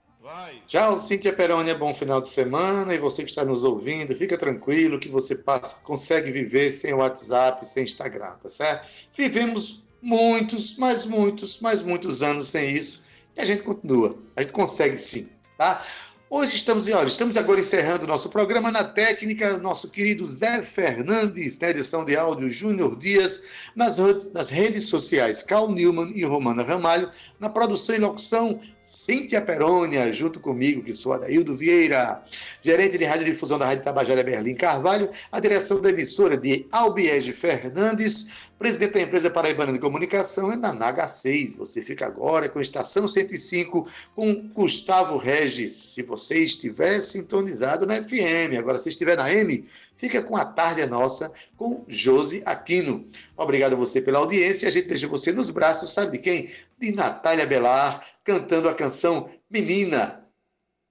Tchau, 0.67 0.97
Cíntia 0.97 1.35
Perônia, 1.35 1.75
bom 1.75 1.95
final 1.95 2.19
de 2.19 2.31
semana. 2.31 2.95
E 2.95 2.99
você 2.99 3.23
que 3.23 3.29
está 3.29 3.45
nos 3.45 3.63
ouvindo, 3.63 4.17
fica 4.17 4.39
tranquilo 4.39 4.99
que 4.99 5.09
você 5.09 5.35
passa, 5.35 5.77
consegue 5.85 6.31
viver 6.31 6.71
sem 6.71 6.95
WhatsApp, 6.95 7.69
sem 7.69 7.85
Instagram, 7.85 8.33
tá 8.43 8.49
certo? 8.49 8.89
Vivemos 9.15 9.85
muitos, 10.01 10.79
mas 10.79 11.05
muitos, 11.05 11.61
mas 11.61 11.83
muitos 11.83 12.23
anos 12.23 12.49
sem 12.49 12.71
isso 12.71 13.05
e 13.37 13.41
a 13.41 13.45
gente 13.45 13.63
continua. 13.65 14.17
A 14.37 14.41
gente 14.41 14.53
consegue 14.53 14.97
sim, 14.97 15.29
tá? 15.59 15.85
Hoje 16.31 16.57
estamos, 16.57 16.89
olha, 16.89 17.07
estamos 17.07 17.37
agora 17.37 17.61
encerrando 17.61 18.05
o 18.05 18.09
nosso 18.09 18.29
programa 18.29 18.73
na 18.73 18.83
técnica, 18.83 19.57
nosso 19.59 19.91
querido 19.91 20.27
Zé 20.27 20.63
Fernandes, 20.63 21.59
na 21.61 21.71
edição 21.71 22.05
de 22.05 22.17
áudio 22.17 22.49
Júnior 22.49 22.97
Dias, 22.97 23.45
nas 23.77 23.99
redes, 23.99 24.33
nas 24.33 24.49
redes 24.49 24.89
sociais 24.89 25.43
Cal 25.43 25.71
Newman 25.71 26.11
e 26.13 26.25
Romana 26.25 26.65
Ramalho, 26.65 27.11
na 27.39 27.49
produção 27.49 27.95
e 27.95 27.99
locução 27.99 28.61
Cíntia 28.85 29.41
Perônia, 29.41 30.13
junto 30.13 30.39
comigo, 30.39 30.83
que 30.83 30.93
sou 30.93 31.15
Adaildo 31.15 31.57
Vieira, 31.57 32.23
gerente 32.61 32.99
de 32.99 33.05
radiodifusão 33.07 33.59
da 33.59 33.65
Rádio 33.65 33.83
Tabajara 33.83 34.23
Berlim 34.23 34.55
Carvalho, 34.55 35.09
a 35.33 35.41
direção 35.41 35.81
da 35.81 35.89
emissora 35.89 36.37
de 36.37 36.67
Albiege 36.71 37.33
Fernandes, 37.33 38.29
presidente 38.59 38.93
da 38.93 39.01
empresa 39.01 39.31
Paraibana 39.31 39.73
de 39.73 39.79
Comunicação 39.79 40.53
é 40.53 40.57
na 40.57 40.73
Naga 40.73 41.09
6. 41.09 41.55
Você 41.55 41.83
fica 41.83 42.07
agora 42.07 42.49
com 42.49 42.59
a 42.59 42.63
Estação 42.63 43.09
105 43.09 43.89
com 44.15 44.49
Gustavo 44.55 45.17
Regis. 45.17 45.75
Se 45.75 46.03
você 46.03 46.37
estiver 46.37 47.01
sintonizado 47.01 47.87
na 47.87 48.03
FM, 48.03 48.59
agora 48.59 48.79
se 48.79 48.89
estiver 48.89 49.17
na 49.17 49.33
M, 49.33 49.67
fica 49.97 50.23
com 50.23 50.37
a 50.37 50.45
tarde 50.45 50.81
é 50.81 50.87
nossa 50.87 51.33
com 51.57 51.85
Josi 51.89 52.43
Aquino. 52.45 53.07
Obrigado 53.37 53.75
a 53.75 53.77
você 53.77 54.01
pela 54.01 54.19
audiência. 54.19 54.69
A 54.69 54.71
gente 54.71 54.89
deixa 54.89 55.09
você 55.09 55.33
nos 55.33 55.51
braços, 55.51 55.93
sabe 55.93 56.13
de 56.13 56.19
quem? 56.19 56.51
De 56.79 56.93
Natália 56.93 57.47
Belar, 57.47 58.14
cantando 58.25 58.69
a 58.69 58.75
canção 58.75 59.31
Menina. 59.49 60.29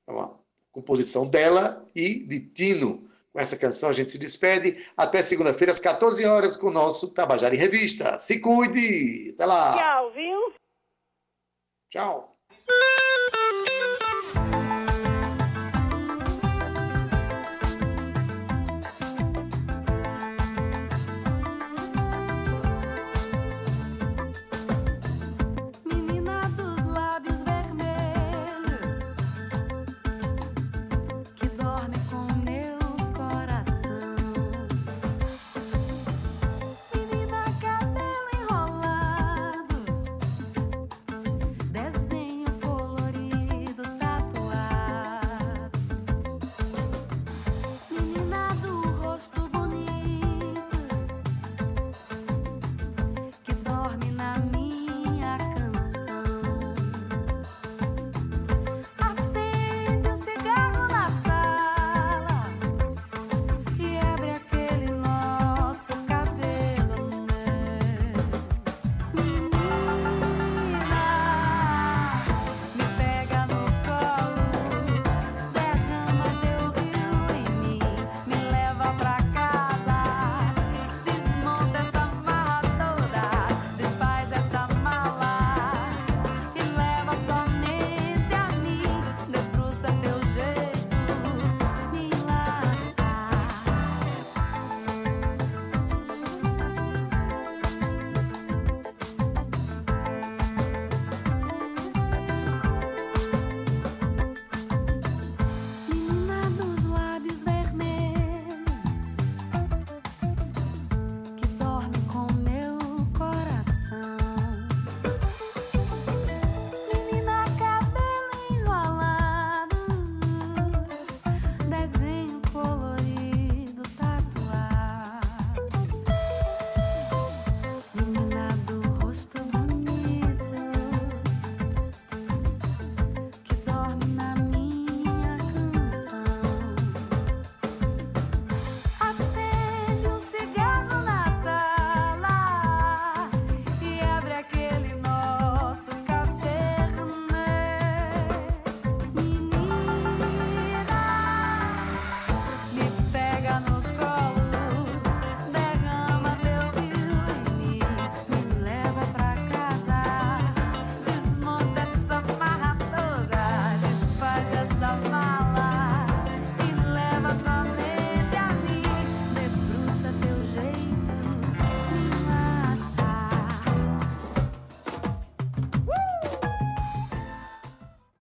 Então, 0.04 0.40
composição 0.72 1.28
dela 1.28 1.86
e 1.96 2.26
de 2.26 2.40
Tino. 2.40 3.10
Com 3.32 3.40
essa 3.40 3.58
canção 3.58 3.90
a 3.90 3.94
gente 3.94 4.12
se 4.12 4.18
despede. 4.18 4.86
Até 4.96 5.22
segunda-feira, 5.22 5.72
às 5.72 5.80
14 5.80 6.24
horas, 6.26 6.56
com 6.56 6.68
o 6.68 6.74
nosso 6.74 7.14
Tabajara 7.14 7.56
em 7.56 7.58
Revista. 7.58 8.20
Se 8.20 8.40
cuide! 8.40 9.32
Até 9.34 9.46
lá! 9.46 9.74
Tchau, 9.74 10.14
viu? 10.14 10.54
Tchau. 11.90 12.33